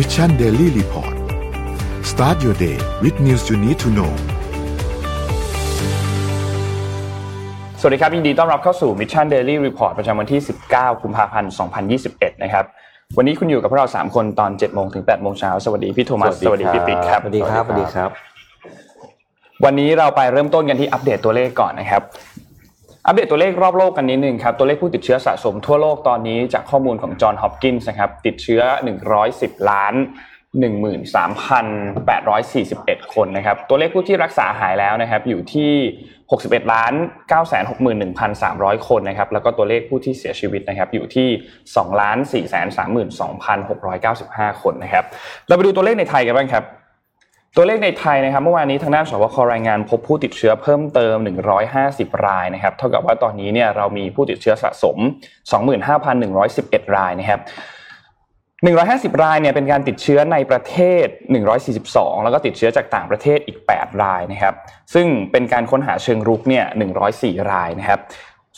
[0.00, 1.14] Mission Daily Report
[2.10, 4.12] start your day with news you need to know
[7.80, 10.40] สวัสดีครับยินดีต้อนรับเข้าสู่ Mission Daily Report ประจำวันที่
[10.72, 11.52] 19 กุมภาพันธ์
[11.96, 12.64] 2021 นะครับ
[13.16, 18.10] วันนี้คุณอยู่กับพวกเรา 3 คนตอน 7 โมงถึง 8 โมงเช้า สวัสดีพี่โทมัส สวัสดีพี่ปิ๊กครับ สวัสดีครับ สวัสดีครับ
[19.64, 22.02] วันนี้เราไปเริ่มต้นกันที่อัปเดตตัวเลขก่อนนะครับ
[23.06, 28.62] อัปเดตตัวเลขรอบโลกกันนิดนึงครับ ตัวเลขผู้ติดเชื้อสะสมทั่วโลกตอนนี้จากข้อมูลของ Johns Hopkins นะครับ ติดเชื้อ
[29.16, 29.94] 110 ล้าน
[30.58, 35.72] 13,841 คนนะครับ ตัวเลขผู้ที่รักษาหายแล้วนะครับ อยู่ที่
[36.18, 36.92] 61ล้าน
[38.10, 41.28] 961,300 คนนะครับ แล้วก็ตัวเลขผู้ที่เสียชีวิตนะครับ อยู่ที่
[41.66, 42.18] 2ล้าน
[43.40, 45.04] 432,695 คนนะครับ
[45.46, 46.64] เราไปดูตัวเลขในไทยกันบ้างครับ
[47.60, 51.16] ตัวเลขในไทยนะครับเมื่อวานนี้ทางด้านสบครายงานพบผู้ติดเชื้อเพิ่มเติม
[51.72, 54.96] 150 รายนะครับเท่ากับว่าตอนนี้เนี่ยเรามีผู้ติดเชื้อสะสม
[56.16, 57.40] 25,111 รายนะครับ
[59.14, 61.06] 150 รายเนี่ยเป็นการติดเชื้อในประเทศ
[61.66, 64.54] 142 แล้วก็ติดเชื้อจากต่างประเทศอีก 8 รายนะครับ
[64.94, 66.64] ซึ่งเป็นการค้นหาเชิงรุกเนี่ย
[67.08, 68.00] 104 รายนะครับ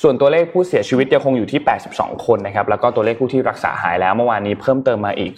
[0.02, 1.60] ส่วนตัวเลขผู้เสียชีวิตยังคงอยู่ที่
[1.92, 5.32] 82 คนนะครับ แล้วก็ตัวเลขผู้ที่รักษาหายแล้วเมื่อวานนี้เพิ่มเติมมาอีก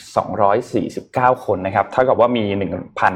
[0.70, 2.44] 249 คนนะครับ เท่ากับว่ามี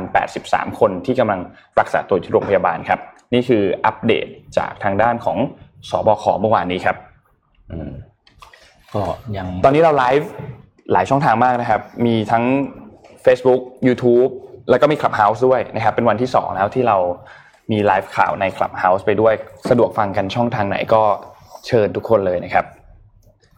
[0.04, 1.40] 1,083 คนที่กำลัง
[1.80, 3.00] รักษาตัวที่โรงพยาบาลครับ
[3.34, 5.38] นี่คืออัปเดตจากทางด้านของ
[5.90, 6.96] สบคเมื่อวานนี้ครับ
[8.94, 9.02] ก็
[9.36, 10.28] ยังตอนนี้เราไลฟ์
[10.92, 12.44] หลายช่องทางมากนะครับ มีทั้ง
[13.24, 14.30] Facebook YouTube
[14.70, 16.96] แล้วก็มี Clubhouse ด้วยนะครับ เป็นวันที่ 2 แล้วที่เรา
[17.72, 19.34] มีไลฟ์ข่าวใน Clubhouse ไปด้วย
[19.70, 21.02] สะดวกฟังกันช่องทางไหนก็
[21.66, 22.64] เชิญทุกคนเลยนะครับ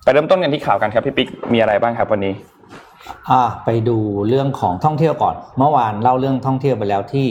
[0.04, 2.34] ไปเริ่มต้นกันที่ข่าวกันครับพี่ปิ๊กมีอะไรบ้างครับวันนี้
[3.30, 3.98] อ่าไปดู
[4.28, 7.26] เรื่องของท่องเที่ยวก่อน เมื่อวานเล่าเรื่องท่องเที่ยวไปแล้วที่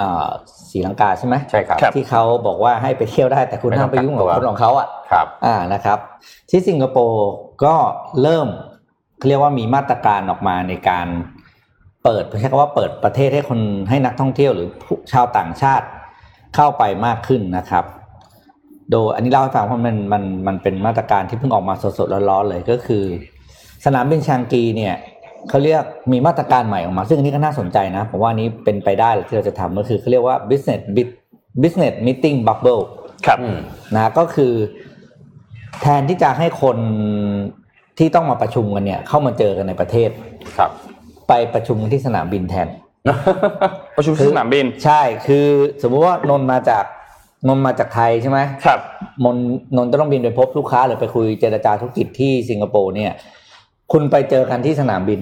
[0.00, 0.28] อ่า
[0.70, 5.98] ศรีลังกาใช่ไหมใช่ครับ ที่เขาบอกว่าให้ไปเที่ยวได้แต่คุณไม่ต้ห้าอมงไปยุ่งกับกักตัวคนของเขาอะครับอ่านะครับ
[6.50, 7.28] ที่สิงคโปร์
[7.64, 7.74] ก็
[8.22, 8.46] เริ่ม
[9.26, 11.06] เรียกว่ามีมาตรการออกมาในการ
[12.04, 13.60] เปิดใช้คำว่าเปิดประเทศให้คน
[13.90, 15.86] ให้นักท่องเที่ยวหรือผู้ชาวต่างชาติ
[16.54, 17.84] เข้าไปมากขึ้นนะครับ
[18.90, 23.04] โดยอันนี้เล่าให้ฟังเพราะมันมันมันเป็นมาตรการที่เพิ่งออกมาสดๆร้อนๆเลยก็คือ
[23.84, 24.94] สนามบินชางกีเนี่ย
[25.48, 31.18] เขาเรียกมีมาตรการใหม่ออกมา ซึ่งอันนี้ก็น่าสนใจนะผมว่าอันนี้เป็นไปได้เลยที่เราจะทำก็คือเขาเรียกว่า business bit-
[31.62, 32.82] business meeting bubble
[33.26, 33.58] ครับอืม
[33.94, 34.52] นะก็คือ
[35.80, 36.78] แทนที่จะให้คน
[37.98, 40.10] ที่ต้องมาประชุมกันเนี่ย เข้ามาเจอกันในประเทศ
[40.58, 40.70] ครับ
[41.28, 42.68] ไปประชุมกันที่สนามบินแทน
[43.96, 45.46] ประชุมที่สนามบิน ใช่ คือ
[45.82, 46.84] สมมุติว่านนท์มาจาก
[47.48, 48.80] นนท์มาจากไทยใช่ไหมครับ
[49.24, 49.36] มน
[49.76, 53.12] นนท์ต้องบินไปพบลูกค้าหรือไปคุยเจรจาธุรกิจที่สิงคโปร์เนี่ย
[53.92, 55.20] คุณไปเจอกันที่สนามบิน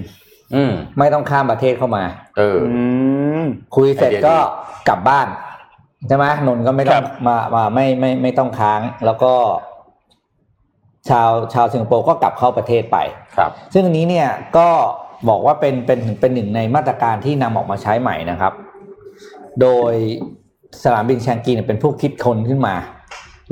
[0.55, 2.03] อืมไม่ต้องข้ามประเทศเข้ามา
[2.37, 2.81] เอออื
[3.41, 3.43] ม
[3.75, 4.41] คุยเสร็จไอเดียก็ดี
[4.89, 5.27] กลับบ้าน
[6.07, 9.33] ใช่ไหมนนท์ก็ไม่ต้อครับมามาไม่ไม่ไม่ต้องค้าง แล้วก็
[11.09, 12.97] ชาวชาวสิงคโปร์ก็กลับเข้าประเทศไป
[13.37, 14.69] ครับ ซึ่งอันนี้เนี่ยก็
[15.29, 18.53] บอกว่าเป็นเป็นเป็นหนึ่งในมาตรการที่นำออกมาใช้ใหม่นะครับ
[19.61, 19.93] โดย
[20.83, 22.75] สนามบินแชงกีเนี่ยเป็นผู้คิดค้นขึ้นมา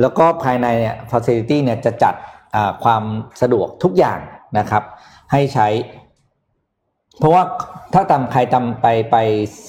[0.01, 2.13] แล้วก็ภายในเนี่ยฟ a ซิลิตี้เนี่ยจะจัด
[2.55, 3.03] อ่าความ
[3.41, 4.19] สะดวกทุกอย่าง
[4.57, 4.83] นะครับ
[5.31, 5.67] ให้ใช้
[7.19, 7.43] เพราะว่า
[7.93, 9.15] ถ้าตามใครตามไปไป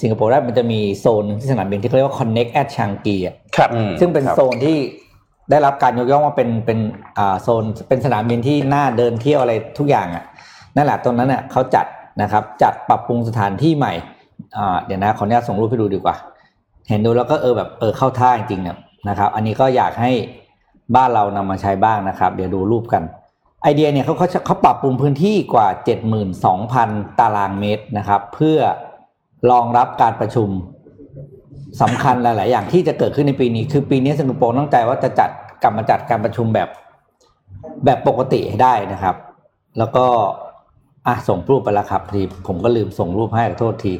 [0.01, 4.77] สิงคโปร์ได้มันจะมีโซนที่สนามบินที่เขาเรียกว่า Connect at Changi อะครับอืมซึ่งเป็นครับโซนที่
[5.49, 6.79] ได้รับการยกย่องว่าเป็นเป็น
[7.17, 10.23] อ่าโซนเป็นสนามบินที่น่าเดินเที่ยวอะไรทุกอย่างอะ
[10.75, 11.85] นั่นแหละตรงนั้นเน่ะเขาจัด
[12.21, 13.93] นะครับจัดปรับปรุงสถานที่ใหม่
[14.85, 16.15] เดี๋ยวนะขออนุญาตส่งรูปให้ดูดีกว่า
[16.89, 18.77] เห็นดูแล้วก็เออแบบเออเข้าท่าจริงๆเนี่ย
[19.09, 20.11] นะครับ อันนี้ก็อยากให้
[20.95, 23.03] บ้านเรานำมาใช้บ้างนะครับ เดี๋ยวดูรูปกัน
[23.63, 25.67] ไอเดียเนี่ยเขาเขาเขาปรับปรุงพื้นที่กว่า
[26.43, 28.57] 72,000 ตารางเมตรนะครับ เพื่อ
[29.51, 30.49] รองรับการประชุม
[31.81, 35.29] สำคัญหลาย ๆ อย่างที่จะเกิดขึ้นในปีนี้ คือปีนี้สิงคโปร์ตั้งใจว่าจะจัด
[35.63, 36.69] กลับมาจัดการประชุมแบบ
[37.85, 39.15] แบบปกติให้ได้นะครับ
[39.77, 40.05] แล้วก็
[41.07, 43.93] อะส่งรูปไปแล้วครับพอดีผมก็ลืมส่งรูปให้ขอโทษที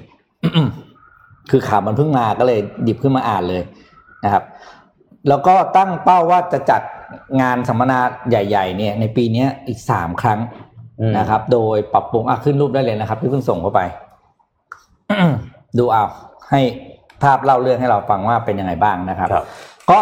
[1.51, 3.61] คือข่าวมันเพิ่งมาก็เลยหยิบขึ้นมาอ่านเลย
[4.25, 4.43] นะครับ
[5.27, 6.81] แล้วก็ตั้งเป้าว่าจะจัด
[7.41, 7.99] งานสัมมนา
[8.29, 10.39] ใหญ่ ๆ เนี่ย ในปีนี้อีกสามครั้ง
[10.99, 13.81] อืมนะครับ โดยปรับปรุงอะขึ้นรูปได้เลยนะครับที่เพิ่งส่งเข้าไป
[15.77, 16.03] ดูเอา
[16.51, 16.61] ให้
[17.23, 19.45] ภาพเล่าเรื่องให้เราฟังว่าเป็นยังไงบ้างนะครับครับ
[19.91, 19.99] ก็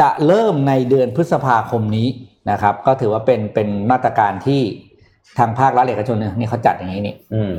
[0.00, 2.08] จะเริ่มในเดือนพฤษภาคมนี้
[2.50, 4.60] นะครับ ก็ถือว่าเป็นเป็นมาตรการที่
[5.38, 7.54] ทางภาครัฐเอกชนเนี่ยนี่เขาจัดอย่างนี้นี่อืม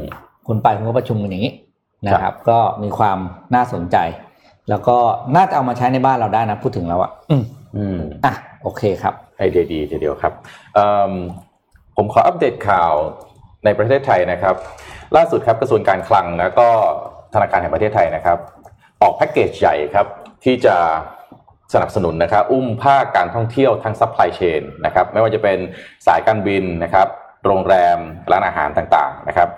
[0.47, 1.53] คุณไปคุณก็ประชุมกันอย่างนี้
[2.07, 3.17] นะครับ ก็มีความ
[3.55, 3.97] น่าสนใจ
[4.69, 4.97] แล้วก็
[5.35, 7.43] น่าจะเอามาใช้ในบ้านเราได้นะพูดถึงแล้วอะอืม
[7.77, 8.33] อืมอะ
[8.63, 10.33] โอเคครับไอเดียดีทีเดียวครับ
[10.73, 11.11] เอิ่ม
[11.95, 12.91] ผมขออัปเดตข่าว
[13.65, 14.55] ในประเทศไทยนะครับ
[15.15, 16.67] ล่าสุดครับกระทรวงการคลังแล้วก็
[17.33, 18.37] ธนาคารแห่งประเทศไทยนะครับ
[19.01, 20.07] ออกแพ็กเกจใหญ่ครับ
[20.43, 20.75] ที่จะ
[21.73, 25.57] สนับสนุนนะครับ อุ้มภาคการท่องเที่ยวทั้ง supply chain นะครับ ไม่ว่าจะเป็น
[26.07, 27.07] สายการบินนะครับ
[27.45, 27.97] โรงแรม
[28.31, 29.49] ร้านอาหารต่างๆนะครับ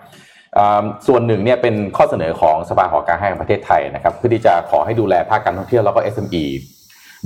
[1.08, 6.44] ส่วนหนึ่งเนี่ยเป็นข้อเสนอของสภาหอการค้าแห่งประเทศไทยนะครับเพื่อที่จะขอให้ดูแลภาคการท่องเที่ยวแล้วก็ SME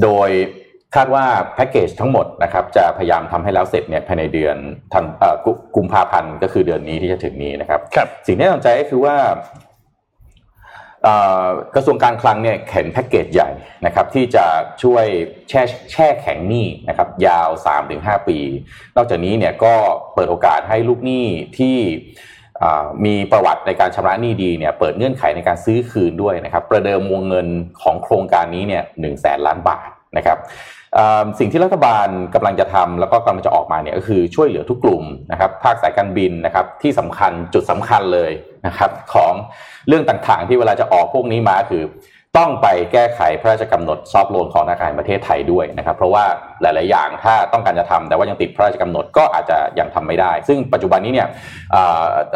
[0.04, 0.30] โดย
[0.96, 1.26] คาดว่า
[1.56, 4.58] แพ็กเกจทั้งหมดนะครับจะพยายามทำให้แล้วเสร็จเนี่ยภายในเดือน
[4.94, 5.06] ธัน
[5.76, 9.16] กุมภาพันธ์ก็คือเดือนนี้ที่จะถึงนี้นะครับครับสิ่งที่น่าสนใจก็คือว่า
[11.76, 13.50] กระทรวงการคลังเนี่ยเข็นแพ็กเกจใหญ่
[13.86, 14.46] นะครับที่จะ
[14.84, 15.06] ช่วย
[15.50, 15.62] แช่
[15.92, 17.50] แช่แข็งหนี้นะครับยาว
[17.88, 18.40] 3-5 ปี
[18.96, 19.74] นอกจากนี้เนี่ยก็
[20.14, 21.26] เปิดโอกาสให้ลูกหนี้
[21.58, 21.78] ที่
[23.06, 27.48] มีประวัติในการชำระหนี้ดีเนี่ยเปิดเงื่อนไขในการซื้อคืนด้วยนะครับ ประเดิมวงเงิน
[27.82, 30.38] ของโครงการนี้เนี่ยหนึ่งแสนล้านบาทนะครับ
[31.40, 38.32] สิ่งที่รัฐบาลกำลังจะทำแล้วก็กำลังจะออกมาเนี่ยก็คือช่วยเหลือทุกกลุ่มนะครับภาคสายการบินนะครับที่สำคัญจุดสำคัญเลย
[38.68, 39.34] นะครับของ
[39.88, 41.84] เรื่องต่างๆ ที่เวลาจะออกพวกนี้มาคือ
[42.40, 46.26] ต้องไปแก้ไขพระราชกำหนดซอฟโลนของธนาคารประเทศไทยด้วยนะครับ เพราะว่า
[46.62, 51.28] หลาย ๆ อย่างถ้าต้องการจะทำแต่ว่ายังติดพระราชกำหนดก็อาจจะยังทำไม่ได้ ซึ่งปัจจุบันนี้เนี่ย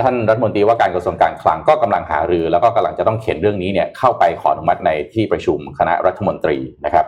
[0.03, 7.05] ท่านรัฐมนตรีว่าการกระทรวงการคลังก็กำลังหารือ แล้วก็กำลังจะต้องเขียนเรื่องนี้เนี่ยเข้าไปขออนุมัติในที่ประชุมคณะรัฐมนตรีนะครับ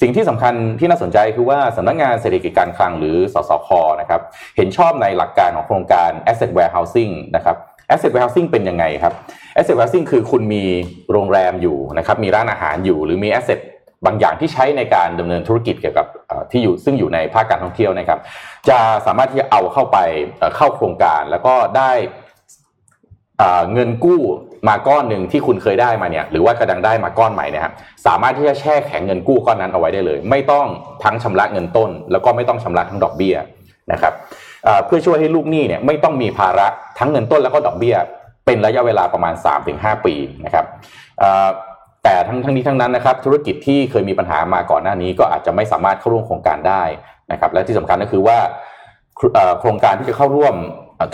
[0.00, 3.68] สิ่งที่สำคัญที่น่าสนใจคือว่าสำนักงงานเศรษฐกิจการคลังหรือสสค
[4.00, 4.20] นะครับ
[4.56, 7.56] เห็นชอบในหลักการของโครงการ asset warehousing นะครับ
[7.92, 9.14] asset warehousing เป็นยังไงครับ
[9.56, 10.64] asset warehousing คือคุณมี
[11.12, 13.60] โรงแรมอยู่นะครับมีร้านอาหารอยู่ หรือมี asset
[14.06, 16.06] บางอย่างที่ใช้ในการดำเนินธุรกิจเกี่ยวกับ
[16.50, 18.18] ที่อยู่ซึ่งอยู่ในภาคการท่องเที่ยวนะครับ
[18.68, 19.98] จะสามารถที่จะเอาเข้าไป
[20.56, 21.92] เข้าโครงการแล้วก็ได้
[23.72, 24.20] เงินกู้
[24.68, 27.74] มาก้อนหนึ่งที่คุณเคยได้มาเนี่ยหรือว่ากระดังได้มาก้อนใหม่นี่ยครับ
[28.06, 30.66] สามารถที่จะแช่แข็งเงินกู้ก้อนนั้นเอาไว้ได้เลย ไม่ต้อง
[31.04, 33.36] ทั้งชำระเงินต้น แล้วก็ไม่ต้องชำระทั้งดอกเบี้ย
[33.92, 34.12] นะครับ
[34.86, 36.66] เพื่อช่วยให้ลูกหนี้เนี่ยไม่ต้องมีภาระ
[36.98, 37.96] ทั้งเงินต้นแล้วก็ดอกเบี้ย
[38.46, 39.34] เป็นระยะเวลาประมาณ
[39.70, 40.14] 3-5 ปี
[40.44, 40.66] นะครับ
[42.04, 46.82] แต่ทั้งทั้งนี้ทั้งนั้นนะครับธุรกิจที่เคยมีปัญหามาก่อนหน้านี้ก็อาจจะไม่สามารถเข้าร่วมโครงการได้
[47.32, 48.38] นะครับและที่สำคัญก็คือว่า
[49.60, 50.54] โครงการที่จะเข้าร่วม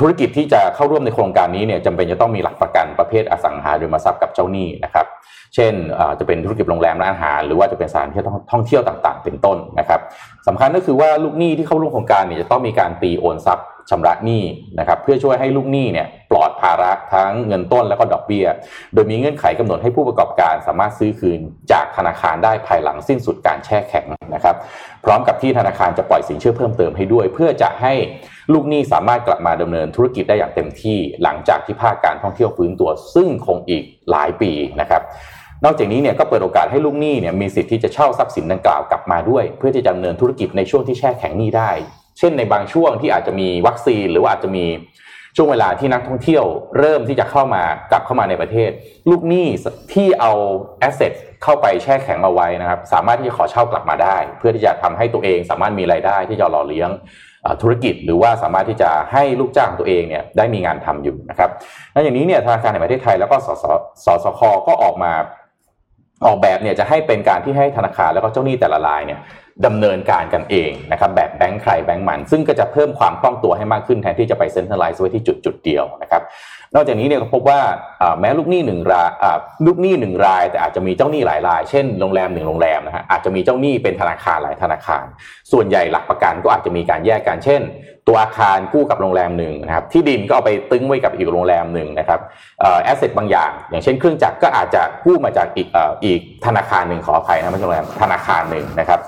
[0.00, 5.06] ธุรกิจที่จะเข้าร่วมในโครงการนี้เนี่ยจำเป็นจะต้องมีหลักประกันประเภทอสังหาริมทรัพย์กับเจ้าหนี้นะครับ
[5.54, 5.72] เช่น
[6.18, 10.00] จะเป็นธุรกิจโรงแรมร้านอาหาร หรือว่าจะเป็นสถานที่ท่องเที่ยวต่างๆ เป็นต้นนะครับ
[10.48, 14.42] สำคัญก็คือว่าลูกหนี้ที่เข้าร่วมโครงการเนี่ยจะต้องมีการตีโอนทรัพย์ ชำระหนี้
[14.78, 18.46] นะครับเพื่อช่วยให้ลูกหนี้เนี่ยปลอดภาระทั้งเงินต้นและก็ดอกเบี้ย
[18.94, 21.40] โดยมีเงื่อนไขกำหนดให้ผู้ประกอบการสามารถซื้อคืน
[21.72, 24.56] จากธนาคารได้ภายหลังสิ้นสุดการแช่แข็งนะครับ
[25.04, 27.94] พร้อมกับที่ธนาคารจะปล่อยสินเชื่อเพิ่มเติมให้ด้วย เพื่อจะให้
[28.52, 35.02] ลูกหนี้สามารถกลับมาดำเนินธุรกิจได้อย่างเต็มที่ หลังจากที่ภาคการท่องเที่ยวฟื้นตัว ซึ่งคงอีกหลายปีนะครับ
[35.64, 41.70] นอกจากนี้เนี่ยก็เปิดโอกาสให้ลูกหนี้เนี่ยมีสิทธิ์ที่จะเช่าทรัพย์สินดังกล่าวกลับมาด้วย เพื่อที่จะดำเนินธุรกิจในช่วงที่แช่แข็งหนี้ได้
[42.22, 44.66] ช่นในบางช่วงที่อาจจะมีวัคซีนหรือว่าอาจจะมี
[45.36, 46.44] ช่วงเวลาที่นักท่องเที่ยว
[46.78, 48.70] เริ่มที่จะเข้ามากลับเข้ามาในประเทศ
[49.10, 49.46] ลูกหนี้
[49.92, 50.32] ที่เอา
[50.80, 56.90] แอสเซทเข้าไปแช่แข็งเอาไว้นะครับ สามารถที่จะขอเช่ากลับมาได้ เพื่อที่จะทำให้ตัวเองสามารถมีรายได้ที่จะหล่อเลี้ยง
[57.62, 61.50] ธุรกิจ หรือว่าสามารถที่จะให้ลูกจ้างตัวเองเนี่ยได้มีงานทำอยู่นะครับ
[61.92, 63.64] และอย่างนี้เนี่ยธนาคารแห่งประเทศไทยแล้วก็สส
[64.04, 65.12] สสคก็ออกมา
[66.26, 69.20] ออกแบบเนี่ยจะให้เป็นการที่ให้ธนาคารแล้วก็เจ้าหนี้แต่ละรายเนี่ย
[69.66, 76.22] ดำเนินการกันเองนะครับแบบแบงค์ใครแบงค์มัน ซึ่งก็จะเพิ่มความคล่องตัวให้มากขึ้นแทนที่จะไปเซ็นทรัลไลซ์ไว้ที่จุดจุดเดียวนะครับ
[76.74, 77.60] นอกจากนี้เนี่ยก็พบว่า
[78.20, 79.10] แม้ลูกหนี้หนึ่งราย
[79.66, 85.04] ลูกหนี้หนึ่งราย แต่อาจจะมีเจ้าหนี้หลายราย เช่นโรงแรมหนึ่งโรงแรมนะฮะอาจจะมีเจ้าหนี้เป็นธนาคารหลายธนาคาร
[85.52, 87.62] ส่วนใหญ่หลักประกันก็อาจจะมีการแยกกันเช่น
[88.08, 92.20] ตัวอาคารกู้กับโรงแรมหนึ่งนะครับที่ดินก็เอาไปตึ้งไว้กับอีกโรงแรมหนึ่งนะครับ
[92.82, 95.68] แอสเซทบางอย่าง อย่างเช่นเครื่องจักรก็อาจจะกู้มาจากอีก
[96.04, 99.00] อีกธนาคารหนึ่งขออภัยนะไม่ใช่โรงแรมธนาคารหนึ่งนะครับ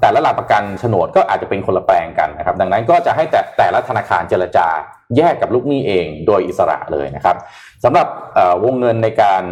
[0.00, 4.68] แต่ละหลักประกันโฉนดก็อาจจะเป็นคนละแปลงกันนะครับ ดังนั้นก็จะให้แต่แต่ละธนาคารเจรจา
[5.16, 7.36] แยกกับลูกหนี้เองโดยอิสระเลยนะครับ
[7.84, 8.06] สำหรับ
[8.64, 9.42] วงเงินในการ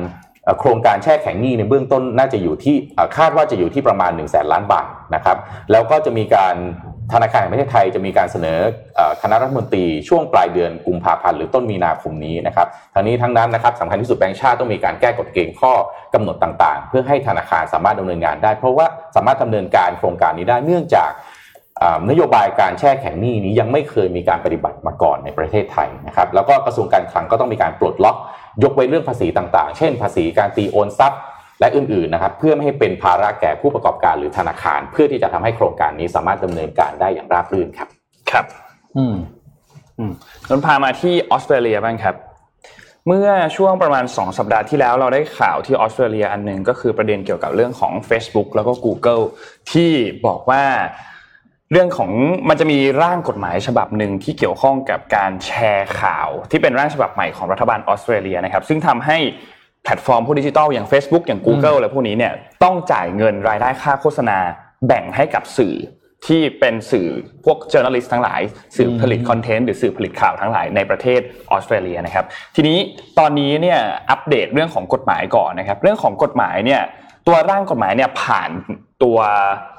[0.59, 2.77] โครงการแช่แข็งหนี้ในเบื้องต้นน่าจะอยู่ที่
[3.17, 5.37] คาดว่าจะอยู่ที่ประมาณ1นึ่งแสนล้านบาทนะครับ
[5.73, 6.57] แล้วก็จะมีการ
[7.13, 8.59] ธนาคารแห่งประเทศไทยจะมีการเสนอ
[9.23, 15.73] คณะรัฐมนตรีช่วงปลายเดือนกุมภาพันธ์หรือต้นมีนาคมนี้นะครับทั้งนี้ทั้งนั้นนะครับสำคัญที่สุดแบงก์ชาติต้องมีการแก้กฎเกณฑ์ข้อ
[16.15, 21.11] กำหนดต่างๆ เพื่อให้ธนาคารสามารถดำเนินงานได้ เพราะว่าสามารถดำเนินการโครงการนี้ได้เนื่องจาก
[22.11, 28.17] นโยบายการแช่แข็งหนี้นี้ยังไม่เคยมีการปฏิบัติมาก่อนในประเทศไทยนะครับแล้วก็กระทรวงการคลังก็ต้องมีการปลดล็อก
[28.63, 31.21] ยกไว้เรื่องภาษีต่างๆ เช่น ภาษีการตีโอนทรัพย์
[31.61, 37.89] และอื่นๆนะครับเพื่อไม่ให้เป็นภาระแก่ผู้ประกอบการหรือธนาคาร เพื่อที่จะทำให้โครงการนี้สามารถดำเนินการได้อย่างราบรื่นครับ
[38.31, 38.45] ครับ
[38.97, 39.17] อืม
[39.99, 40.13] อืม
[40.49, 42.15] นนพามาที่ออสเตรเลียบ้างครับ
[43.07, 49.23] เมื่อช่วงประมาณ 2 สัปดาห์ที่แล้วเราได้ข่าวที่ออสเตรเลียอันหนึ่งก็คือประเด็นเกี่ยวกับเรื่องของ Facebook แล้วก็ Google
[49.73, 49.91] ที่
[50.27, 50.65] บอกว่า
[51.73, 52.11] เรื่องของ
[52.49, 59.19] มันจะมีร่างกฎหมายฉบับหนึ่งที่เกี่ยวข้องกับการแชร์ข่าวที่เป็นร่างฉบับใหม่ของรัฐบาลออสเตรเลียนะครับ ซึ่งทำให้
[59.85, 62.33] แพลตฟอร์มผู้ดิจิทัลอย่าง Facebook อย่าง Google อะไรพวกนี้เนี่ย
[62.65, 64.39] ต้องจ่ายเงินรายได้ค่าโฆษณา
[64.87, 65.75] แบ่งให้กับสื่อ
[66.27, 67.09] ที่เป็นสื่อ
[67.45, 68.41] พวก journalist ทั้งหลาย
[68.77, 72.25] สื่อผลิต content หรือสื่อผลิตข่าวทั้งหลายในประเทศออสเตรเลียนะครับ
[72.57, 72.79] ทีนี้
[73.19, 73.79] ตอนนี้เนี่ย
[74.11, 76.83] อัปเดตเรื่องของกฎหมายก่อนนะครับ เรื่องของกฎหมายเนี่ย
[77.31, 78.51] ตัวร่างกฎหมายเนี่ยผ่าน
[79.03, 79.19] ตัว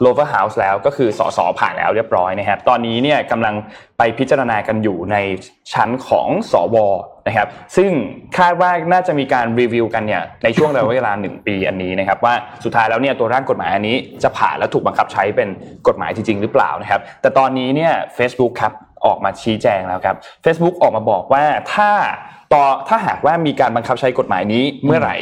[0.04, 1.40] lower house แล้วก็คือส.ส.
[1.60, 3.56] ผ่านแล้วเรียบร้อยนะครับ ตอนนี้เนี่ยกำลัง
[3.98, 5.18] ไปพิจารณากันอยู่ใน
[5.74, 6.78] ชั้นของสว
[7.28, 7.92] นะครับ ซึ่ง
[8.38, 15.50] คาดว่าน่าจะมีการรีวิวกันเนี่ยในช่วงระยะเวลาหนึ่งปีอันนี้นะครับ ว่าสุดท้ายแล้วเนี่ยตัวร่างกฎหมายอันนี้จะผ่านและถูกบังคับใช้เป็น
[15.88, 18.74] กฎหมายจริง ๆ หรือเปล่านะครับ แต่ตอนนี้เนี่ย Facebook ครับ
[19.06, 20.16] ออกมาชี้แจงแล้วครับ
[20.46, 21.44] Facebook ออกมาบอกว่า
[21.74, 21.92] ถ้า
[22.54, 25.18] ต่อถ้าหากว่ามีการบังคับใช้กฎหมายนี้เมื่อไหร่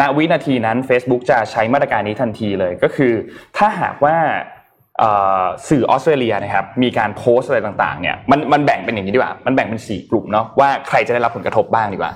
[0.00, 3.12] ณวินาทีนั้น Facebook จะใช้มาตรการนี้ทันทีเลยก็คือ
[3.56, 4.16] ถ้าหากว่า
[5.68, 12.12] สื่อออสเตรเลียนะครับมีการโพสอะไรต่างๆเนี่ยมันมันแบ่งเป็นอย่างนี้ดีกว่ามันแบ่งเป็นสี่กลุ่มเนาะว่าใครจะได้รับผลกระทบบ้างดีกว่า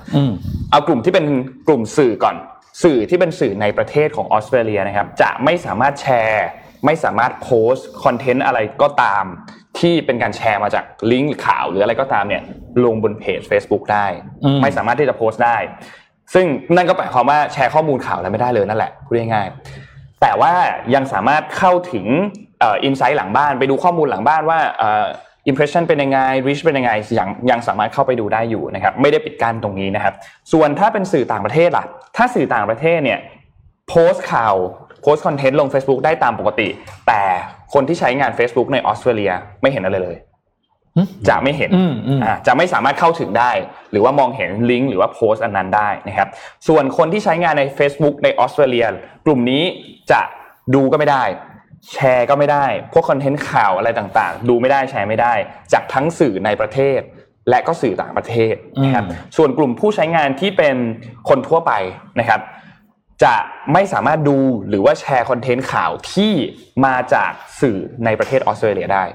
[0.71, 1.25] เอากลุ่มที่เป็น
[1.67, 2.35] กลุ่มสื่อก่อน
[2.83, 6.47] สื่อที่เป็นสื่อในประเทศของออสเตรเลียนะครับจะไม่สามารถแชร์
[6.85, 9.25] ไม่สามารถโพสคอนเทนต์อะไรก็ตาม
[9.79, 12.43] ที่เป็นการแชร์มาจากลิงก์ข่าวหรืออะไรก็ตามเนี่ย
[12.85, 14.05] ลงบนเพจ Facebook ได้
[14.61, 15.57] ไม่สามารถที่จะโพสต์ได้
[16.33, 20.53] ซึ่งนั่นก็หมายความว่าแชร์ข้อมูลข่าวอะไรไม่ได้เลยนั่นแหละพูดง่ายๆแต่ว่า
[20.95, 22.05] ยังสามารถเข้าถึง
[22.63, 24.59] อินไซต์หลังบ้านไปดูข้อมูลหลังบ้านว่า
[25.47, 30.13] อิมเพรสชันเป็นยังไงรีชเป็นยังไงยังยังสามารถเข้าไปดูได้อยู่นะครับไม่ได้ปิดกั้นตรงนี้นะครับ
[30.53, 31.85] ส่วนถ้าเป็นสื่อต่างประเทศล่ะ
[32.17, 33.19] ถ้าสื่อต่างประเทศเนี่ย
[33.89, 34.55] โพสต์ข่าว
[35.01, 36.67] โพสต์คอนเทนต์ลง Facebook ได้ตามปกติ
[37.07, 37.21] แต่
[37.73, 40.17] คนที่ใช้งาน Facebook ในออสเตรเลียไม่เห็นอะไรเลย
[41.29, 41.71] จะไม่เห็น
[42.47, 43.51] จะไม่สามารถเข้าถึงได้
[43.91, 46.27] หรือว่ามองเห็นลิงก์หรือว่าโพสต์อันนั้นได้นะครับ
[46.67, 48.85] ส่วนคนที่ใช้งานใน Facebook ในออสเตรเลีย
[49.25, 49.63] กลุ่มนี้
[50.11, 50.21] จะ
[50.75, 51.23] ดูก็ไม่ได้
[51.93, 55.33] แชร์ก็ไม่ได้ พวกคอนเทนต์ข่าวอะไรต่างๆ ดูไม่ได้แชร์ไม่ได้
[55.73, 56.99] จากทั้งสื่อในประเทศ
[57.49, 59.05] และก็สื่อต่างประเทศนะครับ
[59.37, 60.75] ส่วนกลุ่มผู้ใช้งานที่เป็น
[61.29, 61.71] คนทั่วไป
[62.19, 62.41] นะครับ
[63.23, 63.35] จะ
[63.73, 64.37] ไม่สามารถดู
[64.69, 66.33] หรือว่าแชร์คอนเทนต์ข่าวที่
[66.85, 69.05] มาจากสื่อในประเทศออสเตรเลียได้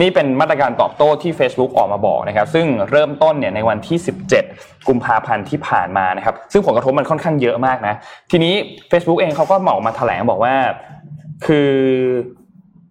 [0.00, 3.98] นี่เป็นมาตรการตอบโต้ที่ Facebook ออกมาบอกนะครับ ซึ่งเริ่มต้นเนี่ยในวันที่
[4.42, 7.94] 17 กุมภาพันธ์ที่ผ่านมานะครับ ซึ่งผลกระทบมันค่อนข้างเยอะมากนะ
[8.30, 8.54] ทีนี้
[8.90, 10.54] Facebook เองเขาก็ออกมาแถลงบอกว่า
[11.46, 11.70] คือ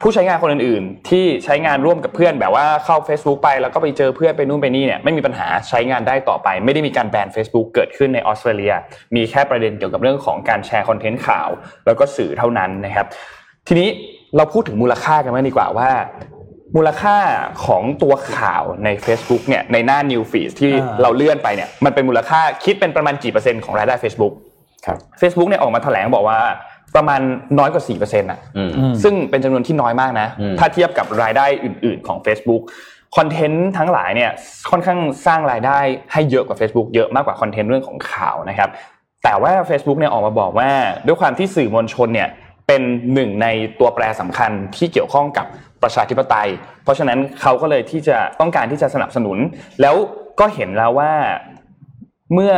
[0.01, 8.73] ผู้ใช้งานคนอื่นๆ ที่ใช้งานร่วมกับเพื่อนแบบว่าเข้า Facebook ไปแล้วก็ไปเจอเพื่อนไปนู่นไปนี่เนี่ยไม่มีปัญหาใช้งานได้ต่อไป ไม่ได้มีการแบน Facebook เกิดขึ้นในออสเตรเลีย
[9.15, 11.49] มีแค่ประเด็นเกี่ยวกับเรื่องของการแชร์คอนเทนต์ข่าว
[11.85, 13.07] แล้วก็สื่อเท่านั้นนะครับ
[13.67, 13.89] ทีนี้
[14.37, 15.89] เราพูดถึงมูลค่ากันไหมดีกว่าว่า
[16.75, 17.17] มูลค่า
[17.65, 24.33] ของตัวข่าวใน Facebook เนี่ยในหน้า New Feed ที่เราเลื่อนไปเนี่ยมันเป็นมูลค่าคิดเป็นประมาณกี่เปอร์เซ็นต์ของรายได้ Facebook
[24.85, 26.39] ครับ Facebook เนี่ยออกมาแถลงบอกว่า
[26.95, 27.21] ประมาณ
[27.59, 28.39] น้อยกว่า4%อะ
[29.03, 30.27] ซึ่งเป็นจำนวนที่น้อยมากนะ
[30.59, 32.61] ถ้าเทียบกับรายได้อื่น ๆของ Facebook
[33.15, 34.31] คอนเทนต์ทั้งหลายเนี่ย
[34.69, 35.79] ค่อนข้างสร้างรายได้
[36.13, 38.69] ให้เยอะกว่า Facebook เยอะมากกว่าคอนเทนต์เรื่องของข่าวนะครับ
[39.23, 40.69] แต่ว่า Facebook เนี่ยออกมาบอกว่า
[41.05, 42.29] ด้วยความที่สื่อมวลชนเนี่ย
[42.67, 42.81] เป็น
[43.13, 43.47] หนึ่งใน
[43.79, 45.45] ตัวแปรสำคัญที่เกี่ยวข้องกับ
[45.83, 46.49] ประชาธิปไตย
[46.83, 49.37] เพราะฉะนั้นเขาก็เลยที่จะต้องการที่จะสนับสนุน
[49.81, 49.95] แล้ว
[50.39, 51.13] ก็เห็นแล้วว่า
[52.33, 52.53] เมื่อ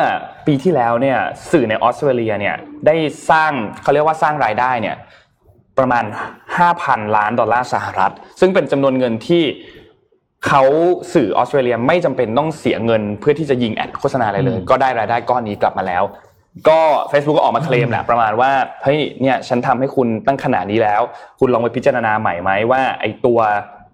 [0.47, 1.19] ปีที่แล้วเนี่ย
[1.51, 2.55] สื่อในออสเตรเลียเนี่ย
[2.85, 2.95] ได้
[3.29, 3.51] สร้าง
[3.81, 4.95] เขาเรียกว่าสร้างรายได้เนี่ย
[5.77, 6.03] ประมาณ
[6.59, 9.43] 5,000 ล้านดอลลาร์สหรัฐ ซึ่งเป็นจำนวนเงินที่
[10.47, 10.63] เขา
[11.13, 16.03] สื่อออสเตรเลียไม่จำเป็นต้องเสียเงิน เพื่อที่จะยิงแอดโฆษณาอะไรเลย ก็ได้รายได้ก้อนนี้กลับมาแล้ว
[16.69, 16.79] ก็
[17.11, 18.51] Facebook ก็ออกมาเคลมแหละประมาณว่า
[18.83, 21.01] เฮ้ยเนี่ยฉันทำให้คุณตั้งขนาดนี้แล้ว
[21.39, 23.39] คุณลองไปพิจารณาใหม่ไหมว่าไอ้ตัว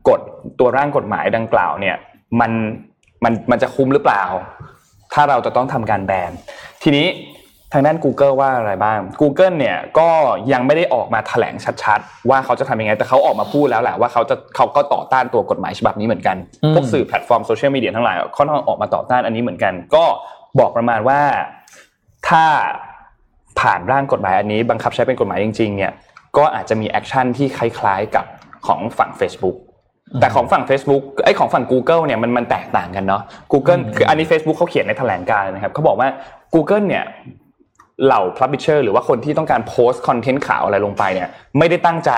[0.08, 0.20] กฎ
[0.60, 1.96] ตัวร่างกฎหมายดังกล่าวเนี่ย
[2.40, 2.52] มัน
[3.24, 4.24] มันมันจะคุ้มหรือเปล่า
[5.14, 6.32] ถ้าเราจะต้องทำการแบน
[6.84, 7.08] ทีนี้
[7.74, 10.10] ทางด้าน Google ว่าอะไรบ้าง Google เนี่ยก็
[10.52, 16.38] ยังไม่ได้ออกมาแถลงชัดๆ ว่าเขาจะทำยังไง แต่เขาออกมาพูดแล้วแหละว่าเขาจะเขาก็ต่อต้านตัวกฎหมายฉบับนี้เหมือนกัน
[16.74, 20.06] พวกสื่อแพลตฟอร์มโซเชียลมีเดียทั้งหลายเขาต้องออกมาต่อต้านอันนี้เหมือนกัน ก็
[20.60, 21.20] บอกประมาณว่า
[22.28, 22.44] ถ้า
[23.60, 25.92] ผ่านร่างกฎหมายอันนี้บังคับใช้เป็นกฎหมายจริงๆเนี่ย
[26.38, 28.26] ก็อาจจะมี action ที่คล้ายๆกับ
[28.68, 29.58] ของฝั่ง Facebook
[30.22, 33.22] แต่ของฝั่ง Facebook ไอ้ของฝั่ง Google เนี่ยมันมันแตกต่างกันเนาะ
[33.54, 36.10] Google คืออันนี้ Facebook เขาเขียนในแถลงการณ์นะครับเขาบอกว่า
[36.56, 37.04] Google เนี่ย
[38.06, 42.12] เหล่า publisher หรือว่าคนที่ต้องการโพสต์ content ข่าวอะไรลงไปเนี่ยไม่ได้ตั้งใจ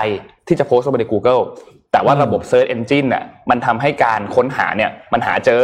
[0.48, 1.42] ที่จะโพสต์ลงไปใน Google
[1.92, 5.62] แต่ว่าระบบ Search Engine น่ะมันทำให้การค้นหาเนี่ยมันหาเจอ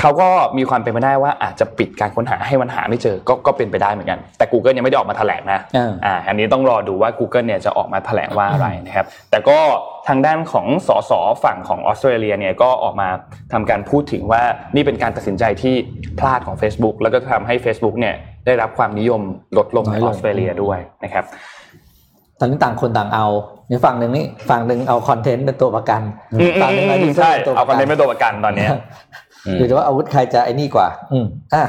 [0.00, 0.28] เขาก็
[0.58, 5.60] มีความเป็นไปได้ว่าอาจจะปิดการค้นหาให้มันหาไม่เจอก็ก็เป็นไปได้เหมือนกัน แต่ Google ยังไม่ได้ออกมาแถลงนะ
[6.04, 9.58] อ่าอันนี้ต้องรอดูว่า Google เนี่ยจะออกมาแถลงว่าอะไรนะครับ แต่ก็
[10.08, 11.12] ทางด้านของสส
[11.44, 13.08] ฝั่งของออสเตรเลียเนี่ยก็ออกมา
[13.52, 14.42] ทำการพูดถึงว่า
[14.74, 15.74] นี่เป็นการตัดสินใจที่
[16.18, 18.14] พลาดของ Facebook แล้วก็ทำให้ Facebook เนี่ย
[18.46, 19.22] ได้รับความนิยม
[19.58, 21.26] ลดลงในออสเตรเลียด้วยนะครับ
[22.40, 23.26] ตอนนี้ต่างคนต่างเอา
[23.68, 26.02] ในฝั่งหนึ่งนี่ฝั่งหนึ่งเอาคอนเทนต์เป็นตัวประกัน
[26.62, 28.68] ฝั่งหนึ่งใช่เอาคอนเทนต์เป็นตัวประกันตอนนี้
[29.56, 31.64] หรือว่าอาวุธใครจะไอ้นี่กว่า อืมอะ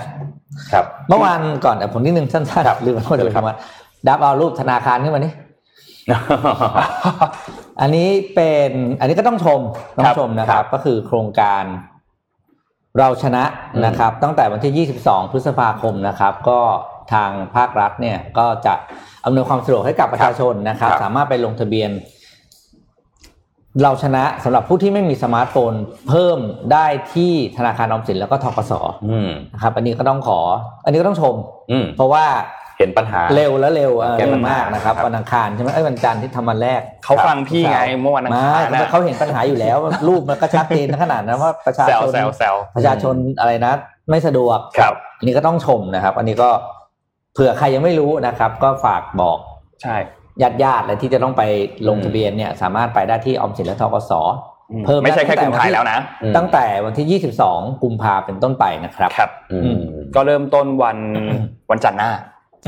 [0.71, 3.55] ครับ เมื่อวานก่อนผมนิดนึงสั้นๆลืมพูดเลยคำว่า
[4.07, 5.33] ดับเอารูปธนาคารขึ้นมานี่
[7.81, 9.59] อันนี้เป็นอันนี้ก็ต้องชม
[9.97, 11.63] ต้อครังบชมนะครับ ก็คือโครงการ
[12.97, 13.43] เราชนะ
[13.85, 16.59] นะครับ ตั้งแต่วันที่ 22 พฤษภาคมนะครับ ก็
[17.13, 18.73] ทางภาครัฐเนี่ยก็จะ
[19.25, 21.89] อำนวยความสะดวกให้กับประชาชนนะครับครับสามารถไปลงทะเบียน
[23.83, 25.73] เราชนะสำหรับผู้ที่ไม่มีสมาร์ทโฟน
[26.09, 26.39] เพิ่ม
[26.73, 28.73] ได้ที่ธนาคารออมสินแล้วก็ธกส
[29.09, 30.39] อืมนะครับ อันนี้ก็ต้องขอ
[30.85, 31.35] อันนี้ก็ต้องชม
[31.71, 32.25] อืมเพราะว่า
[32.77, 43.73] เห็นปัญหาเร็วแล้วเร็วเออแก้ปัญหาเร็วมากนะครับครับวันอังคารใช่ไหมไอ้ยวันจันทร์ที่ทำวันแรกเขาฟังพี่ไงเมื่อวันอังคารไม่นะเขาเห็นปัญหาอยู่แล้ว รูปมันก็ชัดเจนขนาดนั้นว่าประชาแซวชนแซวแซวประชาชนอะไรนะ
[44.09, 46.49] ไม่สะดวกครับ อันนี้ก็ต้องชมนะครับ อันนี้ก็
[47.33, 49.37] เผื่อใครยังไม่รู้นะครับ ก็ฝากบอก
[49.83, 49.95] ใช่
[50.41, 51.43] ญาติญาติและที่จะต้องไป
[51.89, 54.11] ลงทะเบียนเนี่ยสามารถไปได้ที่ออมสินและทกส
[54.71, 59.81] อืมเพิ่มไม่ใช่แค่ตั้คุงณแต่ไทยแล้วนะอืมตั้งแต่วันที่ 22 กุมภาเป็นต้นไปนะครับครับอืม
[60.15, 60.97] ก็เริ่มต้นวัน
[61.71, 62.11] วันจันทร์หน้า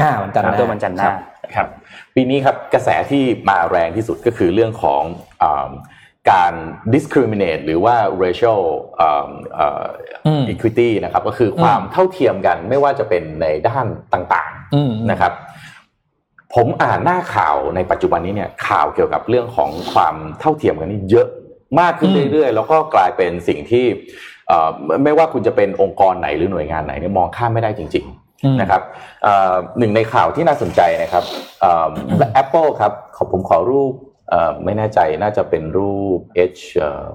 [0.01, 1.11] อ่าวันจันทร์หเริ่มน้าต้นวันจันทร์หน้า
[1.55, 1.67] ครับ
[2.15, 5.03] ปีนี้ครับกระแสที่มาแรงที่สุดก็คือเรื่องของ
[5.43, 5.69] อา
[6.31, 6.53] การ
[6.93, 8.61] discriminate หรือว่า racial
[8.99, 9.83] อ่าอ่า
[10.27, 15.33] อืม equity นะครับก็คือความเท่าเทียมกันไม่ว่าจะเป็นในด้านต่างอืมๆนะครับ
[16.55, 21.27] ผมอ่านหน้าข่าวในปัจจุบันนี้เนี่ยข่าวเกี่ยวกับเรื่องของความเท่าเทียมกันนี่เยอะ
[21.79, 23.85] มากขึ้นอืมเรื่อยๆ แล้วก็กลายเป็นสิ่งที่
[24.47, 24.69] เอ่อ
[25.03, 28.81] ไม่ว่าคุณจะเป็นองค์กรไหนหรือหน่วยงานไหนเนี่ยมองข้ามไม่ได้จริงๆอืมนะครับ
[29.23, 31.23] เอ่อหนึ่งในข่าวที่น่าสนใจนะครับ
[32.33, 33.93] แอปเปิลครับขอผมขอรูป
[34.29, 36.19] เอ่อไม่แน่ใจน่าจะเป็นรูป
[36.51, 37.05] H เอ่อ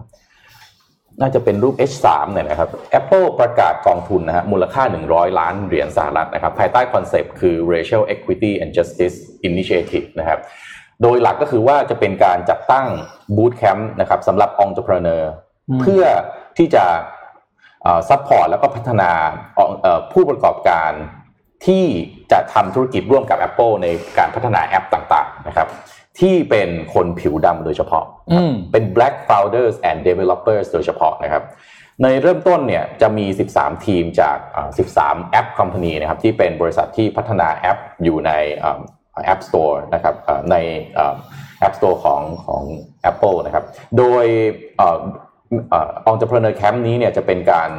[1.20, 2.68] น่าจะเป็นรูป H3 เนี่ยนะครับ
[3.00, 9.16] Apple ประกาศกองทุนนะฮะมูลค่า 100 ล้านเหรียญสหรัฐนะครับภายใต้ concept คือ Racial Equity and Justice
[9.48, 10.40] Initiative นะครับ
[11.02, 12.86] โดยหลักก็คือว่าจะเป็นการจัดตั้ง
[13.36, 15.22] bootcamp นะครับสำหรับ entrepreneur
[15.68, 16.04] อืมเพื่อ
[16.58, 16.84] ที่จะ
[18.08, 19.10] support แล้วก็พัฒนา
[19.82, 20.92] เอ่อผู้ประกอบการ
[21.66, 21.84] ที่
[22.32, 23.86] จะทำธุรกิจร่วมกับ Apple ใน
[24.18, 25.68] การพัฒนาแอปต่างๆนะครับ
[26.20, 31.42] ที่เป็นคนผิวดำโดยเฉพาะอืมเป็น black founders and developers โดยเฉพาะนะครับ
[32.02, 34.68] ในเริ่มต้นเนี่ยจะมี 13 ทีมจากอ่า
[35.00, 38.80] 13 แอป company นะครับที่เป็นบริษัทที่พัฒนาแอปอยู่ในอ่า
[39.32, 40.56] App Store นะครับอ่าใน
[40.98, 41.16] อ่า
[41.66, 42.62] App Store ของของ
[43.10, 43.64] Apple นะครับ
[43.98, 44.24] โดย
[44.76, 45.00] เอ่อ
[45.70, 47.70] เอ่อ Entrepreneur Camp นี้เนี่ยจะเป็นการ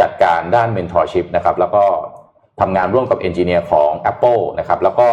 [0.00, 1.84] จัดการด้าน mentorship นะครับ แล้วก็
[2.60, 5.08] ทำงานร่วมกับ engineer ของ Apple นะครับแล้วก็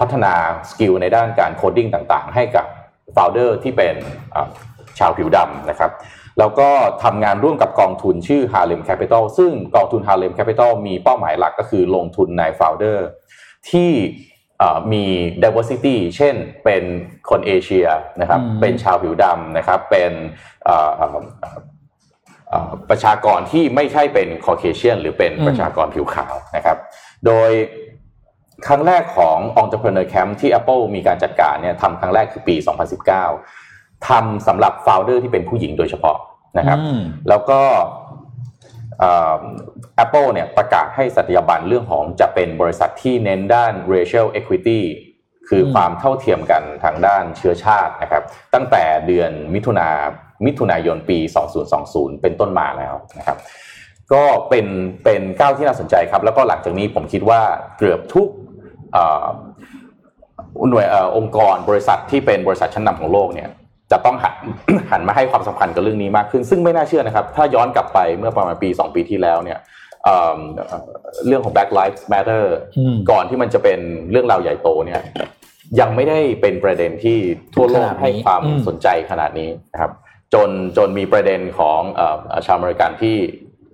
[0.00, 0.32] พัฒนา
[0.70, 2.66] skill ในด้านการ coding ต่างๆ ให้กับ
[3.16, 3.94] founder ที่เป็น
[4.34, 4.48] อ่า
[4.98, 5.90] ชาวผิวดำนะครับ
[6.38, 6.68] แล้วก็
[7.04, 12.98] ทำงานร่วมกับกองทุนชื่อ Harlem Capital ซึ่งกองทุน Harlem Capital มีเป้าหมายหลักก็คือลงทุนใน founder
[13.70, 13.92] ที่
[14.58, 15.04] เอ่อมี
[15.42, 16.34] diversity เช่น
[16.64, 16.82] เป็น
[17.30, 17.86] คนเอเชีย
[18.20, 20.12] นะครับอืมเป็นชาวผิวดำนะครับเป็น
[22.90, 26.78] ประชากรที่ไม่ใช่เป็น Caucasian หรือเป็นประชากรผิวขาวนะครับ
[27.26, 27.50] โดย
[28.66, 32.56] ครั้งแรกของ Entrepreneur Camp ที่ Apple มีการจัดการเนี่ยทำครั้งแรกคือปี
[33.30, 36.16] 2019 ทำสำหรับ founder ที่เป็นผู้หญิงโดยเฉพาะ
[36.58, 37.60] นะครับอืมแล้วก็
[38.98, 39.42] เอ่อ
[40.04, 44.80] Apple เนี่ยประกาศให้สัตยาบันเรื่องของจะเป็นบริษัทที่เน้นด้าน racial equity
[45.48, 48.22] คืออมความเท่าเทียมกันทางด้านเชื้อชาตินะครับ
[48.54, 49.88] ตั้งแต่เดือนมิถุนา
[50.46, 51.18] มิถุนายนปี
[51.70, 53.38] 2020 เป็นต้นมาแล้วนะครับ
[54.12, 54.66] ก็เป็น
[55.04, 57.40] เป็นก้าวที่น่าสนใจครับ แล้วก็หลังจากนี้ผมคิดว่า
[57.78, 58.28] เกือบทุก
[58.92, 59.26] เอ่อ
[60.70, 63.48] หน่วยเอ่อองค์กรบริษัทที่เป็นบริษัทชั้นนำของโลกเนี่ย
[63.92, 64.34] จะต้องหัน
[64.90, 69.58] หันมาให้ความสำคัญกับเรื่องนี้มากขึ้น ซึ่งไม่น่าเชื่อนะครับ ถ้าย้อนกลับไปเมื่อประมาณปี 2 ปีที่แล้วเนี่ย
[70.04, 70.88] เอ่อเอ่อ
[71.26, 72.44] เรื่องของ Black Lives Matter
[72.78, 75.00] อืมก่อนที่มันจะเป็นเรื่องราวใหญ่โตเนี่ย
[75.80, 77.18] ยังไม่ได้เป็นประเด็นที่
[77.54, 79.92] ทั่วโลกขนาดนี้ให้ความอืมสนใจขนาดนี้นะครับ
[80.34, 83.16] จนจนมีประเด็นของเอ่อชาวอเมริกันที่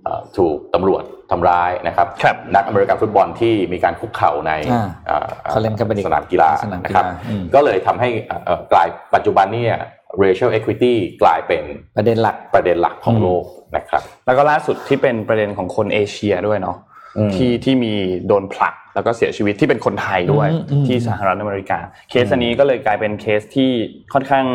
[0.03, 9.75] เอ่อถูกตำรวจทำร้ายนะครับครับนักอเมริกันฟุตบอลที่มีการคุกเข่าในอ่าเอ่อเขาเล่นกันเป็นสนามกีฬาสนามกีฬานะครับอืมก็เลยทำให้เอ่อเอ่อกลายปัจจุบันเนี่ย
[10.23, 10.93] racial equity
[11.23, 11.63] กลายเป็น
[11.97, 13.43] ประเด็นหลักประเด็นหลักของโลก
[13.75, 16.77] นะครับ แล้วก็ล่าสุดที่เป็นประเด็นของคนเอเชียด้วยเนาะ
[17.17, 17.93] อืมที่ที่มี
[18.27, 23.71] โดนผลักแล้วก็เสียชีวิตที่เป็นคนไทยด้วยอืมอืมที่สหรัฐอเมริกา เคสอันนี้ก็เลยกลายเป็นเคสที่
[24.13, 24.45] ค่อนข้าง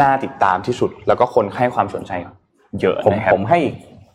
[0.00, 2.12] น่าติดตามที่สุด แล้วก็คนให้ความสนใจ
[2.80, 3.58] เยอะผมนะครับผมให้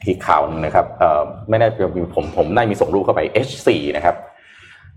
[0.07, 1.67] อีกข่าวหนึงนะครับเอ่อไม่ได้
[2.15, 4.15] ผมผมได้มีส่งรูปเข้าไป H4 นะครับ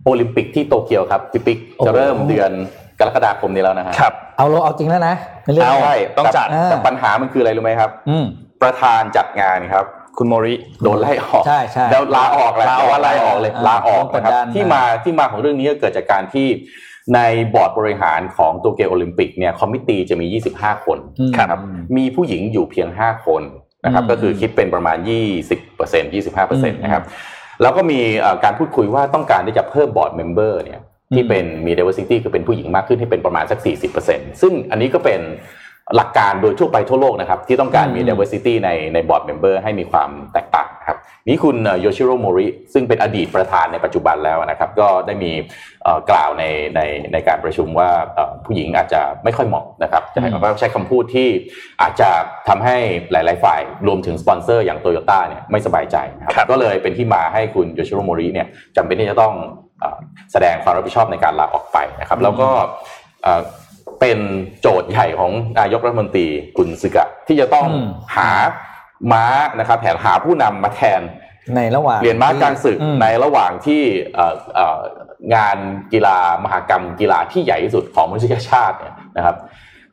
[0.04, 2.50] โอลิมปิกที่โตเกียวครับพี่ปิ๊กโอ้โหจะเริ่มเดือน
[2.98, 5.14] กรกฎาคมนี้แล้วนะฮะครับ เอาโลเอาจริงแล้วนะ
[5.44, 8.24] ในเรื่องเอานี้ใช่ต้องจัดแต่แต่ปัญหามันคืออะไรรู้ไหมครับ อืม
[8.62, 9.84] ประธานจัดงานครับ
[10.18, 16.46] คุณโมริโดนไล่ออกใช่ใช่แล้วลาออกแหละลาออกแต่ว่าไล่ออกเลยอ่าลาออกนะครับโดนกดดันที่มาที่มาของเรื่องนี้ก็เกิดจากการที่
[17.14, 17.20] ใน
[17.54, 20.26] บอร์ดบริหารของโตเกียวโอลิมปิกเนี่ย committee จะมี
[20.62, 21.60] 25 คนอืมครับ
[21.96, 23.42] มีผู้หญิงอยู่เพียง 5 คน
[23.84, 27.02] นะครับอืมก็คือคิดเป็นประมาณ 20% 25%อืมนะครับ
[27.62, 30.80] แล้วก็มีเอ่อการพูดคุยว่าต้องการที่จะเพิ่ม board member เนี่ย
[31.14, 33.58] ที่เป็นมี diversity คือเป็นผู้หญิงมากขึ้นให้เป็นประมาณสัก
[34.00, 35.20] 40%ซึ่งอันนี้ก็เป็น
[35.96, 40.79] หลักการโดยทั่วไปทั่วโลกนะครับที่ต้องการมี diversity ในใน board member ให้มีความแตกต่างครับ
[41.30, 45.32] นี้คุณโยชิโรโมริซึ่งเป็นอดีตประธานในปัจจุบันแล้วนะครับ ก็ได้มี
[46.10, 46.44] กล่าวใน
[46.76, 46.80] ใน
[47.12, 47.88] ในการประชุมว่า
[48.44, 51.28] ผู้หญิงอาจจะไม่ค่อยเหมาะนะครับจะให้ใช้คำพูดที่
[51.82, 52.10] อาจจะ
[52.48, 52.76] ทำให้
[53.12, 55.96] หลาย ๆ ฝ่ายรวมถึงสปอนเซอร์อย่างโตโยต้าเนี่ยไม่สบายใจ
[56.36, 59.34] ครับก็เลยเป็นที่มาให้คุณโยชิโรโมริเนี่ยจำเป็นที่จะต้อง
[60.32, 62.48] แสดงความรับผิดชอบในการลาออกไปนะครับ แล้วก็
[64.00, 64.18] เป็น
[64.60, 67.68] โจทย์ใหญ่ของนายกรัฐมนตรีคุณสึกะที่จะต้อง
[68.16, 68.30] หา
[69.12, 69.26] ม้า
[69.58, 71.02] นะครับแผนหาผู้นำมาแทน
[71.56, 73.82] ในระหว่างเรียนม้ากลางศึกในระหว่างที่
[75.34, 75.56] งาน
[75.92, 79.36] กีฬามหากรรมกีฬาที่ใหญ่ที่สุดของมนุษยชาติเนี่ยนะครับ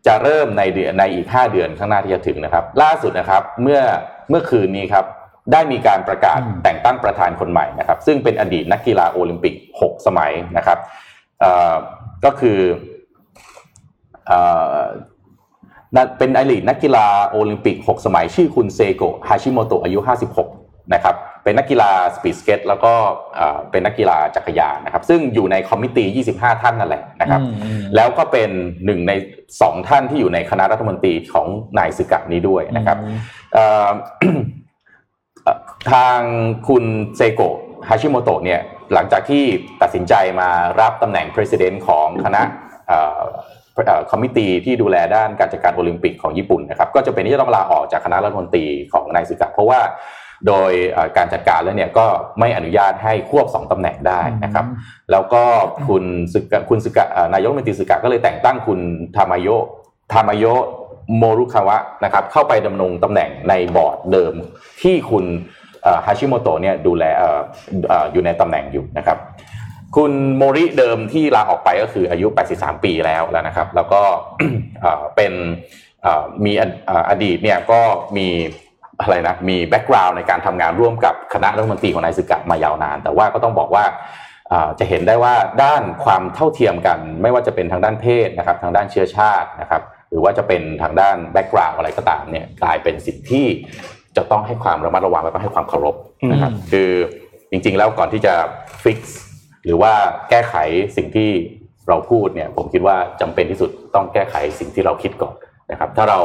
[0.06, 3.82] จะเริ่มในเดือนในอีก 5 เดือนข้างหน้าที่จะถึงนะครับ ล่าสุดนะครับเมื่อ
[4.30, 5.06] เมื่อคืนนี้ครับ
[5.52, 10.80] ได้มีการประกาศแต่งตั้งประธานคนใหม่นะครับ ซึ่งเป็นอดีตนักกีฬาโอลิมปิก 6 สมัยนะครับ
[12.26, 12.60] ก็คือ
[16.18, 20.00] เป็นอดีตนักกีฬาโอลิมปิก 6 สมัยชื่อคุณเซโกะฮาชิโมโตะอายุ
[20.46, 22.94] 56 นะครับ เป็นนักกีฬา speed skate แล้วก็
[23.72, 27.42] เป็นนักกีฬาจักรยานนะครับ ซึ่งอยู่ใน committee 25 ท่านนั่นแหละนะครับ
[27.96, 28.50] แล้วก็เป็น
[28.86, 29.12] หนึ่งใน
[29.62, 31.48] สองท่านที่อยู่ในคณะรัฐมนตรีของ
[31.78, 32.98] นายสึกะนี้ด้วยนะครับ
[35.92, 36.20] ทาง
[36.68, 36.84] คุณ
[37.16, 37.56] เซโกะ
[37.88, 38.62] ฮาชิโมโตะเนี่ย
[38.94, 39.44] หลังจากที่
[39.82, 42.42] ตัดสินใจมารับตำแหน่ง president ของคณะ
[44.12, 49.80] คอมมิตี้ที่ดูแลด้านการจัดการโอลิมปิกของญี่ปุ่นนะครับก็จะเป็นที่จะต้องลาออกจากคณะรัฐมนตรีของนายสึกะเพราะว่า
[50.48, 50.72] โดย
[51.18, 52.06] การจัดการแล้วเนี่ยก็
[52.40, 54.66] ไม่อนุญาตให้ควบสองตำแหน่งได้นะครับ
[55.12, 55.44] แล้วก็
[55.88, 58.80] คุณสึกะคุณสึกะนายกรัฐมนตรีสึกะก็เลยแต่งตั้งคุณ
[59.16, 59.48] ทามายโย
[60.12, 60.46] ทามายโย
[61.18, 64.34] โมรุคาวะนะครับเข้าไปดำรงตำแหน่งในบอร์ดเดิม
[64.82, 65.26] ที่คุณ
[66.06, 67.04] ฮาชิโมโตะเนี่ยดูแล
[68.12, 69.18] อยู่ในตำแหน่งอยู่นะครับ
[69.98, 74.02] คุณโมริเดิมที่ลาออกไปก็คืออายุ 83 ปีแล้วแล้วนะครับ แล้วก็
[75.16, 75.34] เป็น
[76.46, 76.54] มี
[77.10, 77.82] อดีตเนี่ยก็
[78.18, 78.28] มี
[79.02, 83.86] อะไรนะมี background ในการทำงานร่วมกับคณะรัฐมนตรีของนายสึกะมายาวนาน แต่ว่าก็ต้องบอกว่า
[84.80, 93.46] จะเห็นได้ว่าด้านความเท่าเทียมกัน ไม่ว่าจะเป็นทางด้านเพศนะครับทางด้านเชื้อชาตินะครับหรือว่าจะเป็นทางด้านแบ็กกราวน์อะไรก็ตามเนี่ยกลายเป็นสิ่งที่
[94.18, 95.96] จะต้องให้ความระมัดระวังและต้องให้ความเคารพ
[96.32, 96.90] นะครับคือ
[97.52, 98.34] จริงๆแล้วก่อนที่จะ
[98.84, 99.20] ฟิกซ์
[99.68, 99.94] หรือว่า
[100.30, 100.56] แก้ไข
[100.98, 101.30] สิ่งที่
[101.90, 105.36] เราพูดเนี่ยผมคิดว่าจำเป็นที่สุดต้องแก้ไขสิ่งที่เราคิดก่อน
[105.72, 106.20] นะครับ ถ้าเรา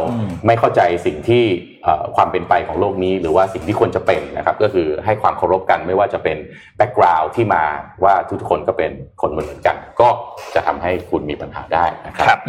[0.47, 1.45] ไม่เข้าใจสิ่งที่
[2.17, 6.37] ความเป็นไปของโลกนี้ หรือว่าสิ่งที่ควรจะเป็นนะครับ ก็คือให้ความเคารพกันไม่ว่าจะเป็น
[6.77, 7.65] background ที่มา
[8.05, 10.09] ว่าทุกคนก็เป็นคนเหมือนกัน ก็
[10.55, 12.41] จะทำให้คุณมีปัญหาได้นะครับครับ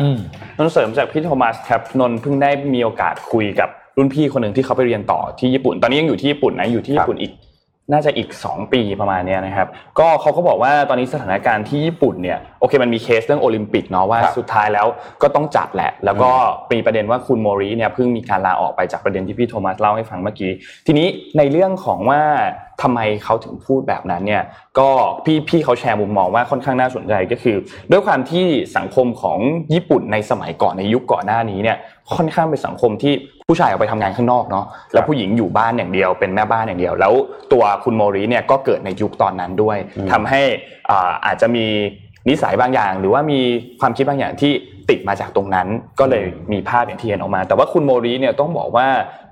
[0.57, 7.31] นนเสริมจากพี่โทมัสครับนนเพิ่งได้มีโอกาสคุยกับรุ่นพี่คนหนึ่งที่เขาไปเรียนต่อที่ญี่ปุ่น ตอนนี้ยังอยู่ที่ญี่ปุ่นนะอยู่ที่ญี่ปุ่นอีก
[7.91, 9.67] น่าจะอีก 2 ปีประมาณนี้นะครับ
[9.99, 14.87] ก็เขาก็บอกว่าตอนนี้สถานการณ์ที่ญี่ปุ่นเนี่ยโอเคมันมีเคสเรื่องโอลิมปิกเนาะว่าสุดท้ายแล้ว
[15.21, 16.31] ก็ต้องจัดแหละ แล้วก็
[16.73, 20.51] มีประเด็นว่าคุณโมริเนี่ยเพิ่งมีการลาออกไปจากประเด็นที่พี่โทมัสเล่าให้ฟังเมื่อกี้
[20.87, 22.21] ทีนี้ในเรื่องของว่า
[22.81, 24.43] ทำไมเขาถึงพูดแบบนั้นเนี่ย
[24.79, 24.89] ก็
[25.25, 27.55] พี่พี่เขาแชร์มุมมองว่าค่อนข้างน่าสนใจก็คือ
[27.91, 28.45] ด้วยความที่
[28.77, 29.37] สังคมของ
[29.73, 31.77] ญี่ปุ่นในสมัยก่อนในยุคก่อนหน้านี้เนี่ย
[32.15, 33.13] ค่อนข้างเป็นสังคมที่
[33.47, 37.13] ผู้ชายออกไปทำงานข้างนอกเนาะแล้วผู้หญิงอยู่บ้านอย่างเดียวเป็นแม่บ้านอย่างเดียว แล้ว
[37.53, 39.77] ตัวคุณโมริเนี่ยก็เกิดในยุคตอนนั้นด้วย
[40.11, 40.41] ทำให้
[41.25, 41.65] อาจจะมี
[42.29, 43.39] นิสัยบางอย่าง หรือว่ามี
[43.79, 44.51] ความคิดบางอย่างที่
[44.89, 45.67] ติดมาจากตรงนั้น
[45.99, 48.87] ก็เลยมีภาพอย่างที่เห็นออกมา แต่ว่าคุณโมริเนี่ยต้องบอกว่า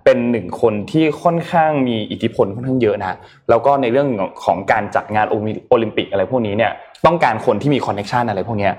[0.06, 3.18] เป็นหนึ่งคนที่ค่อนข้างมีอิทธิพลค่อนข้างเยอะนะ
[3.50, 4.10] แล้วก็ในเรื่อง
[4.46, 6.72] ของการจัดงานโอลิมปิกอะไรพวกนี้เนี่ย
[7.06, 8.70] ต้องการคนที่มีคอนเนคชันอะไรพวกนี้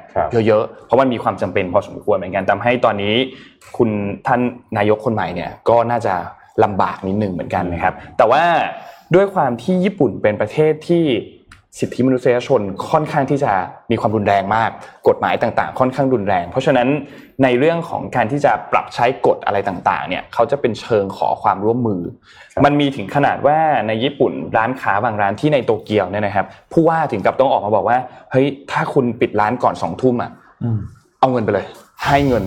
[0.47, 3.15] เยอะๆ เพราะมันมีความจำเป็นพอสมควรเหมือนกันทำให้ตอนนี้
[3.77, 3.91] คุณ
[4.27, 4.41] ท่าน
[4.77, 6.15] นายกคนใหม่เนี่ยก็น่าจะ
[6.65, 8.45] ลำบากนิดนึงเหมือนกันนะครับ แต่ว่า
[9.15, 11.05] ด้วยความที่ญี่ปุ่นเป็นประเทศที่
[11.79, 13.53] สิทธิมนุษยชนค่อนข้างที่จะ
[13.91, 14.71] มีความรุนแรงมาก
[15.09, 16.89] กฎหมายต่างๆ ค่อนข้างรุนแรง เพราะฉะนั้น
[17.43, 22.01] ในเรื่องของการที่จะปรับใช้กฎอะไรต่างๆ เนี่ยเขาจะเป็นเชิงขอความร่วมมือ
[22.65, 23.59] มันมีถึงขนาดว่า
[23.89, 27.99] ในญี่ปุ่นร้านค้าบางร้านที่ในโตเกียวเนี่ยนะครับ ผู้ว่าถึงกับต้องออกมาบอกว่า
[28.33, 30.31] เฮ้ยถ้าคุณปิดร้านก่อนสองทุ่มอะ
[31.21, 31.67] เอาเงินไปเลย
[32.09, 32.45] ให้เงิน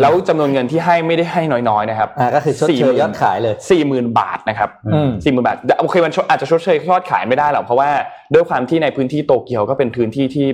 [0.00, 4.70] แล้วจำนวนเงินที่ให้ไม่ได้ให้น้อยๆนะครับก็คือชดเชยยอดขายเลยสี่หมื่นบาทนะครับ
[5.24, 7.90] สี่หมื่นบาทโอเคมันอาจจะชดเชยยอดขายไม่ได้หรอกเพราะว่า
[8.34, 10.46] ด้วยความที่ในพื้นที่โตเกียวก็เป็นพื้นที่ที่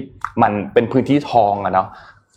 [0.42, 1.88] มันเป็นพื้นที่ทองอะเนาะ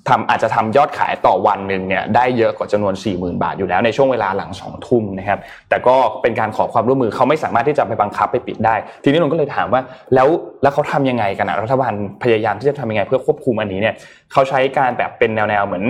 [0.07, 9.81] ทำอาจจะทำยอดขายต่อวันหนึ่งเนี่ยได้เยอะกว่าจำนวน 4 0,000 บาทอยู่แล้วในช่วงเวลาหลังสองทุ่มนะครับแต่ก็เป็นการขอความร่วมมือเขาไม่สามารถที่จะไปบังคับไปปิดได้ ทีนี้นนก็เลยถามว่า
[10.15, 10.27] แล้ว
[10.61, 13.95] แล้วเขาทำยังไงกันนะรัฐบาลพยายามที่จะทำยังไงเพื่อควบคุมอันนี้เนี่ย
[14.31, 15.85] เขาใช้การแบบเป็นแนวๆเหมือน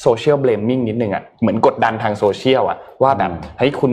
[0.00, 3.92] social blaming นิดนึงอะเหมือนกดดันทางโซเชียลอะว่าแบบเฮ้ยคุณ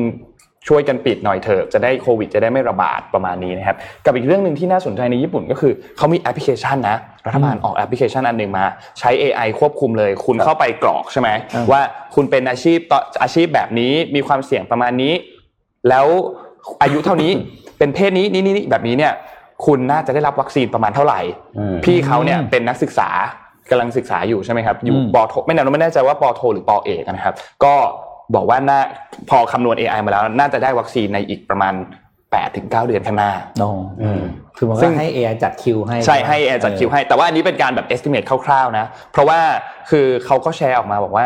[0.67, 8.65] ช่วยกันปิดหน่อยเถอะจะได้โควิดจะได้ไม่ระบาดประมาณนี้นะครับกับอีกเรื่องหนึ่งที่น่าสนใจในญี่ปุ่นก็คือเขามีแอปพลิเคชันนะรัฐบาลออกแอปพลิเคชันอันหนึ่งมา
[8.99, 11.29] ใช้ AI ควบคุมเลย คุณเข้าไปกรอกใช่ไหม
[11.71, 11.81] ว่า
[12.15, 15.13] คุณเป็นอาชีพต่ออาชีพแบบนี้มีความเสี่ยงประมาณนี้
[15.89, 16.07] แล้ว
[16.81, 17.31] อายุเท่านี้
[17.77, 19.13] เป็นเพศนี้นี่นี่แบบนี้เนี่ย
[19.65, 21.19] คุณน่าจะได้รับวัคซีนประมาณเท่าไหร่
[21.57, 23.09] อืมพี่เขาเนี่ยเป็นนักศึกษา
[23.69, 27.75] กำลังศึกษาอยู่ใช่ไหมครับอยู่อืมปอโทไม่แน่ไม่แน่ใจว่าปอโทหรือปอเอกนะครับ ก็
[28.35, 28.79] บอกว่าน่า
[29.29, 31.73] พอคำนวณ AI มาแล้ว น่าจะได้วัคซีนในอีกประมาณ
[32.19, 33.69] 8ถึง9เดือนข้างหน้าโอ้
[34.01, 34.21] อืม
[34.57, 39.39] คือมันซึ่ก็งให้ AI จัดคิวให้ ใช่ ให้ AI จัดคิวให้ แต่ว่าอันนี้เป็นการแบบ estimate คร่าวๆนะ เพราะว่า
[39.89, 41.25] คือเขาก็แชร์ออกมาบอกว่า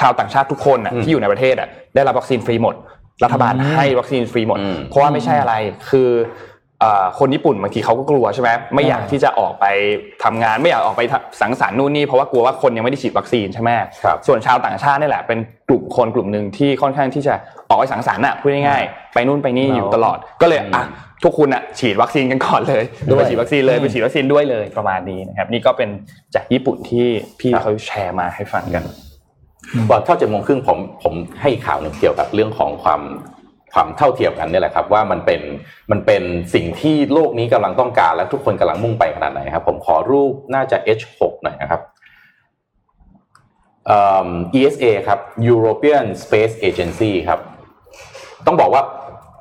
[0.00, 2.74] ชาวต่างชาติทุกคนอะอืมที่อยู่ในประเทศอะได้รับวัคซีนฟรีหมด
[3.24, 5.54] รัฐบาลให้วัคซีนฟรีหมดอืมเพราะว่าไม่ใช่อะไร
[5.90, 6.51] คือเอ่อ
[7.18, 9.66] คนญี่ปุ่นบางทีเขาก็กลัวใช่ไหมไม่อยากที่จะออกไป
[10.24, 11.02] ทำงานไม่อยากออกไป
[11.40, 13.70] สังสรรค์นู่นนี่เพราะว่ากลัวว่าคนยังไม่ได้ฉีดวัคซีนใช่ไหม
[14.04, 17.34] ครับส่วนชาวต่างชาตินี่แหละเป็นกลุ่มคนกลุ่มหนึ่งที่ค่อนข้างที่จะ
[17.68, 20.84] ออกไปสังสรรค์อะพูดง่ายๆไปนู่นไปนี่อยู่ตลอดก็เลยอะ
[21.24, 22.82] ทุกคุณอะฉีดวัคซีนกันก่อนเลย
[23.16, 25.88] ไปฉีดวัคซีนเลยไปฉีดวัคซีนด้วยเลยประมาณนี้นะครับนี่ก็เป็น
[26.34, 27.06] จากญี่ปุ่นที่
[27.40, 28.84] พี่เขาแชร์มาให้ฟังกัน
[29.90, 33.00] ก่อนเท่าเจ็ดโมงครึ่งผมผมให้ข่าวหนึ่งเกี่ยวกับเรื่องของความ
[33.74, 35.40] ความเท่าเทียมกันนี่แหละครับว่ามันเป็น
[35.90, 36.22] มันเป็น
[36.54, 41.80] สิ่งที่โลกนี้กำลังต้องการและทุกคนกำลังมุ่งไปขนาดไหนครับผมขอรูปน่าจะ H6 หน่อยนะครับ
[44.58, 45.18] ESA ครับ
[45.50, 47.40] European Space Agency ครับ
[48.46, 48.82] ต้องบอกว่า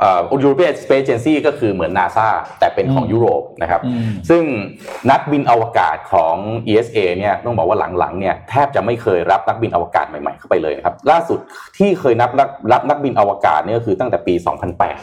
[0.02, 2.28] เอ่อ European Space Agency ก็คือเหมือน NASA
[2.60, 4.44] แต่เป็นของยุโรปนะครับอืมซึ่ง
[5.12, 6.36] นักบินอวกาศของ
[6.68, 11.40] ESA เนี่ยต้องบอกว่าหลังๆเนี่ยแทบจะไม่เคยรับนักบินอวกาศใหม่ๆเข้าไปเลยนะครับล่าสุด
[11.78, 14.34] ที่เคยนับรับรับนักบินอวกาศเนี่ยก็คือตั้งแต่ปี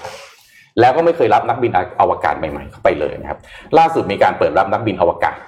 [0.07, 3.39] 2008 แล้วก็ไม่เคยรับนักบินอวกาศใหม่ๆเข้าไปเลยนะครับ
[3.79, 5.39] ล่าสุดมีการเปิดรับนักบินอวกาศ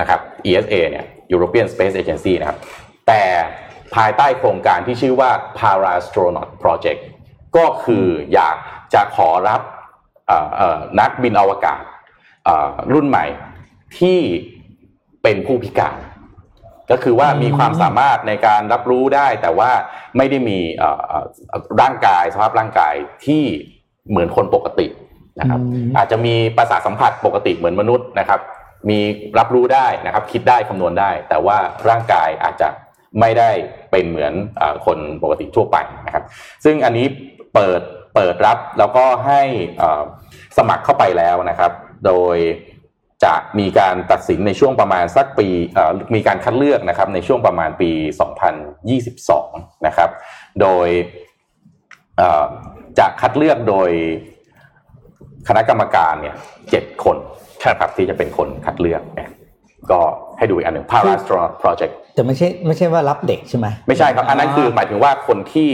[0.00, 2.58] นะครับ ESA เนี่ย European Space Agency นะครับ
[3.08, 3.22] แต่
[3.96, 7.00] ภายใต้โครงการที่ชื่อว่า Parastronaut Project
[7.56, 8.56] ก็คืออยาก
[8.94, 9.60] จะขอรับ
[10.26, 11.82] เอ่อเอ่อนักบินอวกาศ
[12.44, 13.24] เอ่อรุ่นใหม่
[13.98, 14.18] ที่
[15.22, 15.96] เป็นผู้พิการ
[16.90, 19.70] ก็คือว่ามีความสามารถในการรับรู้ได้ แต่ว่า
[20.16, 21.24] ไม่ได้มีเอ่อเอ่อ
[21.80, 22.94] ร่างกายสภาพร่างกาย
[23.26, 23.42] ที่
[24.10, 24.86] เหมือนคนปกติ
[25.40, 28.40] นะครับอืมอาจจะมีประสาทสัมผัสปกติเหมือนมนุษย์นะครับ
[28.88, 28.98] มี
[29.38, 32.68] รับรู้ได้นะครับ คิดได้คำนวณได้ แต่ว่าร่างกายอาจจะ
[33.20, 33.50] ไม่ได้
[33.90, 36.24] เป็นเหมือนเออคนปกติทั่วไปนะครับ
[36.64, 37.06] ซึ่งอันนี้
[37.54, 37.80] เปิด
[38.14, 39.40] เปิดรับแล้วก็ให้
[39.78, 40.02] เอ่อ
[40.58, 41.72] สมัครเข้าไปแล้วนะครับ
[42.06, 42.36] โดย
[43.24, 47.90] จะมีการตัดสินในช่วงประมาณสักปีเอ่อมีการคัดเลือกนะครับในช่วงประมาณปี
[49.08, 50.10] 2022 นะครับ
[50.60, 50.88] โดย
[52.18, 52.46] เอ่อ
[52.98, 53.90] จะคัดเลือกโดย
[55.48, 56.36] คณะกรรมการเนี่ย
[56.70, 57.16] เจ็ดคน
[57.64, 59.30] ครับที่จะเป็นคนคัดเลือกเนี่ย
[59.90, 60.00] ก็
[60.38, 65.70] ให้ดูอีกอันหนึ่ง Parastronaut Project แต่ไม่ใช่ไม่ใช่ว่ารับเด็กใช่ไหมไม่ใช่ครับ อันนั้นคือหมายถึงว่าคนที่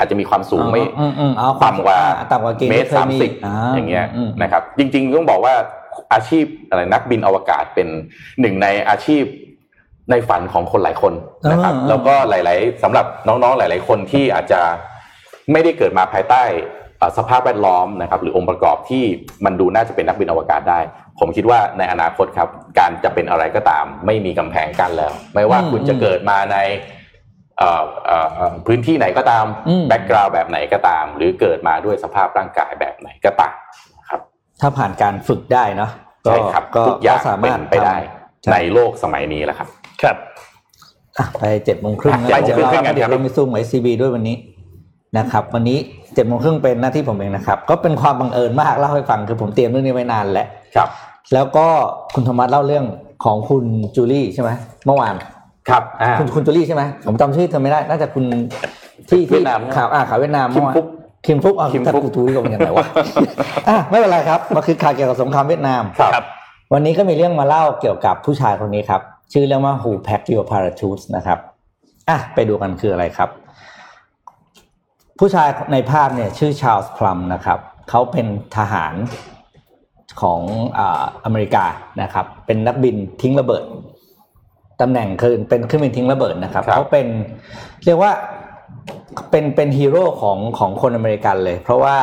[0.00, 5.54] อาจจะมีความสูงไม่อืมอืมเอาต่ำกว่าอ่ต่ำกว่าเกณฑ์เมตรที่คสามสิบอ่อย่างเงี้ยอืมนะครับจริงๆต้องบอกว่า
[6.12, 7.88] อาชีพอะไรนักบินอวกาศเป็น
[8.40, 9.24] หนึ่งในอาชีพ
[10.10, 11.12] ในฝันของคนหลายคน
[11.50, 14.60] นะครับอ่าแล้วก็หลาย ๆสำหรับน้องๆหลาย ๆ คนที่อาจจะ
[15.52, 16.42] ไม่ได้เกิดมาภายใต้
[16.98, 19.04] เอ่อสภาพแวดล้อมนะครับหรือองค์ประกอบที่
[19.44, 20.80] มันดูน่าจะเป็นนักบินอวกาศได้
[21.18, 26.58] ผมคิดว่าในอนาคตครับ การจะเป็นอะไรก็ตาม ไม่มีกำแพงกั้นแล้ว ไม่ว่าคุณจะเกิดมาใน
[28.66, 33.56] พื้นที่ไหนก็ตามอืม background แบบไหนก็ตาม หรือเกิดมาด้วยสภาพร่างกายแบบไหนก็ตาม
[34.08, 34.20] ครับ
[34.60, 35.90] ถ้าผ่านการฝึกได้เนาะ
[36.24, 37.96] ใช่ครับก็ทุกอย่างสาเป็มารถนไปได้
[38.44, 39.68] ทำในโลกสมัยนี้แหละครับ
[40.02, 40.16] ครับ
[41.18, 44.36] อะไปเจ็ดโมงครึ่งนะไป7โมงครึ่งกันเดี๋ยวครับเรามีซูมไอซีบีด้วยวันนี้
[45.18, 45.78] นะครับ วันนี้
[46.14, 50.88] เจ็ดโมงครึ่งเป็นหน้าที่ผมเองนะครับ ก็เป็นความบังเอิญมากเล่าให้ฟังคือผมเตรียมเรื่องนี้ไว้นานแล้วครับ
[51.34, 51.66] แล้วก็
[52.14, 52.84] คุณโทมัสเล่าเรื่อง
[53.24, 54.50] ของคุณจูลี่ใช่ไหม
[54.86, 55.14] เมื่อวาน
[55.70, 58.24] ครับอ่าคุณคุณจูลี่ใช่ไหมผมจำชื่อเธอไม่ได้น่าจะคุณ
[59.08, 60.86] ที่เวีที่ยดนามข่าวอ่าข่าวเวียดนามคิมฟุก
[61.26, 62.86] คิมฟุกอะคิมถ้าฟุกกูจูลี่ก็เป็นยังไงวะ
[63.68, 66.24] อะไม่เป็นไรครับมันคือข่าวเกี่ยวกับสงครามเวียดนามครับ
[66.72, 69.00] วันนี้ก็มีเรื่องมาเล่าเกี่ยวกับผู้ชายคนนี้ครับ
[69.32, 71.38] ชื่อเรื่องว่า Who Packed Your Parachutes นะครับ
[72.08, 73.28] อะไปดูกันคืออะไรครับ
[75.18, 77.58] ผู้ชายในภาพเนี่ยชื่อชา l ส์พลัมนะครับ
[77.90, 78.94] เขาเป็นทหาร
[80.20, 80.40] ของ
[80.78, 81.64] อาอเมริกา
[82.02, 83.64] นะครับ เป็นนักบินทิ้งระเบิด
[84.80, 87.06] ตำแหน่งคือเป็นเครื่องบินทิ้งระเบิดนะครับครับเขาเป็น
[87.86, 88.12] เรียกว่า
[89.30, 91.96] เป็นเป็นฮีโร่ของของคนอเมริกันเลย เพราะว่า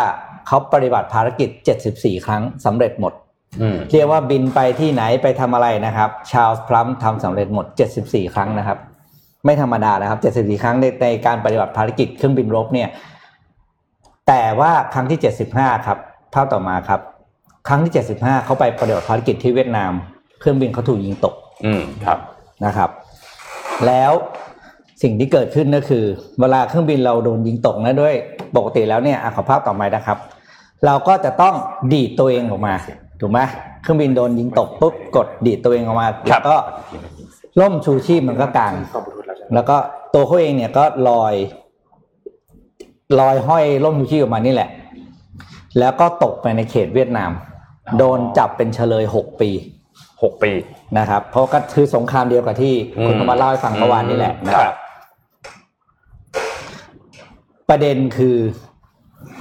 [0.48, 1.50] เขาปฏิบัติภารกิจ
[1.88, 3.14] 74 ครั้งสำเร็จหมด
[3.62, 7.66] อืมเรียกว่าบินไปที่ไหนไปทำอะไรนะครับ ชา l ส์พลัมทำสำเร็จหมด
[8.02, 8.78] 74 ครั้งนะครับ
[9.46, 12.90] ไม่ธรรมดานะครับ 74 ครั้งในในการปฏิบัติภารกิจเครื่องบินรบเนี่ย
[14.28, 15.20] แต่ว่าครั้งที่
[15.54, 15.98] 75 ครับ
[16.34, 17.02] ภาพต่อมาครับ
[17.68, 19.92] ครั้งที่ 75 เขาไปปฏิบัติภารกิจที่เวียดนาม
[20.40, 21.34] เครื่องบินเขาถูกยิงตก
[21.66, 22.20] อืมครับ
[22.66, 22.90] นะครับ
[23.88, 24.12] แล้ว
[25.04, 26.06] สิ่งที่เกิดขึ้นก็คือ
[26.40, 28.16] เวลาเครื่องบินเราโดนยิงตกนะด้วย
[28.56, 30.18] ปกติแล้วเนี่ยอะขอภาพต่อไปนะครับ
[30.86, 31.56] เราก็จะต้อง
[31.94, 32.74] ดีดตัวเองออกมา
[33.22, 33.40] ถูกไหม
[33.82, 36.56] เครื่องบินโดนยิงตกปุ๊บกดดีดตัวเองออกมาแล้วก็
[37.62, 38.74] ล่มชูชีพมันก็กาง
[39.54, 39.78] แล้วก็
[40.14, 41.34] ตัวเขาเองเนี่ยก็ลอย
[43.20, 44.70] ลอยห้อยล่มชูชีพออกมานี่แหละ
[45.80, 47.32] แล้วก็ตกไปในเขตเวียดนาม
[47.98, 49.50] โดนจับเป็นเฉลยหกปี
[50.24, 50.52] หกปี
[51.00, 52.74] นะครับ เพราะก็คือสงครามเดียวกับที่
[53.06, 54.78] คุณอืมธรรมเล่าให้ฟังเมื่อวานนี่แหละนะคครัรับบ
[57.70, 58.38] ประเด็นคือ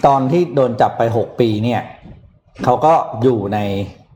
[0.06, 1.80] ตอนที่โดนจับไปหกปีเนี่ย
[2.64, 3.58] เขาก็อยู่ใน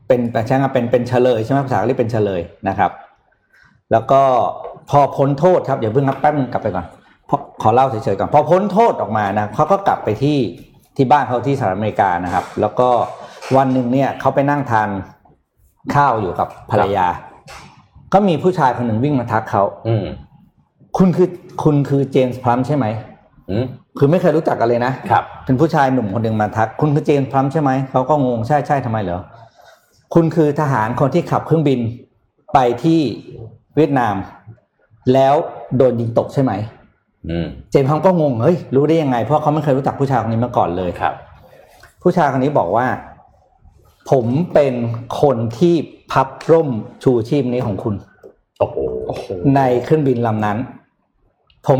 [0.07, 2.91] เป็นใช่ไหมเป็นเป็นเฉลยใช่ไหมภาษาเรียกเป็นเฉลยนะครับ
[3.91, 4.21] แล้วก็
[4.89, 6.85] พอพ้นโทษครับเดี๋ยวเพิ่งครับแป๊บนึงกลับไปก่อน
[7.29, 10.37] พอขอเล่าเฉยๆก่อนพอพ้นโทษออกมานะเขาก็กลับไปที่
[10.97, 12.89] ที่บ้านเขาที่สหรัฐอเมริกานะครับ แล้วก็
[13.57, 14.89] วันหนึ่งเนี่ยเขาไปนั่งทาน
[15.95, 17.07] ข้าวอยู่กับภรรยา
[18.13, 20.05] ก็มีผู้ชายคนหนึ่งวิ่งมาทักเขาอืม
[20.97, 21.29] คุณคือ
[21.63, 22.85] คุณคือเจมส์พลัมใช่ไหม
[23.49, 23.65] อืม
[23.97, 29.21] คือไม่เคยรู้จักกันเลยนะครับเป็นผู้ชายหนุ่มคนหนึ่งมาทัก คุณคือเจมส์พลัมใช่ไหมเขาก็งงใช่ใช่ทำไมเหรอ
[30.13, 31.79] คุณคือทหารคนที่ขับเครื่องบิน
[32.53, 32.99] ไปที่
[33.75, 34.15] เวียดนาม
[35.13, 35.33] แล้ว
[35.77, 36.51] โดนยิงตกใช่ไหม
[37.29, 41.13] อืมเจมส์พลัมก็งงเฮ้ยรู้ได้ยังไงเพราะเขาไม่เคยรู้จักผู้ชายคนนี้มาก่อนเลยครับ
[42.01, 42.85] ผู้ชายคนนี้บอกว่า
[44.09, 44.73] ผมเป็น
[45.21, 45.75] คนที่
[46.11, 46.69] พับร่ม
[47.03, 47.95] ชูชีพนี้ของคุณ
[48.59, 48.75] โอ้โห
[49.07, 49.23] โอ้โห
[49.55, 50.57] ในเครื่องบินลำนั้น
[51.67, 51.79] ผม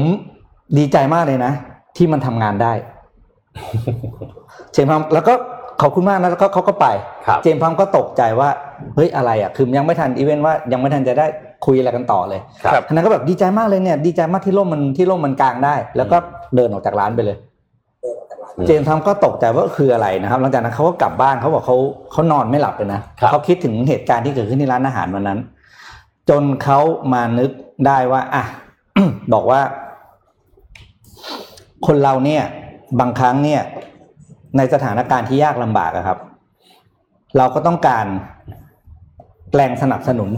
[0.77, 1.53] ดีใจมากเลยนะ
[1.97, 2.73] ที่มันทำงานได้
[4.73, 5.33] เจมส์พัมแล้วก็
[5.81, 6.87] ขอบคุณมากนะแล้วก็เขาก็ไป
[7.27, 8.49] ครับเจมส์พัมก็ตกใจว่า
[8.95, 11.25] เฮ้ยอะไรอะ คือยังไม่ทันอีเวนต์ว่ายังไม่ทันจะได้
[11.65, 16.17] คุยอะไรกันต่อเลยครับท่านนั้นก็แบบดีใจมากเลยเนี่ย ดีใจมากที่ร่มมันที่ร่มมันกลางได้ แล้วก็
[16.55, 17.50] เดินออกจากร้านไปเลยอืม
[18.67, 21.77] เจมส์ทัมก็ตกใจว่าคืออะไรนะครับ หลังจากนั้นเขาก็กลับบ้านเขาบอกเขา
[22.11, 25.39] เขานอนไม่หลับเลยนะครับเขาคิดถึงเหตุการณ์ที่เกิดขึ้นที่ร้านอาหารวันนั้น
[26.29, 26.79] จนเขา
[27.13, 27.51] มานึก
[27.87, 28.43] ได้ว่าอะ
[29.33, 29.61] บอกว่า
[31.87, 32.43] คนเราเนี่ย
[32.99, 33.61] บางครั้งเนี่ย
[34.57, 36.17] ในสถานการณ์ที่ยากลำบากอะครับ
[37.37, 38.05] เราก็ต้องการ
[39.55, 40.29] แรงสนับสนุน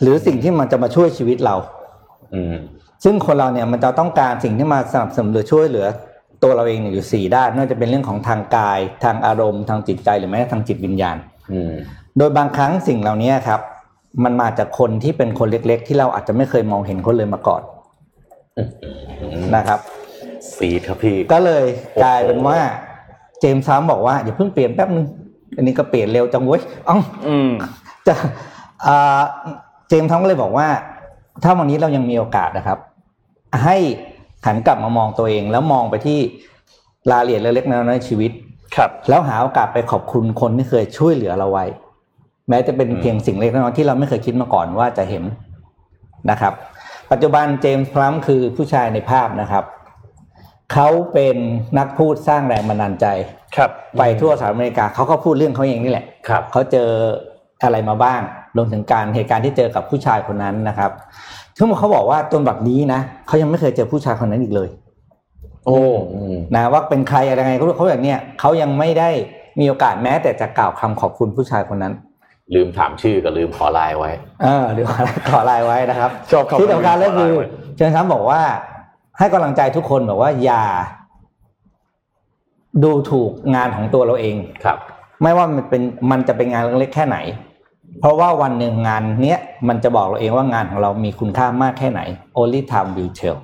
[0.00, 1.54] หรือสิ่งที่มันจะมาช่วยชีวิตเรา
[2.34, 2.54] อืม
[3.04, 5.86] ซึ่งคนเราเนี่ยมันจะต้องการสิ่งที่มาสนับสนุนหรือช่วยเหลือ
[6.42, 11.16] ตัวเราเองเนี่ยอยู่สี่ด้านไม่ว่าจะเป็นเรื่องของทางกายทางอารมณ์ทางจิตใจหรือแม้แต่ทางจิตวิญญาณ
[11.52, 11.72] อืม
[12.18, 13.60] โดยบางครั้งสิ่งเหล่านี้ครับ
[14.24, 17.62] มันมาจากคนที่เป็นคนเล็ก ๆ ที่เราอาจจะไม่เคยมองเห็นคนเลยมาก่อน
[18.56, 18.62] อื
[19.38, 19.78] มนะครับ
[20.56, 21.64] สีดครับพี่ก็เลย
[22.02, 22.58] กลายเป็นว่า
[23.40, 25.06] เจมส์ซ้ำบอกว่าอย่าเพิ่งเปลี่ยนแป๊บนึง
[25.56, 27.50] อันนี้ก็เปลี่ยนเร็วจังเว้ยเอ้าอืม
[28.06, 28.14] จะ
[28.86, 29.20] อ่า
[29.88, 30.68] เจมส์ทอมก็เลยบอกว่า
[31.42, 32.78] ถ้าวันนี้เรายังมีโอกาสนะครับ
[33.64, 33.76] ให้
[34.46, 36.18] หันกลับมามองตัวเอง แล้วมองไปที่
[37.10, 38.30] รายละเอียดเล็กๆน้อยๆในชีวิต
[38.76, 41.64] ครับ แล้วหาโอกาสไปขอบคุณคนที่เคยช่วยเหลือเราไว้
[42.48, 45.24] แม้จะเป็นอืมเพียงสิ่งเล็กน้อยๆที่เราไม่เคยคิดมาก่อนว่าจะเห็น
[46.30, 46.52] นะครับ
[47.10, 49.64] ปัจจุบันเจมส์พลัมคือผู้ชายในภาพนะครับ
[50.72, 51.36] เขาเป็น
[51.78, 53.06] นักพูดสร้างแรงบันดาลใจ
[53.56, 56.88] ครับไปทั่วสหรัฐอเมริกาเขาก็พูดเรื่องเขาเองนี่แหละครับเขาเจอ
[57.62, 58.20] อะไรมาบ้าง
[58.56, 60.90] รวมถึงการเหตุการณ์ที่เจอกับผู้ชายคนนั้นนะครับ
[61.60, 64.68] ทั้งหมดเขาบอกว่าจนแบบนี้นะเขายังไม่เคยเจอผู้ชายคนนั้นอีกเลย
[65.66, 65.78] โอ้
[66.14, 69.10] อืมนะว่าเป็นใครอะไรไงเขาเขาอย่างเนี้ยเขายังไม่ได้
[69.60, 71.92] มีโอกาสแม้แต่จะกล่าวคำขอบคุณผู้ชายคนนั้น
[72.54, 74.10] ลืมถามชื่อกับลืมขอไลน์ไว้
[74.42, 74.86] เออเดี๋ยว
[75.30, 77.46] ขอไลน์ไว้นะครับชอบคำที่สำคัญก็คือขอไลน์ไว้
[77.76, 78.40] เชิญครับบอกว่า
[79.18, 80.64] ให้กำลังใจทุกคนแบบว่าอย่า
[82.84, 84.78] ดูถูกงานของตัวเราเองครับ
[85.22, 87.16] ไม่ว่ามันเป็นมันจะเป็นงานเล็กๆแค่ไหน
[87.98, 92.00] เพราะว่าวันหนึ่งงานเนี้ยมันจะบอกเราเองว่างานของเรามีคุณค่ามากแค่ไหน
[92.40, 93.38] only time will tell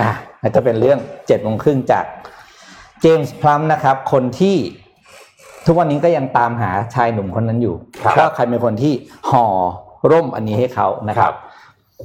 [0.00, 2.04] อะนั่นจะเป็นเรื่องเจ็ดโมงครึ่งจาก
[3.00, 4.56] เจมส์พลัมนะครับ คนที่
[5.66, 7.74] ทุกวันนี้ก็ยังตามหาชายหนุ่มคนนั้นอยู่
[8.04, 8.92] ครับว่าใครเป็นคนที่
[9.30, 9.44] ห่อ
[10.12, 11.36] ร่มอันนี้ให้เขานะคครัรับบ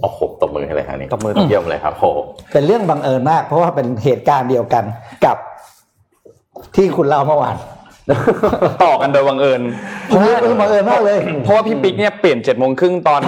[0.01, 2.05] โอ้โหตบมือให้เลยครับนี่ตบมือเยี่ยมเลยครับโห
[2.53, 4.83] เป็นเรื่องบังเอิญมาก เพราะว่าเป็นเหตุการณ์เดียวกัน
[5.25, 5.37] กับ
[6.75, 7.55] ที่คุณเล่าเมื่อวาน
[8.83, 9.61] ต่อกันโดยบังเอิญ
[10.09, 13.21] เออบังเอิญมากเลย เพราะว่าพี่ปิ๊กเนี่ยเปลี่ยนเจ็ดโมงครึ่งตอน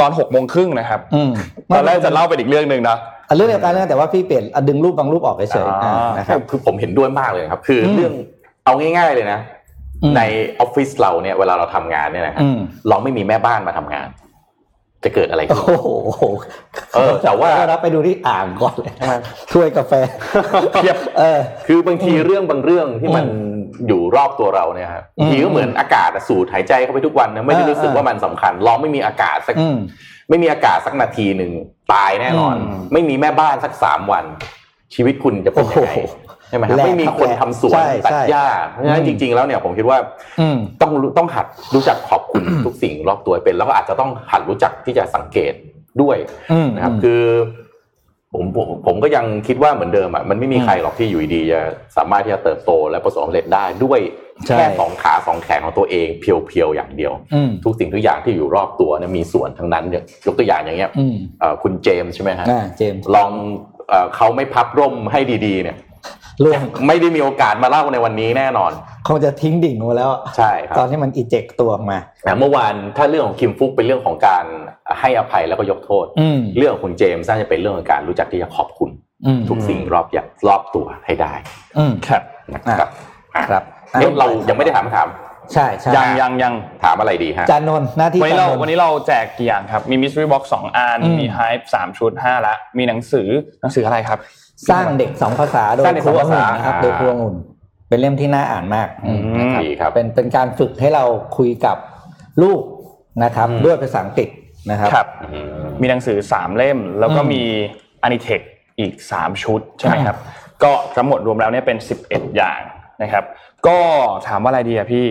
[0.00, 1.30] ตอนหกโมงครึ่งนะครับอืม
[1.72, 2.96] ตอนแรกจะเล่าเป็นอีกเรื่องหนึ่งนะ
[3.28, 8.12] อะเรื่องเดียวกันนะแต่ว่าพี่เปลี่ยนอะดึงรูปบางรูปออกเฉยๆอ่าอ่านะครับคือผมเห็นด้วยมากเลยครับ คืออมเรื่อง
[8.64, 9.40] เอาง่าย ๆเลยนะ
[10.02, 10.20] อืมใน
[10.60, 14.06] ออฟฟิศเราเนี่ยเวลาเราทำงานเนี่ยนะฮะอืมเราไม่มีแม่บ้านมาทำงาน
[15.04, 15.88] จะเกิดอะไรขึ้นโอ้โห
[16.94, 18.92] เออแต่ว่ารับไปดูที่อ่างก่อนเลย
[19.52, 19.92] ถ้วยกาแฟ
[20.74, 23.26] เทียบเออ คือบางทีเรื่องบางเรื่องที่มัน
[23.88, 29.78] อยู่รอบตัวเราเนี่ยครับอืมบางทีก็เหมือนอากาศอะสูดหายใจเข้าไปทุกวันนะไม่ได้เออรู้สึกเออว่ามันสำคัญลองไม่มีอากาศสักอืม
[30.28, 31.52] ไม่มีอากาศสักนาทีหนึ่ง
[31.92, 34.24] ตายแน่นอนอืมไม่มีแม่บ้านสักสามวัน
[34.94, 39.98] ชีวิตคุณจะเป็นยังไงโอ้โหใช่ไหมครับแลกไม่มีคนทำสวนใช่ตัดใช่หญ้าเพราะฉะนั้นอืมจริง ๆแล้วเนี่ยผมคิดว่า
[40.40, 45.52] อืมต้องรู้ต้องหัดรู้จักขอบคุณทุกสิ่งรอบตัวเป็น แล้วก็อาจจะต้องหัดรู้จักที่จะสังเกต
[46.02, 46.16] ด้วย
[46.52, 47.22] อืมนะครับอืมคือ
[48.36, 51.60] ผมผมผมก็ยังคิดว่าเหมือนเดิมอะมันไม่มีใครหรอกที่อยู่ดีๆจะ
[51.96, 54.00] สามารถที่จะเติบโตและประสบความสำเร็จได้ด้วย
[54.46, 63.30] ใช่แค่สองขาสองแขนของตัวเองเพียวๆอย่างเดียวอืมทุกสิ่งทุกอย่างที่อยู่รอบตัวเนี่ยมีส่วนทั้งนั้นเนี่ยยกตัวอย่างอย่างเงี้ยอืมเอ่อคุณเจมส์ใช่ไหมฮะอ่าเจมส์ลอง
[63.88, 65.76] เอ่อเขาไม่พับร่มให้ดีๆเนี่ย
[66.44, 68.72] ล่วงไม่ได้มีโอกาสมาเล่าในวันนี้แน่นอน
[69.06, 74.44] คงจะทิ้งดิ่งลงมาแล้วใช่ครับตอนที่มันอีเจกตัวออกมาแต่เมื่อวานถ้าเรื่องของคิมฟุกเป็นเรื่องของการ
[75.00, 78.90] ให้อภัยแล้วก็ยกโทษอืมเรื่องของคุณเจมส์น่าจะเป็นเรื่องของการรู้จักที่จะขอบคุณ
[79.26, 81.32] อืมทุกสิ่งรอบอย่างรอบตัวให้ได้
[81.78, 82.22] อืมครับ
[82.54, 82.90] นะครับ
[83.50, 83.62] ครับ
[83.92, 85.08] เอ๊ะเรายังไม่ได้ถามคำถาม
[85.52, 86.52] ใช่ใช่ยังยังยัง
[86.84, 93.28] ถามอะไรดีฮะจานนท์หน้าที่วันนี้จานเรานท์วันนี้เราแจกกี่อย่างครับ มี mystery box สองอันอืมมี hype สามชุดห้าละมีหนังสือ
[93.62, 94.18] หนังสืออะไรครับ
[94.70, 97.34] สร้างเด็กสองภาษาโดยสร้างเด็กคสรูององุ่ภาษานนะครับอ่าโดยครูองุ่น
[97.88, 101.04] เป็นเล่มที่น่าอ่านมากอืมนะครับดีครับเป็นเป็นการฝึกให้เรา
[101.36, 101.76] คุยกับ
[102.42, 102.60] ลูก
[103.24, 104.28] นะครับอืมด้วยภาษาอังกฤษ
[104.70, 107.42] นะครับครับอืมมีหนังสือสามเล่ม แล้วก็อืมมี
[108.02, 108.40] อนิเทค
[108.78, 110.16] อีกสามชุดใช่ไหมครับ
[110.62, 112.60] ก็ทั้งหมดรวมแล้วเนี่ยเป็นสิบเอ็ดอย่าง
[113.02, 113.24] นะครับ
[113.66, 113.78] ก็
[114.28, 115.06] ถามว่าอะไรดีอะพี่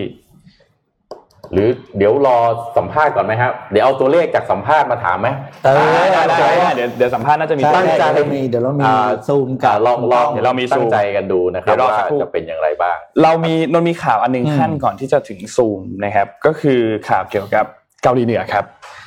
[1.52, 2.38] หรือเดี๋ยวรอ
[2.76, 5.28] สัมภาษณ์ก่อนไหมครับเดี๋ยวเอาตัวเลขจากสัมภาษณ์มาถามไหม
[5.64, 5.76] เออ
[6.12, 17.64] ได้ได้ได้ได้เดี๋ยวเดี๋ยวสัมภาษณ์น่าจะมีใช่ตัวเลขเดี๋ยวเรามีเดี๋ยวเรามีอ่าซูมกับลองลองเดี๋ยวเรามีตั้ซูงมใจกันดูนะคเดี๋รับยวรอว่าสักครู่จะเป็นอย่างไรบ้าง เรามีนนมีข่าวอันหนึงอืมขั้นก่อนที่จะถึงซูมนะครับ ก็คือข่าวเกี่ยวกับ
[18.02, 18.64] เกาหลีเหนือครับ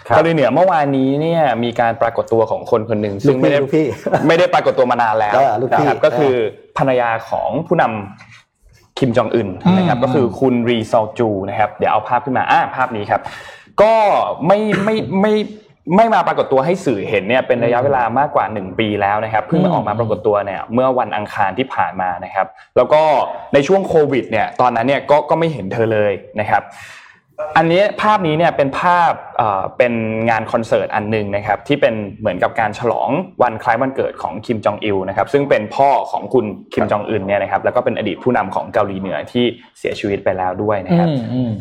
[0.08, 3.86] ครับเกาหลีเหนือเมื่อวานนี้เนี่ยมีการปรากฏตัวของคนคนหนึ่งลูซึ่กงไม่พี่ได้ลูกพี่
[4.28, 6.34] ไม่ได้ปรากฏตัวมานานแล้วเออลูกพี่นะครับก็คือ
[6.78, 8.35] ภรรยาของผู้นำ
[9.00, 13.22] คิมจองอึนนะครับอืมก็คือคุณรีซอลจูนะครับเดี๋ยวเอาภาพขึ้นมาอ่าภาพนี้ครับ
[13.82, 13.94] ก็
[14.48, 15.34] ไม่ไม่ไม่
[15.96, 23.02] ไม่มาปรากฏตัวให้สื่อเห็นเนี่ยเป็นระยะเวลามากกว่า 1 ปีแล้วนะครับเพิ่งมาออกมาปรากฏตัวเนี่ยเมื่อวันอังคารที่ผ่านมานะครับ แล้วก็
[23.54, 26.64] ในช่วงโควิดเนี่ยตอนนั้นเนี่ยก็ก็ไม่เห็นเธอเลยนะครับ
[27.58, 29.94] อันนี้ภาพนี้เนี่ยเป็นภาพเอ่อเป็น
[30.30, 33.10] งานคอนเสิร์ตอันหนึ่งนะครับที่เป็นเหมือนกับการฉลอง
[33.42, 39.46] วันคล้ายวันเกิดของคิมจองอิลนะครับซึ่งเป็นพ่อของคุณคิมจองอึนเนี่ยนะครับแล้วก็เป็นอดีตผู้นำของเกาหลีเหนือที่
[39.80, 41.52] เสียชีวิตไปแล้วด้วยนะครับอืมอืม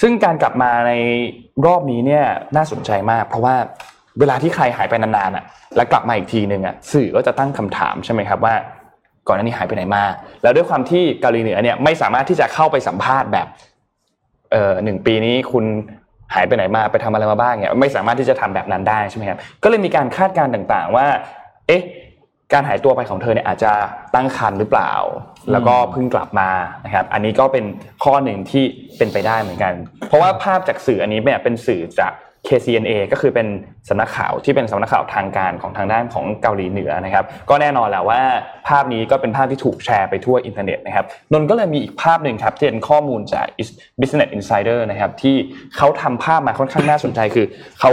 [0.00, 0.92] ซึ่งการกลับมาใน
[1.66, 2.24] รอบนี้เนี่ย
[2.56, 3.56] น่าสนใจมาก เพราะว่า
[4.18, 5.44] เวลาที่ใครหายไปนานๆอะ
[5.76, 8.54] แล้วกลับมาอีกทีหนึ่งอะสื่อก็จะตั้งคำถามใช่ไหมครับว่า
[9.28, 10.04] ก่อนหน้านี้หายไปไหนมา
[10.42, 15.64] แล้วด้วยความที่เกาหลีเหนือเนี่ยไม่สามารถที่จะเข้าไปสัมภาษณ์แบบเอ่อหนึ่งปีนี้คุณ
[16.34, 21.06] หายไปไหนมาไปทำอะไรมาบ้างเนี่ยไม่สามารถที่จะทำแบบนั้นได้ใช่ไหมครับก็เลยมีการคาดการณ์ต่างๆว่า
[21.66, 21.82] เอ๊ะ
[22.52, 23.72] การหายตัวไปของเธอเนี่ยอาจจะ
[24.14, 24.92] ตั้งครรภ์หรือเปล่า
[25.52, 26.50] แล้วก็เพิ่งกลับมา
[26.84, 27.64] นะครับ อันนี้ก็เป็น
[28.04, 28.64] ข้อหนึ่งที่
[28.98, 29.72] เป็นไปได้เหมือนกัน
[30.08, 32.12] เพราะว่าภาพจากสื่ออันนี้เนี่ยเป็นสื่อจาก
[32.48, 33.46] KCNA ก็คือเป็น
[33.88, 38.20] สำนักข่าวที่เป็นสำนักข่าวทางการของทางด้านของเกาหลีเหนือนะครับ ก็แน่นอนแหละว่า
[38.68, 43.46] ภาพนี้ก็เป็นภาพที่ถูกแชร์ไปทั่วอินเทอร์เน็ตนะครับนนก็เลยมีอีกภาพหนึ่งครับที่เป็นข้อมูลจาก
[44.00, 45.36] Business Insider นะครับที่
[45.76, 47.46] เขาทำภาพมาค่อนข้างน่าสนใจคือ
[47.80, 47.92] เขา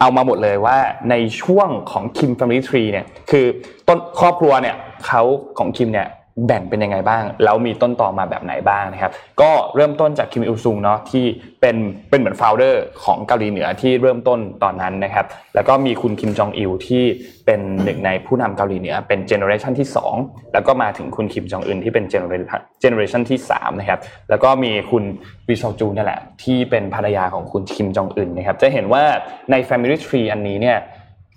[0.00, 0.76] เอามาหมดเลยว่า
[1.10, 3.46] ในช่วงของคิม Family Tree เนี่ยคือ
[3.88, 5.22] ต้นครอบครัวเนี่ยเขา
[5.58, 6.08] ของคิมเนี่ย
[6.46, 11.24] แบ่งเป็นยังไงบ้าง แล้วมีต้นต่อมาแบบไหนบ้างนะครับ ก็เริ่มต้นจากคิมอิลซุงเนาะที่
[11.60, 11.76] เป็น
[12.10, 12.74] เป็นเหมือน founder
[13.04, 17.04] ของเกาหลีเหนือที่เริ่มต้นตอนนั้นนะครับ แล้วก็มีคุณคิมจองอิลที่
[17.46, 19.88] เป็นหนึ่งในผู้นำเกาหลีเหนือเป็น generation ที่
[20.20, 25.04] 2 แล้วก็มาถึงคุณคิมจองอึนที่เป็น generation generation ที่3นะครับ แล้วก็มีคุณ
[25.48, 29.02] วิซอจูนี่แหละที่เป็นภรรยาของคุณคิมจองอึนนะครับ จะเห็นว่า
[29.50, 30.78] ใน Family Tree อันนี้เนี่ย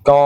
[0.09, 0.23] ก็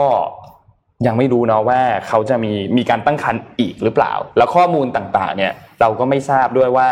[1.06, 6.88] ยังไม่รู้เนาะว่าเขาจะมีมีการตั้งครรภ์อีกหรือเปล่า แล้วข้อมูลต่างๆ เนี่ย เราก็ไม่ทราบด้วยว่า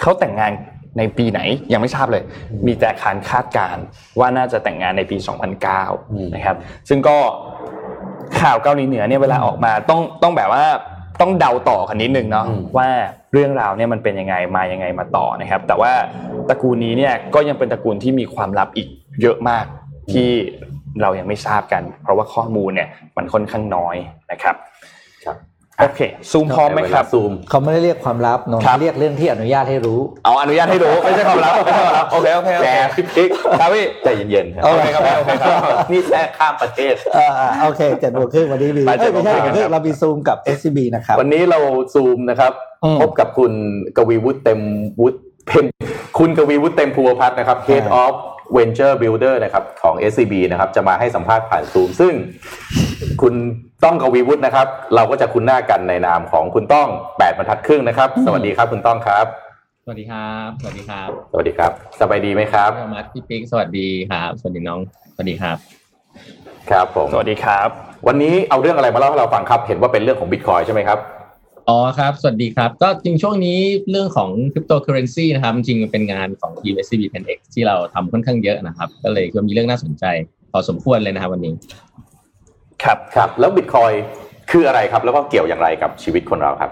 [0.00, 0.52] เขาแต่งงาน
[0.98, 1.40] ในปีไหน
[1.72, 2.22] ยังไม่ทราบเลย
[2.66, 3.82] มีแต่การคาดการณ์
[4.18, 5.16] ว่าน่าจะแต่งงานในปี
[5.76, 6.56] 2009 นะครับ
[6.88, 7.16] ซึ่งก็
[8.40, 10.64] ข่าวเกาหลีเหนือเนี่ยเวลาออกมาต้องต้องแบบว่า
[11.20, 12.88] ต้องเดาต่อกันนิดนึงเนาะอืมว่า
[13.32, 15.92] เรื่องราวเนี่ยมันเป็นยังไงมายังไงมาต่อนะครับ แต่ว่า
[16.48, 18.88] ตระกูลนี้เนี่ยก็ยังเป็นตระกูลที่มีความลับอีก
[19.22, 19.64] เยอะมาก
[20.12, 20.30] ที่
[21.02, 23.96] เรายังไม่ทราบกัน เพราะว่าข้อมูลเนี่ยมันค่อนข้างน้อย
[24.30, 24.56] นะครับ
[25.24, 25.38] ครับ
[25.82, 33.30] โอเคซูมพร้อมไหมครับซูมเขาไม่ได้เรียกความลับนนท์ครับเรียกเรื่องที่อนุญาตให้รู้เอาอนุญาตให้รู้ไม่ใช่ความลับไม่ใช่ความลับโอเคโอเคโอแกเคพี่ปิ๊ก
[33.60, 35.52] ครับพี่ใจเย็นๆโอเคครับโอเคครับ
[35.92, 41.58] นี่แท้ข้ามประเทศเอออะโอเคเจ็ดโมงครึ่งวันนี้มีไปเอ้ยไม่ใช่เจ็ดโมงครึ่งเรื่องเรามีซูมกับ SCB นะครับวันนี้เรา
[41.94, 42.52] ซูมนะครับ
[42.84, 43.52] อืมพบกับคุณ
[43.96, 44.60] กวีวุฒิเต็ม
[45.00, 45.64] วุฒิเป็น
[46.18, 48.14] คุณกวีวุฒิเต็มภูวพัฒน์นะครับ Head อ่า of
[48.56, 52.12] Venture Builder นะครับของ SCB นะครับจะมาให้สัมภาษณ์ผ่านซูม ซึ่ง
[53.22, 53.34] คุณ
[53.84, 56.88] ต้องกวีวุฒินะครับ เราก็จะคุ้นหน้ากันในนามของคุณต้อง
[57.18, 59.26] แปดบรรทัดครึ่งนะครับ สวัสดีครับคุณต้องครับ
[59.84, 64.80] สวัสดีครับ สวัสดีครับ สวัสดีครับสบายดีไหมครับพี่ธรรมัสพี่ปิ๊กสวัสดีครับ สวัสดีน้อง
[65.14, 65.56] สวัสดีครับ
[66.70, 67.68] ครับผม สวัสดีครับ
[68.08, 70.98] วันนี้เอาเรื่องอะไรมาเล่าให้เราฟังครับ เห็นว่าเป็นเรื่องของบิตคอยน์ใช่ไหมครับ
[71.68, 73.58] อ๋อครับ สวัสดีครับ ก็จริงช่วงนี้
[73.90, 80.04] เรื่องของคริปโตเคอเรนซีนะครับ จริงๆมันเป็นงานของทีม SCB 10X ที่เราทำค่อนข้างเยอะนะครับ ก็เลยก็มีเรื่องน่าสนใจ
[80.52, 81.52] พอสมควรเลยนะครับวันนี้
[82.82, 83.92] ครับครับแล้วบิตคอยน์
[84.50, 86.70] คืออะไรครับ แล้วก็เกี่ยวอย่างไรกับชีวิตคนเราครับ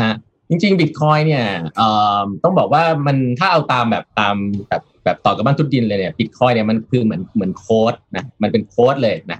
[0.00, 0.12] ฮะ
[0.48, 1.44] จริงๆบิตคอยน์เนี่ย
[1.76, 1.88] เอ่
[2.20, 4.36] อต้องบอกว่ามันถ้าเอาตามแบบตาม
[4.68, 9.38] แบบแบบต่อกับบ้านทุดดินเลยเนี่ยบิตคอยเนี่ยมันคือเหมือนเหมือนโค้ดนะมันเป็นโค้ดเลยนะ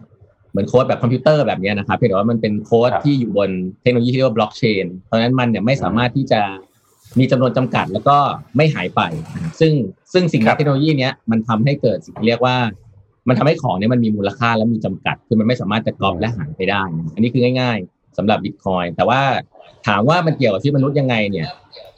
[0.51, 3.51] เหมือนโค้ดแบบคอมพิวเตอร์แบบเนี้ยนะครับเพียงแต่ว่ามันเป็นโค้ดครับที่อยู่บน
[3.83, 6.41] เทคโนโลยีที่เรียกว่าบล็อกเชนเพราะฉะนั้นมันเนี่ยไม่สามารถที่จะ
[7.19, 8.17] มีจำนวนจำกัดแล้วก็
[8.57, 9.01] ไม่หายไป
[9.35, 9.73] นะครับซึ่ง
[10.13, 12.57] ซึ่งสิ่งครับเทคโนโลยีเนี้ยมันทำให้เกิดสิ่งที่เรียกว่า
[13.29, 19.21] มันทำให้ของเนี่ยมันมีมูลค่าและมีจำกัด คือมันไม่สามารถจะกอบและหายไปได้นะอันนี้คือง่าย ๆสำหรับบิตคอยแต่ว่า
[19.87, 21.49] ถามว่ามันเกี่ยวกับชีวิตมนุษย์ยังไงเนี่ย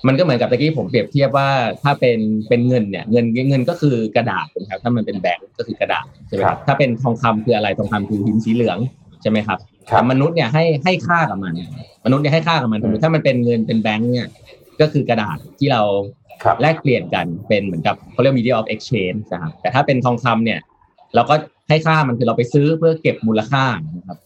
[0.07, 1.48] มันก็เหมือนกับตะกี้ผมเปรียบเทียบว่า
[1.82, 8.78] ถ้าเป็นเป็นเงินเนี่ยเงินเงินก็คือกระดาษนะครับถ้ามันเป็นแบงก์ก็คือกระดาษใช่ไหมคครัรับบถ้าเป็นทองคำคืออะไรทองคำคือหินสีเหลือง
[9.22, 9.59] ใช่ไหมครับ
[9.90, 11.55] ครับแต่มนุษย์เนี่ยให้ให้ค่ากับมัน
[12.05, 14.28] มนุษย์เนี่ยให้ค่ากับมันสมมติถ้ามันเป็นเงินเป็นแบงก์เนี่ย
[14.80, 15.82] ก็คือกระดาษที่เรา
[16.44, 20.61] ครับแลกเปลี่ยนกันเป็นเหมือนกับเขาเรียก media of exchange นะครับแต่ถ้าเป็นทองคำเนี่ย
[21.14, 21.34] เราก็
[21.68, 23.64] ให้ค่ามันคือเราไปซื้อเพื่อเก็บมูลค่า
[23.96, 24.18] นะครับ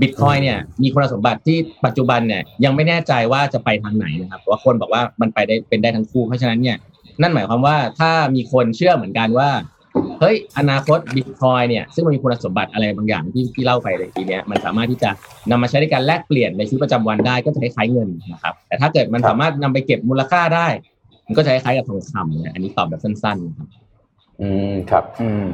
[0.00, 6.76] บิตคอยเนี่ยมีคุณสมบัติที่ปัจจุบันเนี่ยยังไม่แน่ใจว่าจะไปทางไหนนะครับเพราะว่าคนบอกว่ามันไปได้เป็นได้ทั้งคู่เพราะฉะนั้นเนี่ย
[7.22, 9.50] นั่นหมายความว่าถ้ามีคนเชื่อเหมือนกันว่า
[10.20, 15.10] เฮ้ยอนาคตบิตคอยเนี่ยซึ่งมันมีคุณสมบัติอะไรบางอย่างที่ที่เล่าไปในทีเนี้ยมันสามารถที่จะ
[15.50, 20.68] นำมาใช้ในการแลกเปลี่ยนในชีวิตประจำวันได้ก็จะคล้ายๆเงินนะครับแต่ถ้าเกิดมันสามารถนำไปเก็บมูลค่าได้
[21.26, 23.68] มันก็จะคล้ายๆกับทองคำเนะอันนี้ตอบแบบสั้นๆนะครับ
[24.42, 25.44] อืมครับอืม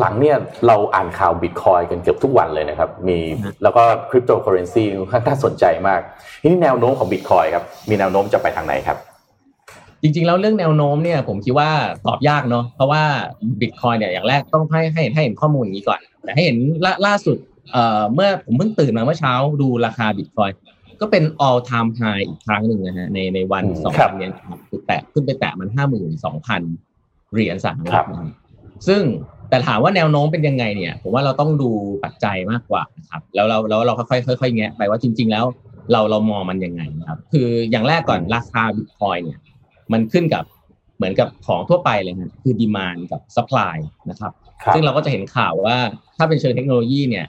[0.00, 0.36] หลังๆเนี่ย
[0.66, 6.00] เราอ่านข่าวบิตคอยกันเกือบทุกวันเลยนะครับ มีฮะแล้วก็คริปโตเคอเรนซีค่อนข้างน่าสนใจมาก
[6.42, 8.98] ทีนี้แนวโน้มของบิตคอยครับมีแนวโน้มจะไปทางไหนครับ
[10.02, 11.70] จริงๆแล้วเรื่องแนวโน้มเนี่ย ผมคิดว่า
[12.06, 13.02] ตอบยากเนาะเพราะว่า
[13.60, 17.36] บิตคอยเนี่ยอย่างแรกต้องให้ให้ให้เห็นข้อมูลอย่างนี้ก่อนแต่ให้เห็นล่าล่าสุด
[17.72, 20.50] เอ่อเมื่อผมเพิ่งตื่นมาเมื่อเช้าดูราคาบิตคอย
[21.00, 26.62] ก็เป็น all time high อีกครั้งหนึ่งนะฮะในในวันอืมสองครัวับนเนี้ยครับคือแตะขึ้นไปแตะมันห้าหมื่นสองพัน
[27.32, 28.28] เหรียญสหครัรัฐบนะครับ
[28.88, 29.02] ซึ่ง
[29.50, 31.70] แต่ถามว่าแนวโน้มเป็นยังไงเนี่ย ผมว่าเราต้องดู
[32.04, 35.44] ปัจจัยมากกว่านะครับแล้วเราแล้วเราค่อยๆค่อยๆแงะไปว่าจริง ๆ แล้ว
[35.92, 39.38] เราเรามองมันยังไงนะครับ คืออย่างแรกก่อนราคาบิตคอยน์เนี่ย
[39.92, 40.44] มันขึ้นกับ
[40.96, 43.76] เหมือนกับของทั่วไปเลยนะคือ demand กับ supply
[44.10, 45.76] นะครับครับ ซึ่งเราก็จะเห็นข่าวว่า
[46.16, 47.26] ถ้าเป็นเชิงเทคโนโลยีเนี่ย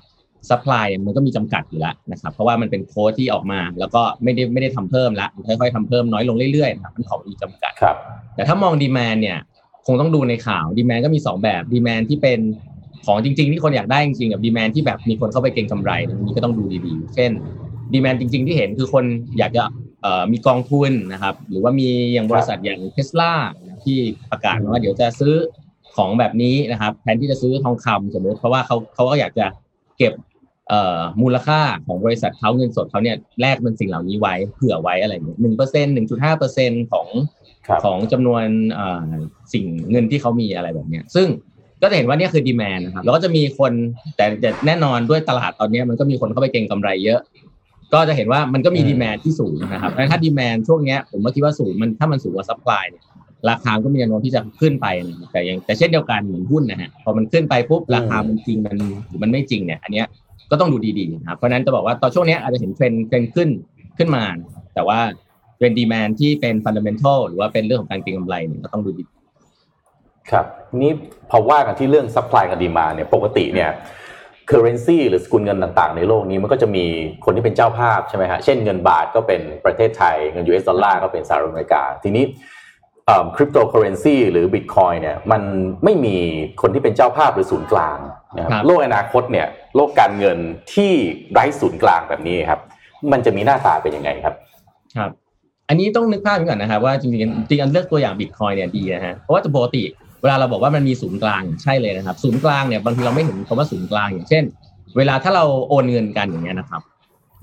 [0.49, 7.95] supply มันก็มีจำกัดอยู่แล้วนะครับ เพราะว่ามันเป็นโค้ดที่ออกมา แล้วก็ไม่ได้ไม่ได้ทำเพิ่มละค่อยๆทำเพิ่มน้อยลงเรื่อยๆนะครับมันของมีจำกัดครับ
[8.35, 9.37] แต่ถ้ามองดีแมนเนี่ย
[9.85, 12.39] คงต้องดูในข่าวดีแมนก็มีสองแบบดีแมนที่เป็น
[13.05, 17.31] ของจริง ๆ ที่คนอยากได้จริงๆกับดีแมนที่แบบมีคนเข้าไปเก็งกำไรนะอันนี้ก็ต้องดูดีๆ เช่น
[17.93, 19.05] ดีแมนจริง ๆ ที่เห็นคือคน
[19.39, 19.63] อยากจะ
[20.01, 23.33] เอ่อมีกองทุนนะครับ หรือว่ามีอย่างบริษัทอย่างเทสลา
[23.83, 23.97] ที่
[24.31, 25.33] ประกาศว่าเดี๋ยวจะซื้อ
[25.95, 29.45] ของแบบนี้นะครับแทนที่จะซื้อทองคำสมมติเพราะว่าเขาเขาก็อยากจะ
[29.97, 30.13] เก็บ
[30.69, 37.40] เอ่อมูลค่าของบริษัทเขาเงินสดเขาเนี่ยแลกเป็นสิ่งเหล่านี้ไว้เผื่อไว้อะไรอย่างเงี้ยหนึ่งเปอร์เซ็นต์หนึ่งจุดห้าเปอร์เซ็นต์ของครับ
[37.83, 38.43] ของจำนวน
[38.73, 39.09] เอ่อ
[39.53, 41.27] สิ่งเงินที่เขามีอะไรแบบเนี้ยซึ่ง
[41.81, 43.71] ก็จะเห็นว่าเนี่ยคือ demand นะครับแล้วก็จะมีคน
[44.15, 47.19] แต่แต่แน่นอนด้วยตลาดตอนเนี้ยมันก็มีคนเข้าไปเก็งกำไรเยอะ
[47.93, 53.03] ก็จะเห็นว่ามันก็มีอืม demand ที่สูงนะครับแต่ถ้า demand ช่วงเนี้ยผมก็คิดว่าสูงมันถ้ามันสูงกว่า supply เนี่ย
[53.49, 60.07] ราคาก็มีแนวโน้มที่จะขึ้นไปนะครับแต่ยังแต่เช่นเดียวกันเหมือนหุ้นนะฮะพอมันขึ้นไปปุ๊บราคามันจริงมันหรือมันไม่จริงเนี่ย อันเนี้ย
[60.51, 63.49] ก็ต้องดูดีๆนะครับเพราะฉะนั้นจะบอกว่าตอนช่วงเนี้ยอาจจะเห็น trend trend ขึ้น
[63.97, 64.23] ขึ้นมา
[64.73, 64.99] แต่ว่า
[65.61, 69.03] เป็น demand ที่เป็น fundamental หรือว่าเป็นเรื่องของการเก็งกำไรเนี่ยก็ต้องดูดี
[70.31, 70.45] ครับ
[70.81, 70.91] นี่
[71.29, 73.69] พอว่ากันที่เรื่อง supply กับ demand เนี่ยปกติเนี่ย
[74.47, 76.85] currency หรือสกุลเงินต่างๆ ในโลกนี้มันก็จะมี
[77.25, 82.25] คนที่เป็นเจ้าภาพใช่ไหมฮะเช่นเงินบาทก็เป็นประเทศไทยเงิน US ดอลลาร์ก็เป็นสหรัฐอเมริกา ทีนี้
[83.35, 85.41] คริปโตเคอเรนซีหรือบิตคอยน์เนี่ยมัน
[85.83, 86.17] ไม่มี
[86.61, 87.97] คนที่เป็นเจ้าภาพหรือศูนย์กลาง
[88.37, 90.37] นะครับโลกอนาคตเนี่ยโลกการเงิน
[90.73, 90.91] ที่
[91.31, 92.59] ไร้ศูนย์กลางแบบนี้ครับ
[93.11, 94.35] มันจะมีหน้าตาเป็นยังไงครับ
[94.97, 95.11] ครับ
[95.69, 99.83] อันนี้ต้องนึกภาพก่อนนะครับว่าจริงๆจริงๆเลือกตัวอย่างบิตคอยเนี่ยดีนะฮะเพราะว่าปกติ
[100.21, 104.43] เวลาเราบอกว่ามันมีศูนย์กลางใช่เลยนะครับ ศูนย์กลางเนี่ยบางทีเราไม่เห็นคำว่าศูนย์กลางอย่างเช่น
[104.97, 106.81] เวลาถ้าเราโอนเงินกันอย่างเงี้ยนะครับ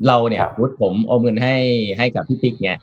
[0.09, 1.57] เราเนี่ยครับสมมุติผมโอนเงินให้
[1.99, 2.77] ให้กับพี่ปิ๊กเนี่ย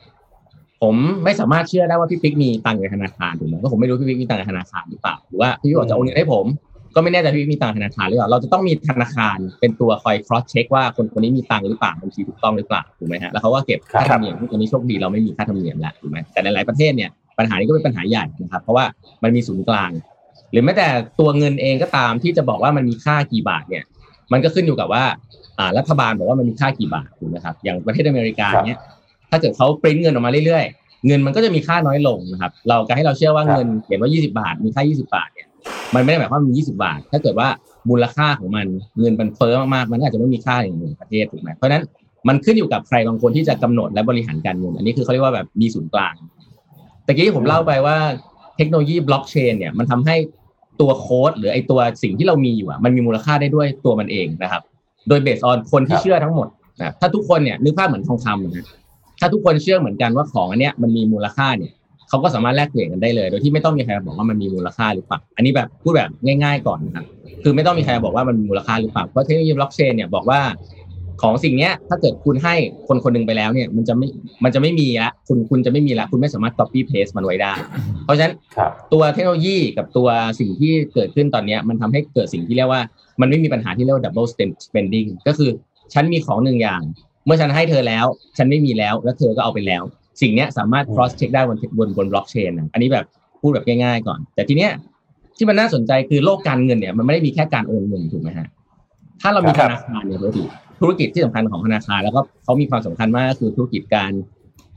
[0.82, 6.46] ผมไม่สามารถเชื่อได้ว่าพี่ปิ๊กมีตังค์ในธนาคารถูกไหมเพราะผมไม่รู้พี่ปิ๊กมีตังค์ในธนาคารหรือเปล่าหรือว่าพี่ปิ๊กบอกจะโอนเงินให้ผม
[6.96, 18.84] ก็ไม่แน่ใจพี่ปิ๊กมีตังค์ในธนาคารหรือเปล่าเราจะต้องมีธนาคารเป็นตัวคอย cross check ว่าคนคนนี้มีตังค์หรือเปล่าบัญชีถูกต้องหรือเปล่าถูกไหมฮะแล้วเขาก็เก็บครับค่าธรรมเนียมตอนนี้โชคดีเราไม่มีค่าธรรมเนียมแล้วถูกไหมแต่ในหลายประเทศเนี่ยปัญหานี้ก็เป็นปัญหาใหญ่นะครับ เพราะว่า
[19.22, 19.90] มันมีศูนย์กลาง
[20.52, 20.88] หรือแม้แต่
[21.20, 23.84] ตัวเงินเองก็ตามที่จะบอกว่ามันมีค่ากี่บาทเนี่ย
[24.32, 25.04] มันก็ขึ้นอยู่กับว่า
[25.58, 28.78] อ่ารัฐบาลบอกว่ามันมีค่ากี่บาทถูกไหมครับอย่างประเทศอเมริกาเนี่ย
[29.30, 35.46] ถ้าเกิดเขาปริ้นเงินออกมาเรื่อยๆ เงินมันก็จะมีค่าน้อยลงนะครับเราการให้เราเชื่อว่าครับเงินเขียนว่า 20 บาท มีค่า 20 บาทเนี่ย
[35.94, 37.48] มันไม่ได้หมายความว่ามี20 บาท ถ้าเกิดว่า
[37.90, 38.66] มูลค่าของมัน
[38.98, 41.82] เงินมันเฟ้อมากๆ มันอาจจะไม่มีค่าอย่างหนึ่งประเทศถูกไหมเพราะนั้น
[42.28, 46.14] มันขึ้นอยู่กับใครบางคนที่จะกำหนดและบริหารการเงิน อันนี้คือเขาเรียกว่าแบบมีศูนย์กลาง
[47.06, 47.96] ตะกี้ผมเล่าไปว่า
[48.56, 50.16] เทคโนโลยีบล็อกเชนเนี่ยมันทำให้
[50.80, 54.62] ตัวโค้ดหรือไอตัวสิ่งที่เรามีอยู่อะมันมีมูลค่าได้ด้วยตัวมันเองนะครับ
[55.08, 56.48] โดยเบสออนคนที่เชื่อทั้งหมด
[56.80, 58.66] นะถ้าทุกคนเนี่ยนึกภาพเหมือนทองคำนะ
[59.20, 61.72] ถ้าทุกคนเชื่อเหมือนกันว่าของอันเนี้ยมันมีมูลค่าเนี่ย
[62.08, 67.04] เขาก็สามารถแลกเปลี่ยนกันได้เลย โดยที่ไม่ต้องมีใครบอกว่ามันมีมูลค่าหรือเปล่าอันนี้แบบพูดแบบง่าย ๆ ก่อนนะครับ
[67.42, 70.40] คือไม่ต้องมีใครบอกว่ามันมีมูลค่าหรือเปล่าเพราะเทคโนโลยีบล็อกเชนเนี่ยบอกว่า
[71.22, 72.54] ของสิ่งเนี้ยถ้าเกิดคุณให้
[72.88, 74.08] คนคนหนึงไปแล้วเนี่ยมันจะไม่
[74.44, 77.52] มันจะไม่มีละคุณคุณจะไม่มีละคุณไม่สามารถ copy paste มันไว้ได้
[78.04, 80.08] เพราะฉะนั้นครับตัวเทคโนโลยีกับตัว
[80.40, 82.82] สิ่งที่เกิดขึ้นตอนเนี้ยมันทำให้เกิดสิ่งที่เรียกว่า
[83.20, 84.28] มันไม่มีปัญหาที่เรียกว่า double
[84.66, 85.50] spending ก็คือ
[85.94, 86.82] ฉันมีของหนึ่งอย่าง
[87.26, 88.06] เมื่อฉันให้เธอแล้ว
[88.38, 89.82] ฉันไม่มีแล้วแล้วเธอก็เอาไปแล้ว
[90.20, 93.06] สิ่งเนี้ยสามารถ cross check ได้บนบนบนบล็อกเชนนะอันนี้แบบ
[93.40, 94.72] พูดแบบง่ายๆก่อน แต่ทีเนี้ย
[95.36, 98.46] ที่มันน่าสนใจคือโลกการเงินเนี่ยมันไม่ได้มีแค่การโอนเงินถูกไหมฮะ
[99.22, 100.42] ถ้าเรามีครัธบนาคารเนี่ยปกติ
[100.80, 104.12] ธุรกิจที่สำคัญของธนาคารแล้วก็เขามีความสำคัญมากก็คือธุรกิจการ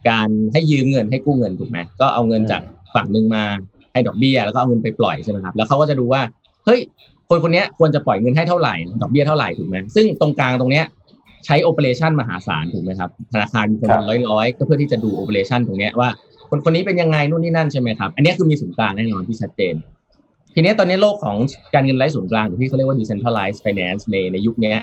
[0.10, 2.62] การให้ยืมเงินให้กู้เงินถูกไหมก็เอาเงินจาก
[2.96, 3.44] ฝั่งหนึ่งมา
[3.94, 6.22] ให้ดอกเบี้ยแล้วก็เอาเงินไปปล่อยใช่ไหมครับแล้วเขาก็จะดูว่า
[6.66, 6.80] เฮ้ย
[7.30, 10.86] คนคนเนี้ยควรจะปล่อยเงินให้เท่าไหร่ดอกเบี้ยเท่าไหร่ถูกไหมซึ่งตรงกลางตรงเนี้ย
[11.46, 16.10] ใช้ operation มหาศาลถูกไหมครับธนาคารมีคนครับเป็นร้อยๆ ก็เพื่อที่จะดู operation ตรงเนี้ยว่า
[16.50, 19.76] คนคนนี้เป็นยังไงนู่นนี่นั่นใช่ไหมครับอันเนี้ยคือมีศูนย์กลางแน่นอนที่ชัดเจน
[20.54, 21.38] ทีเนี้ยตอนนี้โลกของ
[21.74, 24.78] การเงินไร้ศูนย์กลางหรือที่เขาเรียกว่า decentralized finance ในในยุคเนี้ย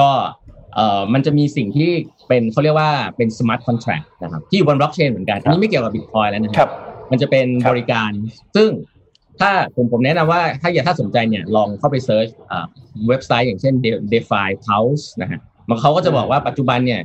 [0.00, 0.10] ก็
[0.74, 1.90] เอ่อมันจะมีสิ่งที่
[2.28, 6.70] เป็นเขาเรียกว่าเป็น smart contract นะครับที่อยู่บนบล็อกเชนเหมือนกันอันนี้ไม่เกี่ยวกับ bitcoin แล้วนะคครัรับ
[7.10, 8.10] มันจะเป็นครับบริการ
[8.56, 8.70] ซึ่ง
[9.40, 12.28] ถ้าผมผมแนะนำว่าถ้าอยากถ้าสนใจเนี่ยลองเข้าไป search
[13.08, 17.00] เว็บไซต์อย่างเช่น De- DeFi Pulse นะฮะ มันเขาก็จะบอกว่าปัจจุบันเนี่ย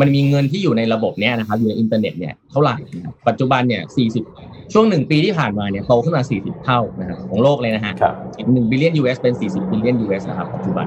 [0.00, 3.82] มันมีเงินที่อยู่ในระบบเนี้ยนะครับอยู่ในอินเทอร์เน็ตเนี่ยเท่าไหร่นะครับปัจจุบันเนี่ย
[4.26, 8.14] 40 ช่วงหนึ่งปีที่ผ่านมาเนี่ยโตขึ้นมา 40 เท่านะครับของโลกเลยนะฮะครับ
[8.54, 10.86] หนึ่งบิลเลียน US เป็น 40 billion US นะครับปัจจุบัน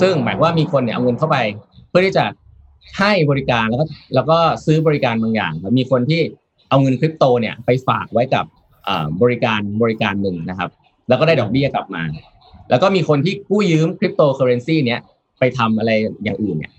[0.00, 1.36] ซึ่งหมายความว่ามีคนเนี่ยเอาเงินเข้าไป
[1.88, 2.24] เพื่อที่จะ
[2.98, 3.84] ให้บริการแล้วก็
[4.14, 6.20] แล้วก็ซื้อบริการบางอย่างครับมีคนที่
[6.68, 8.44] เอาเงินคริปโตเนี่ยไปฝากไว้กับ
[8.88, 10.70] อ่าบริการบริการหนึ่งนะครับ
[11.08, 12.02] แล้วก็ได้ดอกเบี้ยกลับมา
[12.70, 15.00] แล้วก็มีคนที่กู้ยืมคริปโตเคอเรนซีเนี้ย
[15.38, 15.90] ไปทำอะไร
[16.24, 16.72] อย่างอื่นเนี่ย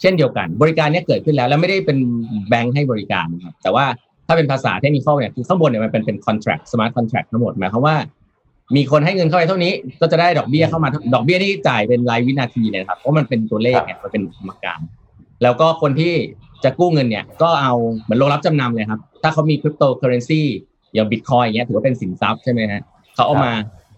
[0.00, 1.98] เช่นเดียวกัน บริการเนี้ยเกิดขึ้นแล้ว แล้วไม่ได้เป็น
[2.48, 3.84] แบงค์ให้บริการนะครับ แต่ว่า
[4.26, 7.96] ถ้าเป็นภาษาเทคนิคเนี่ยคือข้างบนเนี่ยมันเป็นเป็น contract smart contract ทั้งหมดหมายความว่า
[8.76, 14.80] มีคนให้เงินเข้าไปเท่านี้ ก็จะได้ดอกเบี้ยเข้ามาดอกเบี้ยที่จ่ายเป็นรายวินาทีเลยครับเพราะมันเป็นตัวเลขเนี่ยมันเป็นสมการ
[15.42, 16.14] แล้วก็คนที่
[16.64, 20.42] จะกู้เงินเนี่ย ก็เอาเหมือนลงรับจำนำเลยครับ ถ้าเขามีคริปโตเคอเรนซี
[20.94, 22.82] อย่างบิตคอยอย่างเงี้ยถือว่าเป็นสินทรัพย์ใช่ไหมฮะ
[23.14, 23.52] เขาเอามา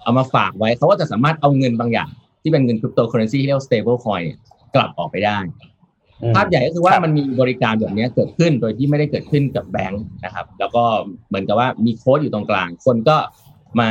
[0.05, 2.09] เอามาฝากไว้เขาก็จะสามารถเอาเงินบางอย่าง
[2.45, 4.39] ที่เป็นเงินคริปโตเคอเรนซีที่เรียกว่า stable coin เนี่ย
[4.75, 5.39] กลับออกไปได้
[6.23, 10.85] อืมภาพใหญ่ก็คือว่ามันมีบริการแบบเนี้ยเกิดขึ้นโดยที่ไม่ได้เกิดขึ้นกับแบงค์นะครับ แล้วก็
[11.29, 13.17] เหมือนกับว่ามีโค้ดอยู่ตรงกลาง คนก็
[13.81, 13.89] มา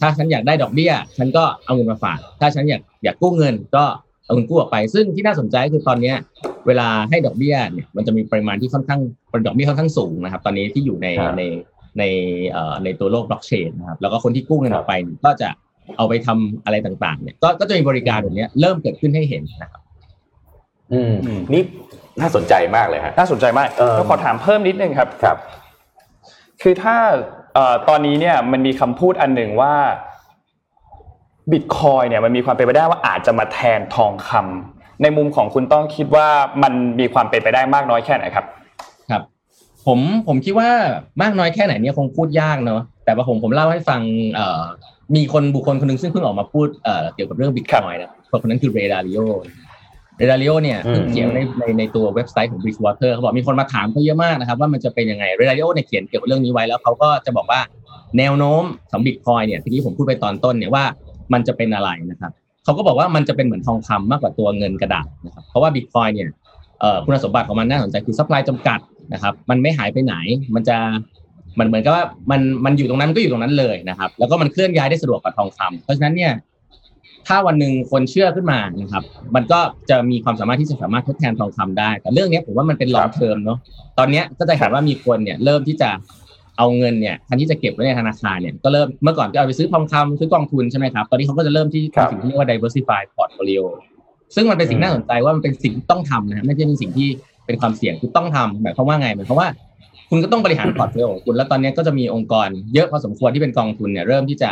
[0.00, 3.84] ถ้าฉันอยากได้ดอกเบี้ย ฉันก็เอาเงินมาฝาก ถ้าฉันอยากอยากกู้เงินก็
[4.24, 6.16] เอาเงินกู้ออกไป ซึ่งที่น่าสนใจก็คือตอนเนี้ย
[6.66, 9.00] เวลาให้ดอกเบี้ยเนี่ยมันจะมีปริมาณที่ค่อนข้าง
[9.46, 11.44] ดอกเบี้ยค่อนข้างสูงนะครับ ตอนนี้ที่อยู่ในครับใน
[11.98, 12.04] ใน
[12.50, 15.48] เอ่อในตัวโลกบล็อกเชนนะครับแล้วก็คนที่กู้เงินออกไปเนี่ยก็จะ
[15.96, 19.82] เอาไปทำอะไรต่าง ๆ เนี่ย ก็ก็จะมีบริการแบบเนี้ยเริ่มเกิดขึ้นให้เห็นนะครับ
[20.92, 21.62] อืมอืมนี่
[22.20, 25.36] น่าสนใจมากเลยฮะน่าสนใจมากเออก็ขอถามเพิ่มนิดนึงครับครับ
[26.62, 26.96] คือถ้า
[27.54, 29.74] เอ่อตอนนี้เนี่ยมันมีคำพูดอันหนึ่งว่า
[31.52, 36.28] บิตคอยเนี่ยมันมีความเป็นไปได้ว่าอาจจะมาแทนทองคำในมุมของคุณต้องคิดว่า
[36.62, 38.44] มันมีความเป็นไปได้มากน้อยแค่ไหนครับ
[39.10, 39.22] ครับ
[39.86, 40.70] ผมผมคิดว่า
[41.22, 44.00] มากน้อยแค่ไหนเนี่ยคงพูดยากเนาะแต่ว่าผมผมเล่าให้ฟัง
[44.34, 44.62] เอ่อ
[45.14, 57.60] มีคนบุคคลคนหนึ่งซึ่งเพิ่งออกมาพูดเอ่อเกี่ยวกับเรื่องบิตคอยนะคนคนนั้นคือ Ray Dalio Ray Dalio เนี่ยอืมเพิ่งเขียนในในในตัวเว็บไซต์ของ Bridgewater เขาบอกมีคนมาถามเขาเยอะมากนะครับว่ามันจะเป็นยังไง Ray Dalio เนี่ยเขียนเกี่ยวกับเรื่องนี้ไว้แล้วเขาก็จะบอกว่า
[58.18, 60.84] แนวโน้มของบิตคอยเนี่ยที่ผมพูดไปตอนต้นเนี่ยว่า
[61.32, 62.32] มันจะเป็นอะไรนะครับ
[62.64, 66.28] เขาก็บอกว่ามันจะเป็นเหมือนทองคำมากกว่าตัวเงินกระดาษนะครับเพราะว่าบิตคอยเนี่ย
[66.80, 68.80] เอ่อคุณสมบัติของมันน่าสนใจคือ supply จำกัด
[69.12, 70.14] นะครับมันไม่หายไปไหน
[70.54, 70.76] มันจะ
[71.58, 76.32] มันเหมือนกับว่ามันมันอยู่ตรงนั้นมันก็อยู่ตรงนั้นเลยนะครับ แล้วก็มันเคลื่อนย้ายได้สะดวกกว่าทองคำเพราะฉะนั้นเนี่ย
[77.26, 83.58] ถ้าวันหนึ่งคนเชื่อขึ้นมานะครับ มันก็จะมีความสามารถที่จะสามารถทดแทนทองคำได้ แต่เรื่องเนี้ยผมว่ามันเป็น long term เนาะ
[83.98, 85.90] ตอนเนี้ยก็จะเห็นว่ามีคนเนี่ยเริ่มที่จะ
[86.58, 93.62] เอาเงินเนี่ยแทนที่จะเก็บไว้ในธนาคารเนี่ยก็เริ่มเมื่อก่อนก็เอาไปซื้อทองคำซื้อกองทุนใช่ไหมครับตอนนี้เขาก็จะเริ่มที่ครับทำสิ่งที่เรียกว่า diversify portfolio
[94.34, 97.08] ซึ่งมันเป็นสิ่งน่าสนใจว่ามันเป็นสิ่งที่ต้องทำนะฮะไม่ใช่เป็นสิ่งที่
[97.46, 99.48] เป็นความเสี่ยงคือต้องทำหมายความว่าไงหมายความว่า
[100.14, 104.50] คุณก็ต้องบริหาร portfolio ของคุณ แล้วตอนนี้ก็จะมีองค์กรเยอะพอสมควรที่เป็นกองทุนเนี่ยเริ่มที่จะ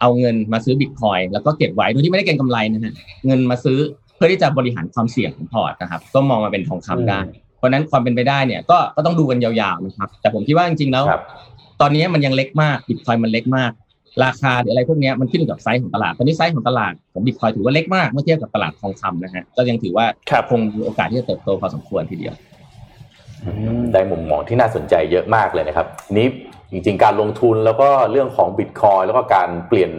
[0.00, 2.94] เอาเงินมาซื้อบิตคอยแล้วก็เก็บไว้โดยที่ไม่ได้เก็งกำไรนะฮะ
[3.26, 3.78] เงินมาซื้อ
[4.16, 7.20] เพื่อที่จะบริหารความเสี่ยงของพอร์ตนะครับ ก็มองมาเป็นทองคำได้
[7.58, 11.22] เพราะฉะนั้นความเป็นไปได้เนี่ยก็ก็ต้องดูกันยาวๆนะครับ แต่ผมคิดว่าจริงๆแล้วครับ
[11.80, 13.72] ตอนนี้มันยังเล็กมากบิตคอยมันเล็กมาก
[14.24, 22.34] ราคาหรืออะไรพวกเนี้ยมันขึ้นอยู่กับไซส์ของตลาด ตอนนี้ไซส์ของตลาดของบิตคอยถือว่าเล็กมากเมื่อเทียบกับตลาดทองคำนะฮะก็ยังถือว่าครับคงมีโอกาสที่จะเติบโตพอสมควรทีเดียว
[23.92, 26.28] ได้มุมมองที่น่าสนใจเยอะมากเลยนะครับนี้
[26.72, 29.90] จริงๆ การลงทุนแล้วก็เรื่องของบิตคอยแล้วก็การเปลี่ยน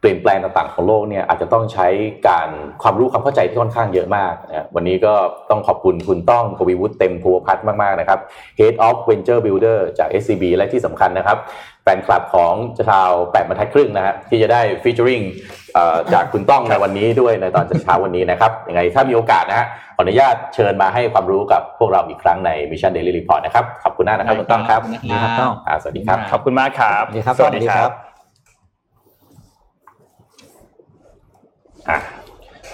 [0.00, 1.86] เปลี่ยนแปลงต่างๆของโลกเนี่ยอาจจะต้องใช้
[2.28, 2.48] การ
[2.82, 5.14] ความรู้ความเข้าใจที่ค่อนข้างเยอะมากนะวันนี้ก็
[5.50, 8.20] ต้องขอบคุณคุณต้องกวีวุฒิเต็มภูวพัฒน์มากๆนะครับ
[8.58, 11.38] Head of Venture Builder จาก SCB และที่สำคัญนะครับ
[11.82, 12.54] แฟนคลับของ
[12.90, 15.20] ชาวแปดบรรทัดครึ่งนะฮะที่จะได้ฟีเจอริง
[16.12, 19.66] จากคุณต้องในวันนี้ด้วยในตอนเช้าวันนี้นะครับยังไงถ้ามีโอกาสนะฮะ
[19.96, 27.90] ขออนุญาตเชิญมาให้ความรู้กับพวกเราอีกครั้งใน Mission Daily Report นะครับขอบคุณมากนะครับคุณต้องครับดีครับต้องอ่าสวัสดีครับขอบคุณมากครับสวัสดีครับสวัสดีครับ
[31.90, 31.98] อะ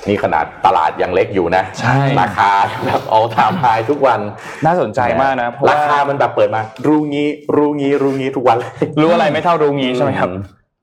[0.08, 2.50] นี่ขนาดตลาดยังเล็กอยู่นะใช่ราคา
[2.86, 4.20] แบบ all time high ทุกวัน
[4.64, 8.72] น่าสนใจมากนะเพราะราว่าคามันแบบเปิดมา รู้งี้ รู้งี้ รู้งี้ทุกวันเลย
[9.02, 10.30] รู้อะไรไม่เท่ารู้งี้ใช่ไหมครับ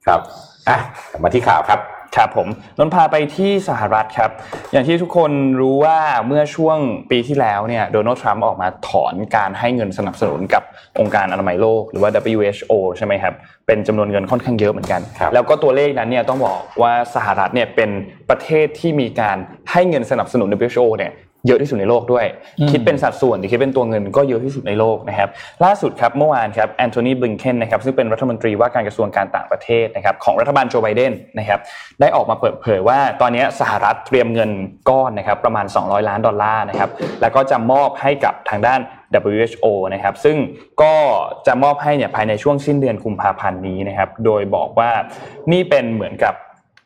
[0.08, 0.20] ครับ
[0.70, 0.78] อะ
[1.12, 1.80] กลับมาที่ข่าวครับ
[2.16, 2.48] ครับผม
[2.78, 4.32] นนท์พาไปที่สหรัฐครับ
[4.72, 5.32] อย่างที่ทุกคน
[5.62, 5.98] รู้ว่า
[6.28, 6.78] เมื่อช่วง
[7.12, 10.64] ปีที่แล้วเนี่ยโดนัลด์ทรัมป์ออกมาถอนการให้เงินสนับสนุนกับ
[11.00, 13.34] องค์การอนามัยโลก หรือว่า WHO ใช่ไหมครับ
[13.68, 17.90] เป็นจำนวนเงินค่อนข้างเยอะเหมือนกันครับแล้วก็ตัวเลขนั้นเนี่ยต้องบอกว่าสหรัฐเนี่ยเป็น
[18.30, 19.38] ประเทศที่มีการ
[19.72, 21.12] ให้เงินสนับสนุน WHO เนี่ย
[21.48, 22.26] เยอะที่สุดในโลกด้วย
[22.60, 25.30] อืมคิดเป็นสัดส่วนหรือคิดเป็นตัวเงินก็เยอะที่สุดในโลกนะครับ
[25.64, 31.60] ล่าสุดครับเมื่อวานครับแอนโทนีบลิงเคนนะครับซึ่งเป็นรัฐมนตรีว่าการกระทรวงการต่างประเทศนะครับของรัฐบาลโจไบเดนนะครับ
[32.00, 34.52] ได้ออกมาเปิดเผยว่าตอนนี้สหรัฐเตรียมเงิน
[34.90, 36.90] ก้อนนะครับประมาณ 200 ล้านดอลลาร์นะครับ
[37.22, 38.80] แล้วก็จะมอบให้กับทางด้าน
[39.32, 40.38] WHO นะครับซึ่ง
[40.82, 40.96] ก็
[41.48, 44.92] จะมอบให้เนี่ยภายในช่วงสิ้นเดือนกุมภาพันธ์นี้นะครับโดยบอกว่า
[45.52, 46.34] นี่เป็นเหมือนกับ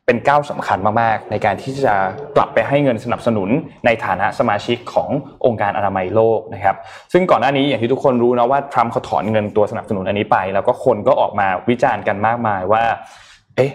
[0.06, 1.94] เป็นก้าวสำคัญมากๆ ในการที่จะ
[2.36, 3.50] กลับไปให้เงินสนับสนุน
[3.86, 5.10] ในฐานะสมาชิกของ
[5.46, 6.76] องค์การอนามัยโลกนะครับ
[7.14, 12.84] ซึ่งก่อนหน้านี้อย่างที่ทุกคนรู้นะว่าทรัมป์เขาถอนเงินตัวสนับสนุนอันนี้ไป แล้วก็คนก็ออกมาวิจารณ์กันมากมายว่า
[13.56, 13.72] เอ๊ะ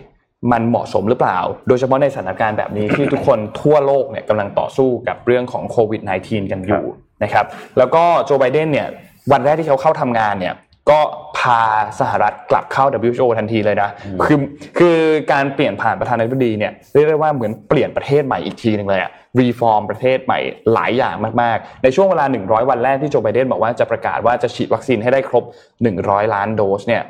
[0.53, 6.85] มันเหมาะสมหรือเปล่า โดยเฉพาะในสถานการณ์แบบนี้ที่ทุกคนทั่วโลกเนี่ยกำลังต่อสู้กับเรื่องของโควิด -19 กันอยู่
[7.23, 7.47] นะครับ
[7.79, 8.89] แล้วก็โจไบเดนเนี่ย
[9.33, 10.55] วันแรกที่เขาเข้าทำงานเนี่ย
[10.91, 11.01] ก็
[11.39, 11.63] พา
[12.01, 13.91] สหรัฐกลับเข้า WHO ทันทีเลยนะ
[14.25, 14.39] คือ
[14.79, 14.99] คือ
[15.33, 19.11] การเปลี่ยนผ่านประธานาธิบดีเนี่ยเรียกได้ว่าเหมือนเปลี่ยนประเทศใหม่อีกทีหนึ่งเลยอะ
[19.41, 20.39] รีฟอร์มประเทศใหม่
[20.75, 25.45] หลายอย่างมากๆ ในช่วงเวลา 100 วันแรกที่โจไบเดนบอกว่าจะประกาศว่าจะฉีดวัคซีนให้ได้ครบ
[25.89, 27.03] 100 ล้านโดสเนี่ย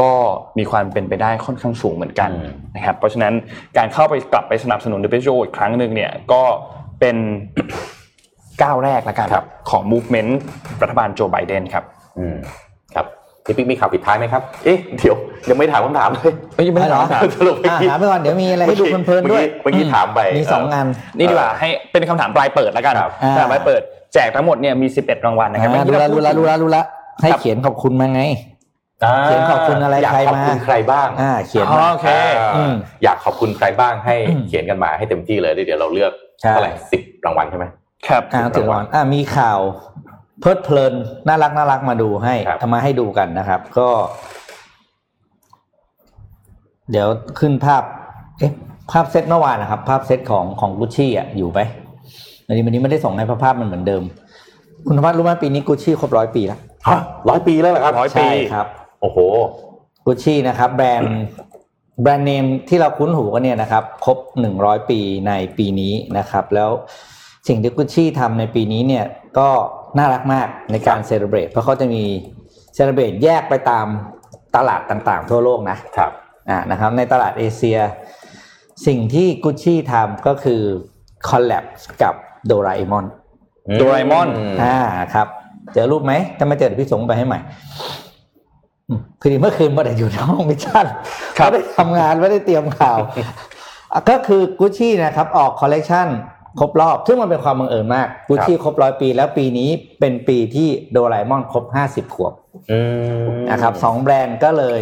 [0.00, 0.12] ก็
[0.58, 3.34] มีความเป็นไปได้ค่อนข้างสูงเหมือนกันอืมนะครับเพราะฉะนั้น
[3.76, 6.42] การเข้าไปกลับไปสนับสนุน WHO อีกครั้งหนึ่งเนี่ยก็
[7.00, 7.16] เป็น
[8.62, 10.32] ก้าวแรกแล้วกันครับของ movement
[10.82, 11.84] รัฐบาลโจไบเดนครับ
[12.18, 12.65] อืมครับ
[13.46, 15.16] พี่ปิ๊กมีข่าวปิดท้ายไหมครับ เอ๊ะเดี๋ยว
[15.48, 20.86] ยังไม่ถามคำถามเลยเอ้ยยังไม่ได้เหรอถามสรุปเมื่ออะกี้ถามไปก่อนเดี๋ยวมีอะไรให้ดูเพลินๆด้วยเมื่อกี้ถามไปมีสองงาน
[21.18, 23.82] นี่ดีกว่าให้เป็นคำถามปลายเปิดแล้วกันครับคำถามปลายเปิด
[24.14, 26.82] แจกทั้งหมดเนี่ยมี11รางวัลนะครับอ่าเมื่อรู้กี้ละเรารู้ละพูดรู้ละรู้ละ
[27.22, 28.22] ให้ครับเขียนขอบคุณมาไง
[29.04, 32.08] อ่าเขียนขอบคุณอะไรอยากใครขอบมาคุณใครบ้างอ่าเขียนอ๋อมาโอเค
[32.56, 32.74] อืม
[33.04, 37.64] อยากขอบคุณใครบ้างให้อืมเขียนกันมาให้เต็มที่เลยเดี๋ยวเราเลือกใช่เท่าไหร่สิบรางวัลใช่ไหม
[38.08, 39.60] ครับอ่าถึงวันอ่ามีข่าว
[40.40, 40.94] เพลิดเพลิน
[41.28, 43.88] น่ารักน่ารักมาดูให้ครับเอามาให้ดูกันนะครับ ก็
[46.90, 47.08] เดี๋ยว
[47.38, 47.82] ขึ้นภาพ
[48.38, 48.52] เอ๊ะ
[48.92, 51.60] ภาพเซตเมื่อวานนะครับ ภาพเซตของของกุชชี่อะอยู่ไหม
[52.46, 54.02] วันนี้วันนี้ไม่ได้ส่งให้เพราะภาพมันเหมือนเดิม
[54.86, 56.58] คุณธวัฒน์รู้ไหมปีนี้กุชชี่ครบร้อยปีแล้ว
[56.88, 58.66] ฮะร้อยปีแล้วเหรอครับร้อยปีใช่ครับ
[59.00, 59.18] โอ้โห
[60.06, 61.16] กุชชี่นะครับ แบรนด์
[62.02, 66.70] แบรนด์เนมที่เราคุ้นหูกันเนี่ยนะครับ ครบหนึ่งร้อยปีในปีนี้นะครับ แล้ว
[67.48, 69.04] สิ่งที่กุชชี่ทำในปีนี้เนี่ย
[69.38, 69.48] ก็
[69.98, 72.02] น่ารักมากในการเซเลบรตเพราะเขาจะมี
[72.74, 73.86] เซเลบรตแยกไปตาม
[74.56, 76.12] ตลาดต่างๆ ทั่วโลกนะครับ
[76.50, 77.78] อ่านะครับ ในตลาดเอเชีย
[78.86, 80.60] สิ่งที่กุชชี่ทำก็คือ
[81.28, 81.64] collab
[82.02, 82.14] กับ
[82.46, 83.06] โดราเอมอน
[83.78, 84.28] โดราเอมอน
[84.62, 84.76] อ่า
[85.14, 85.26] ครับ
[85.72, 87.40] เจอรูปไหมถ้าไม่เจอเดี๋ยวพี่ส่งไปให้ใหม่
[88.88, 90.86] อืมคือเมื่อคืนเมื่อไหร่อยู่ในห้อง mission
[91.38, 92.98] ครับไม่ได้ทำงานไม่ได้เตรียมข่าว
[93.92, 96.08] อะก็คือกุชชี่นะครับ ออกคอลเลกชัน
[96.60, 102.32] ครบรอบ ซึ่งมันเป็นความบังเอิญมากกุชชี่ครบร้อยปี แล้วปีนี้เป็นปีที่โดราเอมอนครบห้าสิบขวบ
[102.72, 102.80] อื
[103.24, 104.80] มนะครับสองแบรนด์ก็เลย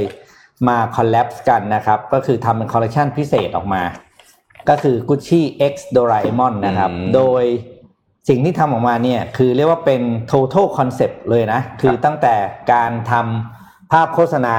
[0.68, 3.82] มา collab กันนะครับ ก็คือทำเป็นคอลเลกชันพิเศษออกมา
[4.68, 5.40] ก็คือ Gucci
[5.72, 7.44] X Doraemon นะครับ โดย
[8.28, 10.02] สิ่งที่ทำออกมาเนี่ย คือเรียกว่าเป็น
[10.32, 12.34] total concept เลยนะ คือตั้งแต่
[12.72, 14.56] การทำภาพโฆษณา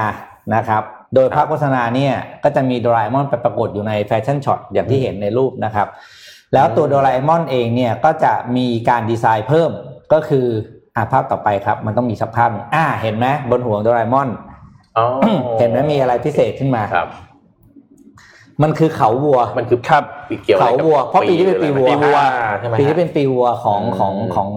[0.54, 0.82] นะครับ
[1.14, 2.14] โดยภาพโฆษณาเนี่ย
[2.44, 5.88] ก็จะมีโดราเอมอนไปปรากฏอยู่ใน fashion shot อย่างที่เห็นในรูปนะครับ
[6.54, 9.70] แล้วตัวโดราเอมอนเองเนี่ยก็จะมีการดีไซน์เพิ่ม
[10.12, 10.46] ก็คือ
[10.96, 14.28] อ่าภาพต่อไปครับ มันต้องมีสักภาพหนึ่งอ่าเห็นไหมบนหัวโดราเอมอน
[14.98, 15.06] อ๋อ
[15.58, 17.08] เห็นไหมมีอะไรพิเศษขึ้นมาครับ
[18.62, 20.04] มันคือเขาวัวมันคือครับ
[20.44, 22.18] เกี่ยวอะไรเขากับวัว เพราะปีนี้เป็นปีวัวปีวัว
[22.60, 24.50] ใช่ไหมปีนี้เป็นปีวัวของอืมของของ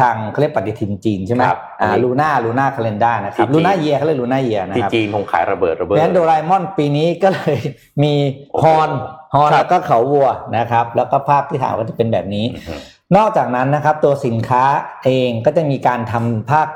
[0.00, 7.56] ทางเขาเรียกปฏิทินจีนใช่ไหมครับอ่าลูน่าลูน่าคาเลนด้านะครับที่จีนลูน่าเยียเขาเรียกลูน่าเยียนะที่ครับจีนคงขายระเบิดระเพเบิดราะฉะนั้นโดราเอมอนปีนี้ก็เลย
[8.02, 8.12] มี
[8.52, 8.90] โอ้โหฮอน
[9.34, 12.80] ฮอนครับแล้วก็เขาวัวนะครับ แล้วก็ภาพที่ถามก็จะเป็นแบบนี้อืม
[13.16, 14.64] นอกจากนั้นนะครับ ตัวสินค้า
[15.04, 16.68] เองก็จะมีการทำภาพ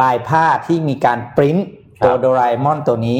[0.00, 1.56] ลายผ้าที่มีการปริ้น
[1.98, 3.18] ครับตัวโดราเอมอนตัวนี้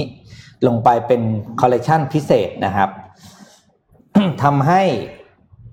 [0.66, 1.22] ลงไปเป็น
[1.60, 2.88] คอลเลกชันพิเศษนะครับ
[4.42, 4.82] ทำให้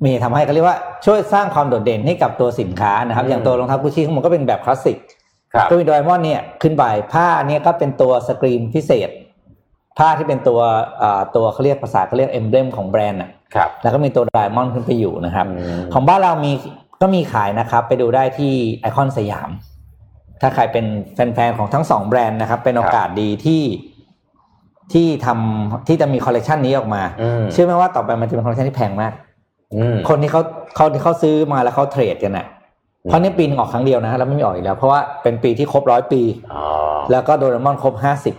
[0.05, 4.97] มีทำให้เขาเรียกว่าช่วยสร้างความโดดเด่นให้กับตัวสินค้านะครับ อย่างตัวรองเท้ากุชชี่ของมันก็เป็นแบบคลาสสิก
[5.53, 6.83] ครับก็มีโดราเอมอนเนี่ยขึ้นไป
[7.13, 9.09] ผ้าเนี่ยก็เป็นตัวสกรีนพิเศษ
[9.97, 10.59] ผ้าที่เป็นตัว
[11.01, 16.51] อ่าตัวเขาเรียกภาษาเขาเรียก emblem ของแบรนด์อะครับแล้วก็มีตัวโดราเอมอนขึ้นไปอยู่นะครับอืมของบ้านเรามี
[17.01, 19.49] ก็มีขายนะครับ ไปดูได้ที่ไอคอนสยาม
[20.41, 23.61] ถ้าใครเป็นแฟนๆของทั้งสองแบรนด์นะครับ เป็นโอกาสดีที่
[24.93, 29.13] ที่ทำที่จะมีคอลเลกชันนี้ออกมาอืมเชื่อไหมว่าต่อไปมันจะเป็นคอลเลกชันที่แพงมาก
[29.75, 30.41] อืมคนที่เขา
[30.75, 32.45] เขาที่เขาซื้อมาแล้วเขา trade กันน่ะ
[33.03, 36.21] เพราะนี่ปีนึงออกครั้งเดียวนะแล้วไม่มีออกอีกแล้ว เพราะว่าเป็นปีที่ครบร้อยปี
[36.53, 36.63] อ๋อ
[37.11, 38.35] แล้วก็โดเรมอนครบห้าสิบ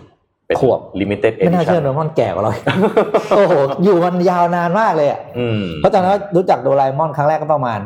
[0.46, 2.64] เป็นขวบ limited ไม่น่า edition เชื่อโดเรมอนแก่กว่าเราอีก
[3.36, 3.52] โอ้โห
[3.84, 7.78] อยู่มันยาวนานมากเลยอะอืมเพราะตอนนั้นรู้จักโดราเอมอนครั้งแรกก็ประมาณ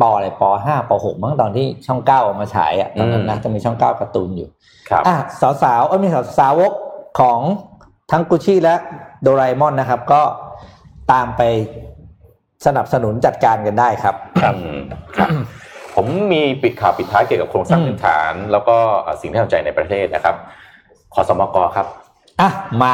[0.00, 4.48] ปอะไรปห้าปหกมั้งตอนที่ช่องเก้าออกมาฉายอะตอนนั้นนะจะมีช่องเก้าการ์ตูนอยู่
[4.90, 5.16] ครับอะ
[5.62, 6.72] สาวๆเอ้ยไม่สาวสาวก
[7.20, 7.40] ของ
[8.10, 8.74] ทั้งกุชชี่และ
[9.22, 10.22] โดราเอมอนนะครับ ก็
[11.12, 11.42] ตามไป
[12.66, 14.54] สนับสนุนจัดการกันได้ครับ ครับ
[15.16, 15.28] ครับ
[15.94, 20.34] ผมมีปิดข่าวปิดท้ายเกี่ยวกับโครงสร้างอืมพื้นฐาน แล้วก็เอ่อสิ่งที่น่าสนใจในประเทศนะครับ
[21.14, 21.86] ขอสมกครับ
[22.40, 22.50] อะ
[22.82, 22.92] มา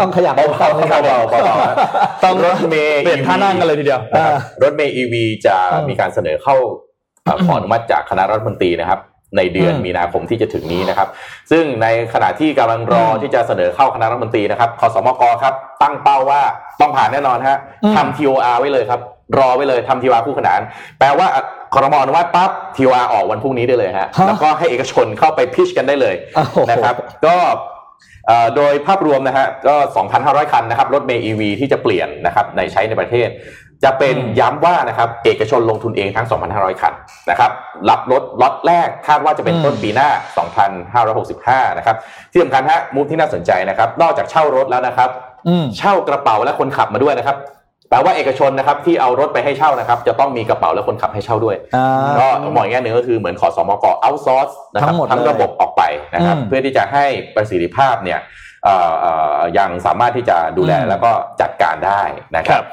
[0.00, 1.76] ต้องขยับเบาๆเข้าให้เบาๆเบาๆนะ
[2.24, 5.14] ต้องรถเมย์เปลี่ยนท่านั่งกันเลยทีเดียวนะครับรถเมย์ EV
[5.46, 6.56] จะอืมมีการเสนอเข้า
[7.24, 9.00] เอ่อขออนุมัติจากคณะรัฐมนตรีนะครับ
[9.36, 11.08] ในเดือนอืมมีนาคมที่จะถึงนี้นะครับ
[11.50, 16.40] ซึ่งในขณะที่กำลังรออืมที่จะเสนอเข้าคณะรัฐมนตรีนะครับขอสมกครับ ตั้งเป้าว่า
[16.80, 19.00] ต้องผ่านแน่นอนฮะอืมทำ TOR ไว้เลยครับ
[19.38, 20.60] รอไว้เลยทำ TOR คู่ขนาน
[20.98, 21.26] แปลว่า
[21.74, 26.94] คอรมออนุมัติปั๊บ TOR ออกวันพรุ่งนี้ได้เลยฮะฮะแล้วก็ให้เอกชนเข้าไปพิชกันได้เลยโอ้โหนะครับ
[27.26, 27.36] ก็
[28.26, 29.74] เอ่อโดยภาพรวมนะฮะก็
[30.14, 33.28] 2,500 คันนะครับรถเมย์ EV ที่จะเปลี่ยนนะครับในใช้ในประเทศ
[33.84, 36.92] จะเป็นอืมย้ำว่านะครับเอกชนลงทุนเองทั้ง 2,500 คัน
[37.30, 37.50] นะครับ
[37.88, 40.08] รับรถล็อตแรกคาดว่าจะเป็นต้นปีหน้า
[40.92, 41.96] 2,565 นะครับ
[42.32, 45.10] ที่สำคัญฮะมูฟที่น่าสนใจนะครับ นอกจากเช่ารถแล้วนะครับ
[45.48, 47.36] อืมเช่ากระเป๋าและคนขับมาด้วยนะครับ
[47.90, 55.82] แปลว่าเอกชนนะครับที่เอารถไปให้เช่านะครับ จะต้องมีกระเป๋าและคนขับให้เช่าด้วยอ่าก็มองอีกแง่หนึ่งก็คือเหมือนขอสมกเอาซอร์สนะครับทั้งหมดทั้งเลยระบบออกไป
[56.14, 57.04] นะครับอืมเพื่อที่จะให้
[57.34, 58.20] ประสิทธิภาพเนี่ย
[58.64, 61.10] เอ่อเอ่อยังสามารถที่จะดูแลอืมแล้วก็
[61.40, 62.02] จัดการได้
[62.36, 62.66] นะคครัรับบ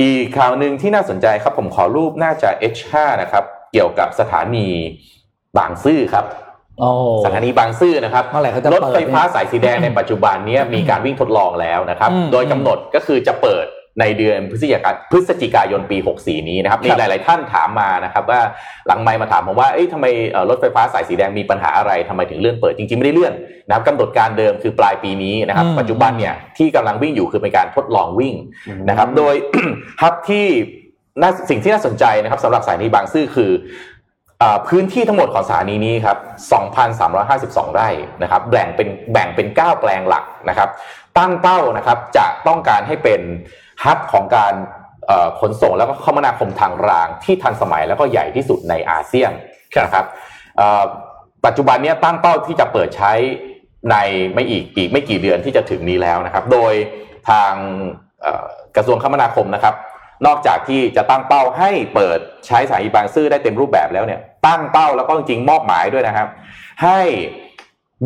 [0.00, 2.92] อีกข่าวหนึ่งที่น่าสนใจครับผมขอรูปน่าจะ H5
[3.22, 4.68] นะครับเกี่ยวกับสถานี
[5.58, 6.24] บางซื่อครับ
[6.80, 6.90] โอ้
[7.24, 13.66] สถานีบางซื่อนะครับเมื่อไหร่เขาจะรถไฟฟ้าเปิดเนี่ยสายสีแดงในปัจจุบันเนี้มีการวิ่งทดลองแล้วนะครับอืมโดยกำหนดก็คือจะเปิด
[14.00, 18.40] ในเดือนพฤศจิกายนพฤศจิกายนปี 64 นี้นะครับมีหลาย ๆ ท่านถามมานะครับว่า
[18.86, 23.34] หลังไมค์มาถามผมว่าเอ้ยทำไมเอ่อรถไฟฟ้าสายสีแดงมีปัญหาอะไรทำไมถึงเลื่อนเปิดจริง ๆ ไม่ได้เลื่อน
[23.66, 28.34] นะครับกำหนดการเดิมคือปลายปีนี้นะครับอืมปัจจุบันเนี่ยที่กำลังวิ่งอยู่คือเป็นการทดลองวิ่ง
[28.88, 29.34] นะครับโดย
[30.02, 30.46] ฮับที่
[31.20, 33.50] น่าสิ่งที่น่าสนใจนะครับสำหรับสถานีบางซื่อคือ
[34.42, 36.18] อาพื้นที่ทั้งหมดของสถานีนี้ครับ
[36.96, 37.88] 2,352 ไร่
[38.22, 40.68] นะครับ แบ่งเป็นแบ่งเป็น 9 แปลงหลักนะครับ
[41.18, 43.20] ตั้งเป้านะครับจะต้องการให้เป็น
[43.84, 44.54] ฮับของการ
[45.06, 49.32] เอ่อขนส่งแล้วก็คมนาคมทางรางที่ทันสมัยแล้วก็ใหญ่ที่สุดในอาเซียน
[49.84, 50.06] นะครับ
[50.56, 50.82] เอ่อ
[51.46, 53.12] ปัจจุบันเนี้ตั้งเป้าที่จะเปิดใช้
[53.90, 53.96] ใน
[54.34, 56.74] ไม่อีกอีกไม่กี่เดือนที่จะถึงนี้แล้วนะครับ โดย
[57.30, 57.52] ทาง
[58.22, 58.44] เอ่อ
[58.76, 59.74] กระทรวงคมนาคมนะครับ
[60.26, 66.28] นอกจากที่จะตั้งเป้าให้เปิดใช้สถานีบางซื่อได้เต็มรูปแบบแล้วเนี่ย ตั้งเป้าแล้วก็จริงๆมอบหมายด้วยนะครับ
[66.82, 67.00] ให้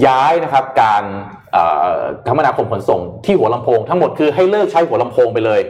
[0.06, 1.04] ย้ายนะครับการ
[1.52, 1.96] เอ่อ
[2.26, 5.60] คมนาคมขนส่งที่หัวลำโพงทั้งหมดคือให้เลิกใช้หัวลำโพงไปเลย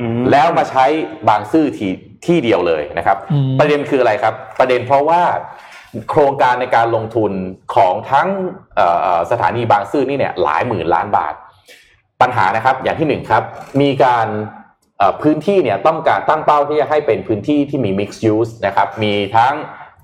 [0.00, 0.84] อืมแล้วมาใช้
[1.28, 1.92] บางซื่อที่
[2.26, 5.22] ที่เดียวเลยนะครับอืมประเด็นคืออะไรครับ ประเด็นเพราะว่า
[6.10, 7.32] โครงการในการลงทุน
[7.74, 8.28] ของทั้ง
[8.76, 11.34] เอ่อเอ่อสถานีบางซื่อนี่เนี่ยหลายหมื่นล้านบาท
[12.20, 13.42] ปัญหานะครับอย่างที่หนึ่งครับ
[13.80, 14.26] มีการ
[14.98, 19.54] เอ่อพื้นที่เนี่ยต้องการตั้งเป้าที่จะให้เป็นพื้นที่ที่มี mixed use นะครับมีทั้ง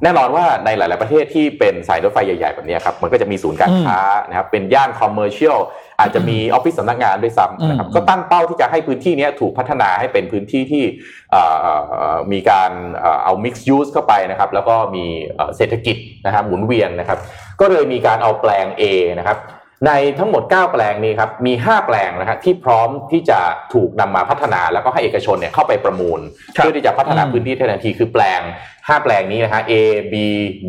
[0.02, 5.58] แน่นอนว่าในหลาย ๆ ประเทศที่เป็นสายรถไฟใหญ่ ๆ แบบเนี้ยครับ มันก็จะมีศูนย์การค้านะครับ เป็นย่าน commercial
[6.00, 10.84] อาจจะมีออฟฟิศสำนักงานด้วยซ้ำนะครับอืมก็ตั้งเป้าที่จะให้พื้นที่เนี้ยถูกพัฒนาให้เป็นพื้นที่ที่
[11.30, 11.72] เอ่อเอ่
[12.14, 12.70] อมีการ
[13.00, 15.04] เอ่อเอา mixed use เข้าไปนะครับ แล้วก็มี
[15.36, 15.96] เอ่อเศรษฐกิจ
[16.26, 17.18] นะครับหมุนเวียนนะครับ
[17.60, 18.82] ก็เลยมีการเอาแปลง A
[19.18, 19.38] นะครับ
[19.86, 23.38] ในทั้งหมด 9 แปลงนี้ครับมี 5 แปลงนะครับที่พร้อมที่จะ
[23.74, 26.20] ถูกนำมาพัฒนาแล้วก็ให้เอกชนเนี่ยเข้าไปประมูล
[26.56, 28.40] ครับเพื่อที่จะพัฒนาอืมพื้นที่ทันทีคือแปลง
[28.76, 29.72] 5 แปลงนี้นะฮะ A
[30.12, 30.14] B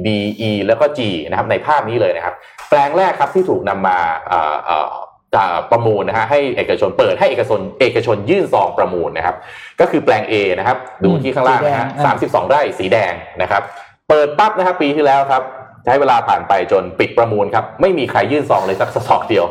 [0.05, 0.07] D
[0.49, 0.99] E แล้วก็ G
[1.29, 2.35] นะครับในภาพนี้เลยนะครับ
[2.69, 3.97] แปลงแรกครับที่ถูกนำมา
[4.27, 4.93] เอ่อเอ่อ
[5.35, 9.35] จะประมูลนะฮะให้เอกชนเปิดให้เอกชนเอกชนยื่นซองประมูลนะครับ
[9.79, 13.61] ก็คือแปลง A นะครับ ดูที่ข้างล่างนะฮะสีแดงอะสามสิบสองไร่สีแดงนะครับ
[14.09, 19.45] เปิดปั๊บนะครับปีที่แล้วครับใช้เวลาผ่านไปจนปิดประมูลครับ ไม่มีใครยื่นซองเลยสักซองเดียว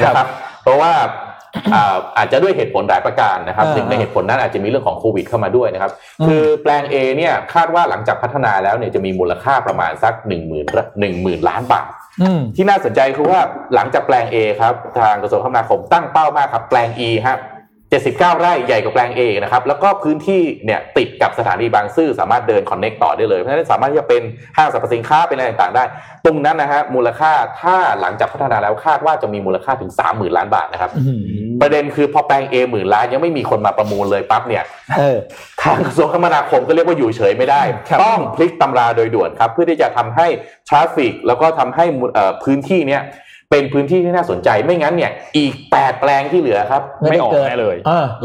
[0.00, 0.28] ครับนะครับ
[0.62, 0.92] เพราะว่า
[2.16, 5.92] อาจจะด้วยเหตุผลหลายประการนะครับหนึ่งในเหตุผลนั้นอาจจะมีเรื่องของโควิดเข้ามาด้วยนะครับ
[6.26, 10.62] คือแปลง A เนี่ยคาดว่าหลังจากพัฒนาแล้วเนี่ยจะมีมูลค่าประมาณสัก1 0 0 0 0
[11.02, 11.90] 1 0,000ล้านบาท
[12.56, 13.40] ที่น่าสนใจคือว่า
[13.74, 17.38] หลังจากแปลง A ครับทางกระทรวงคมนาคมตั้งเป้ามากครับแปลง E ครับ
[17.90, 24.22] 79 ไร่ใหญ่กว่าแปลง A นะครับแล้วก็พื้นที่เนี่ยติดกับสถานีบางซื่อสามารถเดินคอนเน็กต่อได้เลย เพราะฉะนั้นสามารถที่จะเป็น
[24.56, 25.84] ห้างสรรพสินค้าเป็นอะไรต่างๆได้
[26.24, 30.90] ตรงนั้นนะฮะมูลค่าถ้าหลังจากพัฒนาแล้วคาดว่าจะมีมูลค่าถึง 30,000 ล้านบาทนะครับ
[31.60, 34.64] ประเด็นคือพอแปลง A หมื่นล้านยังไม่มีคนมาประมูลเลยปั๊บเนี่ย
[35.62, 37.62] ทางกระทรวงคมนาคมก็เรียกว่าอยู่เฉยไม่ได้
[38.04, 40.26] ต้องพลิกตำราโดยด่วนครับเพื่อที่จะทำให้
[40.68, 41.84] traffic แล้วก็ทำให้
[42.44, 43.02] พื้นที่เนี้ย
[43.50, 47.76] เป็นพื้นที่ที่น่าสนใจไม่งั้นเนี่ย อีก 8 แปลงที่เหลือครับ ไม่ออกแน่เลย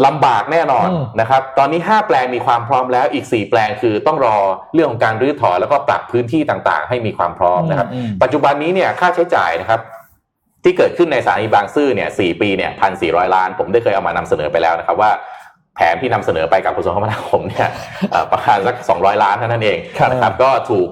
[0.05, 0.87] ลำบากแน่นอน
[1.19, 4.37] นะครับ ตอนนี้ 5 แปลงมีความพร้อมแล้วอีก 4 แปลงคือต้องรอ
[4.73, 7.87] เรื่องของการรื้อถอนแล้วก็ปรับพื้นที่ต่างๆ ให้มีความพร้อมนะครับ
[8.21, 9.79] ปัจจุบันนี้เนี่ยค่าใช้จ่ายนะครับ
[10.63, 15.11] ที่เกิดขึ้นในสถานีบางซื่อเนี่ยสปีเนี่ยพันสี่ร้อยล้าน ผมได้เคยเอามานำเสนอไปแล้วนะครับว่า
[15.75, 17.69] แผนที่นำเสนอไปกับกระทรวงคมนาคมเนี่ย
[18.31, 19.77] ประมาณสักสองร้อยล้านเท่านั้นเอง
[20.11, 20.87] นะครับก็ถูก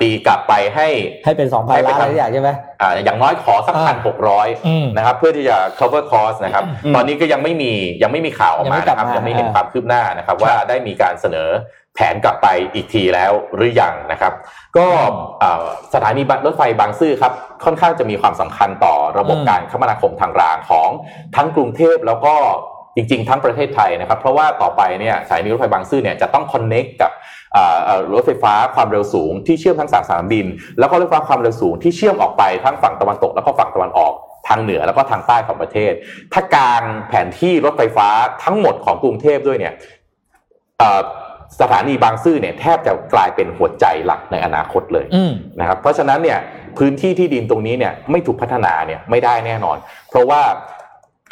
[0.00, 0.88] ตีกลับไปให้
[1.24, 4.48] ให้เป็นสองพันล้านอะไรอย่างใช่ไหมอ่าอย่างน้อยขอสักพันหกร้อย
[4.96, 6.64] นะครับเพื่อที่จะ cover cost นะครับ
[6.94, 7.72] ตอนนี้ก็ยังไม่มี
[8.02, 11.50] ยังไม่มีข่าวออกมานะครับยังไม่เห็นความคืบหน้านะครับว่าได้มีการเสนอ
[11.94, 14.32] แผนกลับไปอีกทีแล้วหรือยังนะครับ
[14.76, 14.86] ก็
[15.94, 17.32] สถานีรถไฟบางซื่อครับ
[17.64, 20.88] ค่อนข้างจะมีความสำคัญต่อระบบการคมนาคมทางรางของ
[21.36, 22.34] ทั้งกรุงเทพแล้วก็
[22.96, 27.10] จริงๆ ทั้งประเทศไทยนะครับ เพราะว่าต่อไปเนี่ยสายนี้รถไฟบางซื่อเนี่ยจะต้องคอนเน็กกับ
[28.12, 30.46] รถไฟฟ้าความเร็วสูงที่เชื่อมทั้งสามสนามบิน
[30.78, 34.12] แล้วก็รถไฟฟ้าความเร็วสูงที่เชื่อมออกไปทั้งฝั่งตะวันตกแล้วก็ฝั่งตะวันออก
[34.48, 35.92] ทางเหนือแล้วก็ทางใต้ของประเทศ
[36.32, 38.08] ถ้าการแผนที่รถไฟฟ้า
[38.44, 39.74] ทั้งหมดของกรุงเทพด้วยเนี่ย
[41.60, 45.06] สถานีบางซื่อเนี่ยแทบจะกลายเป็นหัวใจหลักในอนาคตเลย
[45.60, 46.38] นะครับเพราะฉะนั้นเนี่ย
[46.78, 49.76] พื้นที่ที่ดินตรงนี้เนี่ยไม่ถูกพัฒนาเนี่ยไม่ได้แน่นอน
[50.10, 50.42] เพราะว่า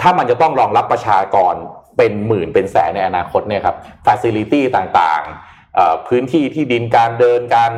[0.00, 1.54] ถ้ามันจะต้องรองรับประชากร
[1.96, 5.49] เป็นหมื่นเป็นแสนในอนาคตเนี่ยครับฟาซิลิตี้ต่างๆ
[6.08, 7.72] พื้นที่ที่ดินการเดินการ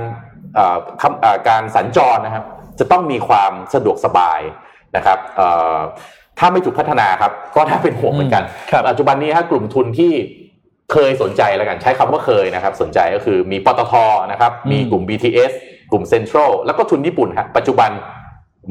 [1.48, 2.44] การสัญจรนะครับ
[2.78, 4.40] จะต้องมีความสะดวกสบาย
[4.96, 5.18] นะครับ
[6.38, 8.42] ถ้าไม่ถูกพัฒนาครับก็ถ้าเป็นห่วงเหมือนกัน
[8.88, 10.12] ปัจจุบันนี้ฮะกลุ่มทุนที่
[10.92, 13.92] เคยสนใจแล้วกันใช้คำว่าเคยนะครับ สนใจก็คือมีปตท
[14.32, 15.52] นะครับมีกลุ่ม BTS
[15.90, 17.90] กลุ่มเซ็นทรัลแล้วก็ทุนญี่ปุ่นฮะปัจจุบัน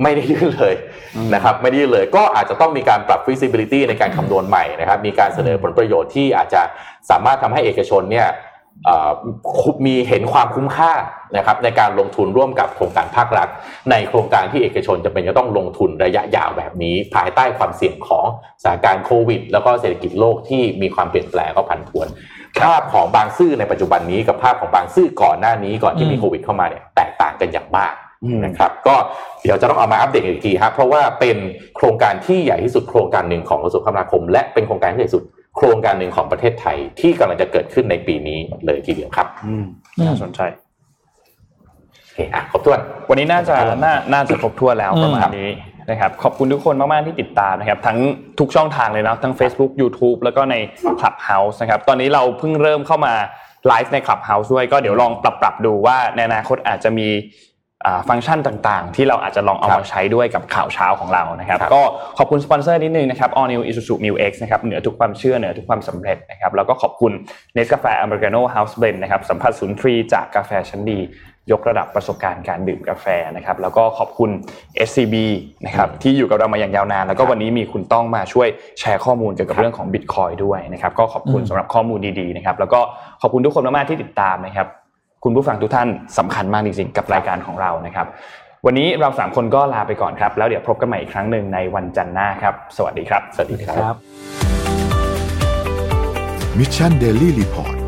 [0.03, 0.75] ไม่ได้ยื่นเลย
[1.33, 6.61] นะครับไม่ได้ยื่นเลยก็อาจจะต้องมีการปรับ feasibility ในการคำนวณใหม่นะครับ มีการเสนอผลประโยชน์ที่อาจจะ
[7.09, 8.27] สามารถทำให้เอกชนเนี่ย
[9.85, 10.91] มีเห็นความคุ้มค่า
[11.37, 13.47] นะครับในการลงทุนร่วมกับโครงการภาครัฐ
[13.91, 18.25] ในโครงการที่เอกชนจะเป็นจะต้องลงทุนระยะยาวแบบนี้ ภายใต้ความเสี่ยงของ
[18.63, 22.07] สถานการณ์โควิด แล้วก็เศรษฐกิจโลกที่มีความเปลี่ยนแปลงก็ผันผวน
[22.61, 27.93] ภาพของบางซื่อในปัจจุบันนี้กับภาพของบางซื่อก่อนหน้านี้ก่อนที่มีโควิดเข้ามาเนี่ยแตกต่างกันอย่างมาก
[28.45, 28.95] นะครับก็
[29.43, 31.37] เดี๋ยวจะต้องเอามาอัปเดตอีกทีครับเพราะว่าเป็น
[31.75, 35.23] โครงการที่ใหญ่ที่สุดโครงการหนึ่งของกระทรวงคมนาคม และเป็นโครงการที่ใหญ่สุด
[35.57, 39.27] โครงการหนึ่งของประเทศไทยที่กำลังจะเกิดขึ้นในปีนี้เลยทีเดียวครับ
[39.99, 40.39] น่าสนใจ
[42.01, 42.79] โอเคอะครบถ้วน
[43.09, 45.49] วันนี้น่าจะน่าน่าจะครบถ้วนแล้วประมาณนี้
[45.89, 47.97] นะครับขอบคุณทุกคนมากๆที่ติดตามนะครับทั้ง
[48.39, 50.55] ทุกช่องทางเลยนะทั้ง Facebook YouTube แล้วก็ใน
[50.99, 53.13] Clubhouse นะครับตอนนี้เราเพิ่งเริ่มเข้ามา
[53.67, 57.07] ไลฟ์ใน Clubhouse ด้วยก็เดี๋ยวลองปรับปรับดูว่าในอนาคตอาจจะมี
[58.09, 61.81] ฟังก์ชันต่างๆ ที่เราอาจจะลองเอามาใช้ด้วยกับข่าวเช้าของเรานะครับ ก็
[62.17, 67.11] ขอบคุณสปอนเซอร์นิดนึงนะครับ All New Isuzu Mu X นะครับเหนือทุกความเชื่อเหนือทุกความสำเร็จนะครับแล้วก็ขอบคุณ
[67.53, 70.99] เนสกาแฟอเมริกาโน่เฮาส์เบนนะครับสัมผัสศูนย์ทรีจากกาแฟชั้นดี
[71.51, 73.05] ยกระดับประสบการณ์การดื่มกาแฟ
[73.35, 74.29] นะครับแล้วก็ขอบคุณ
[74.87, 75.15] SCB
[75.65, 78.47] นะครับที่อยู่กับเรามาอย่างยาวนาน แล้วก็วันนี้มีคุณต้องมาช่วย
[78.79, 82.79] แชร์ข้อมูลเกี่ยวกับเรื่องของ Bitcoin ด้วยนะครับก็ขอบคุณสำหรับข้อมูลดีๆนะครับแล้วก็
[83.21, 84.67] ขอบคุณทุกคนมากๆที่ติดตามนะครับ
[85.23, 88.07] คุณผู้ฟังทุกท่านสำคัญมากจริงๆกับรายการของเรานะครับ
[88.65, 93.95] วันนี้เราสามคนก็ลาไปก่อนครับ แล้วเดี๋ยวพบกันใหม่อีกครั้งหนึ่งในวันจันทร์หน้าครับ สวัสดีครับ สวัสดีครับ
[96.59, 97.80] มิชชันเดลี่รีพอร์ต